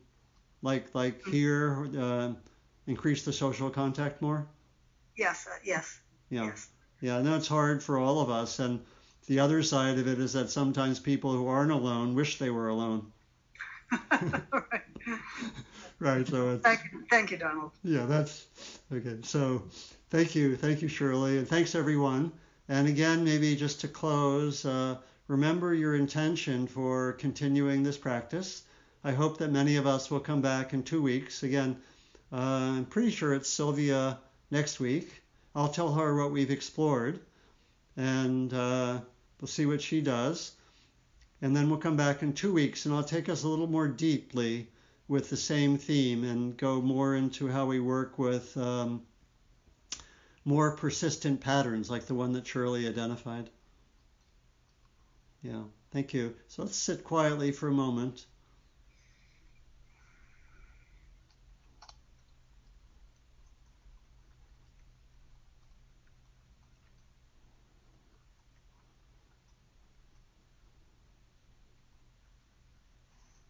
like 0.62 0.94
like 0.94 1.26
here, 1.26 1.88
uh, 1.98 2.32
increase 2.86 3.24
the 3.24 3.32
social 3.32 3.70
contact 3.70 4.22
more? 4.22 4.46
Yes. 5.16 5.46
Uh, 5.50 5.56
yes. 5.64 6.00
Yeah. 6.30 6.44
Yes. 6.46 6.68
Yeah. 7.00 7.20
Know 7.22 7.36
it's 7.36 7.48
hard 7.48 7.82
for 7.82 7.98
all 7.98 8.20
of 8.20 8.30
us, 8.30 8.58
and 8.60 8.80
the 9.26 9.40
other 9.40 9.62
side 9.62 9.98
of 9.98 10.06
it 10.06 10.18
is 10.18 10.32
that 10.34 10.50
sometimes 10.50 10.98
people 10.98 11.32
who 11.32 11.46
aren't 11.48 11.72
alone 11.72 12.14
wish 12.14 12.38
they 12.38 12.50
were 12.50 12.68
alone. 12.68 13.12
right. 14.10 14.82
right. 15.98 16.26
So 16.26 16.50
it's, 16.50 16.64
thank, 16.64 16.80
thank 17.10 17.30
you, 17.30 17.36
Donald. 17.36 17.72
Yeah, 17.82 18.06
that's 18.06 18.46
okay. 18.92 19.18
So 19.22 19.64
thank 20.10 20.34
you, 20.34 20.56
thank 20.56 20.82
you, 20.82 20.88
Shirley, 20.88 21.38
and 21.38 21.48
thanks 21.48 21.74
everyone. 21.74 22.32
And 22.68 22.86
again, 22.86 23.24
maybe 23.24 23.56
just 23.56 23.80
to 23.80 23.88
close. 23.88 24.64
Uh, 24.64 24.96
remember 25.28 25.72
your 25.74 25.94
intention 25.94 26.66
for 26.66 27.12
continuing 27.14 27.82
this 27.82 27.96
practice. 27.96 28.62
I 29.02 29.12
hope 29.12 29.38
that 29.38 29.50
many 29.50 29.76
of 29.76 29.86
us 29.86 30.10
will 30.10 30.20
come 30.20 30.42
back 30.42 30.72
in 30.72 30.82
two 30.82 31.00
weeks. 31.00 31.42
Again, 31.42 31.76
uh, 32.32 32.36
I'm 32.36 32.84
pretty 32.84 33.10
sure 33.10 33.34
it's 33.34 33.48
Sylvia 33.48 34.18
next 34.50 34.78
week. 34.78 35.22
I'll 35.54 35.68
tell 35.68 35.94
her 35.94 36.16
what 36.16 36.30
we've 36.30 36.50
explored 36.50 37.20
and 37.96 38.52
uh, 38.52 39.00
we'll 39.40 39.48
see 39.48 39.66
what 39.66 39.82
she 39.82 40.00
does. 40.00 40.52
And 41.42 41.56
then 41.56 41.70
we'll 41.70 41.78
come 41.78 41.96
back 41.96 42.22
in 42.22 42.34
two 42.34 42.52
weeks 42.52 42.84
and 42.84 42.94
I'll 42.94 43.02
take 43.02 43.28
us 43.28 43.42
a 43.42 43.48
little 43.48 43.66
more 43.66 43.88
deeply 43.88 44.68
with 45.08 45.30
the 45.30 45.36
same 45.36 45.78
theme 45.78 46.22
and 46.24 46.56
go 46.56 46.80
more 46.80 47.16
into 47.16 47.48
how 47.48 47.66
we 47.66 47.80
work 47.80 48.18
with 48.18 48.56
um, 48.56 49.02
more 50.44 50.76
persistent 50.76 51.40
patterns 51.40 51.90
like 51.90 52.06
the 52.06 52.14
one 52.14 52.32
that 52.32 52.46
Shirley 52.46 52.88
identified. 52.88 53.50
Yeah, 55.42 55.62
thank 55.92 56.14
you. 56.14 56.34
So 56.48 56.62
let's 56.62 56.76
sit 56.76 57.04
quietly 57.04 57.52
for 57.52 57.68
a 57.68 57.72
moment. 57.72 58.26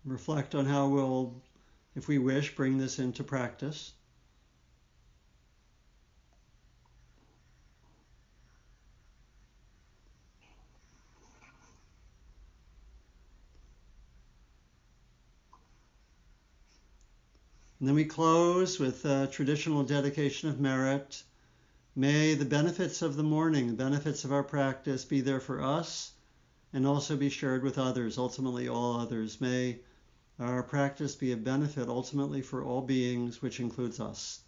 Reflect 0.05 0.55
on 0.57 0.67
how 0.67 0.89
we'll, 0.89 1.41
if 1.95 2.09
we 2.09 2.19
wish, 2.19 2.57
bring 2.57 2.79
this 2.79 2.99
into 2.99 3.23
practice. 3.23 3.93
Then 17.91 17.97
we 17.97 18.05
close 18.05 18.79
with 18.79 19.05
a 19.05 19.27
traditional 19.33 19.83
dedication 19.83 20.49
of 20.49 20.61
merit. 20.61 21.25
May 21.97 22.35
the 22.35 22.45
benefits 22.45 23.03
of 23.03 23.17
the 23.17 23.25
morning, 23.25 23.67
the 23.67 23.73
benefits 23.73 24.23
of 24.23 24.33
our 24.33 24.45
practice 24.45 25.05
be 25.05 25.23
there 25.23 25.41
for 25.41 25.61
us 25.61 26.13
and 26.73 26.87
also 26.87 27.17
be 27.17 27.29
shared 27.29 27.65
with 27.65 27.79
others, 27.79 28.17
ultimately 28.17 28.69
all 28.69 29.01
others. 29.01 29.41
May 29.41 29.81
our 30.39 30.63
practice 30.63 31.17
be 31.17 31.33
a 31.33 31.37
benefit 31.37 31.89
ultimately 31.89 32.43
for 32.43 32.63
all 32.63 32.81
beings, 32.81 33.43
which 33.43 33.59
includes 33.59 33.99
us. 33.99 34.39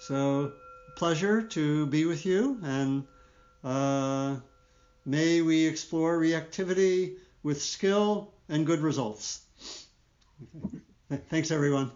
So, 0.00 0.52
pleasure 0.94 1.40
to 1.40 1.86
be 1.86 2.04
with 2.04 2.26
you 2.26 2.60
and 2.62 3.06
uh, 3.64 4.36
may 5.08 5.40
we 5.40 5.66
explore 5.66 6.18
reactivity 6.18 7.16
with 7.42 7.62
skill 7.62 8.34
and 8.48 8.66
good 8.66 8.80
results. 8.80 9.40
Thanks, 11.30 11.50
everyone. 11.50 11.90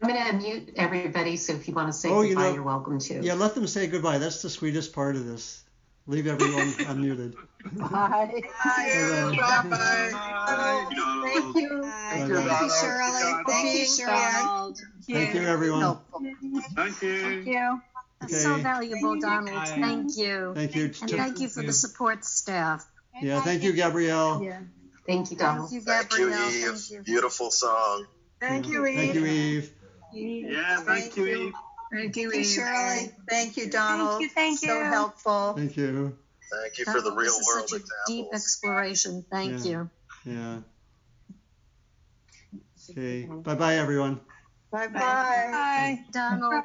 I'm 0.00 0.08
going 0.08 0.24
to 0.24 0.32
mute 0.36 0.74
everybody, 0.76 1.36
so 1.36 1.52
if 1.54 1.68
you 1.68 1.74
want 1.74 1.88
to 1.88 1.92
say 1.92 2.10
oh, 2.10 2.22
goodbye, 2.22 2.50
you 2.50 2.60
are 2.60 2.62
welcome 2.62 2.98
to. 3.00 3.22
Yeah, 3.22 3.34
let 3.34 3.54
them 3.54 3.66
say 3.66 3.88
goodbye. 3.88 4.18
That's 4.18 4.42
the 4.42 4.50
sweetest 4.50 4.92
part 4.92 5.16
of 5.16 5.26
this. 5.26 5.64
Leave 6.06 6.26
everyone 6.26 6.66
unmuted. 6.72 7.34
Bye. 7.72 7.88
Bye. 7.88 8.42
Bye. 8.64 9.36
Bye. 9.36 9.68
Bye. 9.70 10.86
Thank 11.24 11.56
you. 11.56 11.82
Thank 11.82 12.28
you, 12.28 12.36
Thank 12.36 12.62
you 12.62 12.70
Shirley. 12.80 13.42
Thank 13.46 13.78
you, 13.78 13.86
Shirley. 13.86 14.74
Thank 15.08 15.34
you, 15.34 15.42
everyone. 15.42 15.98
Thank 16.74 17.02
you. 17.02 17.20
Thank 17.20 17.46
you. 17.46 17.82
Okay. 18.24 18.34
So 18.34 18.56
valuable, 18.56 19.18
Donald. 19.20 19.66
Thank 19.68 20.16
you. 20.16 20.52
Thank 20.54 20.74
you. 20.76 20.84
And 21.00 21.10
thank 21.10 21.40
you 21.40 21.48
for 21.48 21.62
the 21.62 21.72
support 21.72 22.24
staff. 22.24 22.84
Yeah, 23.20 23.40
thank 23.42 23.62
you, 23.62 23.72
Gabrielle. 23.72 24.42
Yeah. 24.42 24.60
Thank 25.06 25.30
you, 25.30 25.36
Donald. 25.36 25.70
Thank 25.70 25.82
you, 25.82 25.92
Thank 25.92 26.12
you, 26.18 26.30
Gabrielle. 26.30 26.50
Eve. 26.50 26.78
Thank 26.78 26.90
you. 26.90 27.02
Beautiful 27.02 27.50
song. 27.50 28.06
Thank 28.40 28.68
you, 28.68 28.86
Eve. 28.86 28.96
Thank 28.96 29.14
you, 29.14 29.26
Eve. 29.26 29.72
Yeah, 30.12 30.80
thank 30.80 31.16
you, 31.16 31.26
Eve. 31.26 31.52
Thank 31.92 32.16
you, 32.16 32.30
Thank 32.30 32.34
you, 32.34 32.40
Eve. 32.40 32.46
Shirley. 32.46 33.12
Thank 33.28 33.56
you, 33.56 33.68
Donald. 33.70 34.10
Thank 34.20 34.22
you, 34.22 34.28
thank 34.30 34.58
So 34.60 34.78
you. 34.78 34.84
helpful. 34.84 35.52
Thank 35.54 35.76
you. 35.76 36.16
Thank 36.50 36.78
you 36.78 36.84
for 36.84 37.00
the 37.00 37.10
Donald, 37.10 37.18
real 37.18 37.32
this 37.32 37.40
is 37.40 37.46
world 37.46 37.68
such 37.68 37.80
a 37.80 37.82
deep 38.06 38.26
examples. 38.26 38.34
exploration. 38.34 39.24
Thank 39.30 39.64
Yeah. 39.64 39.70
you. 39.70 39.90
Yeah. 40.24 40.58
Okay. 42.90 43.24
Bye 43.26 43.54
bye, 43.54 43.76
everyone. 43.76 44.20
Bye-bye. 44.70 44.98
Bye. 45.00 46.04
Donald. 46.12 46.64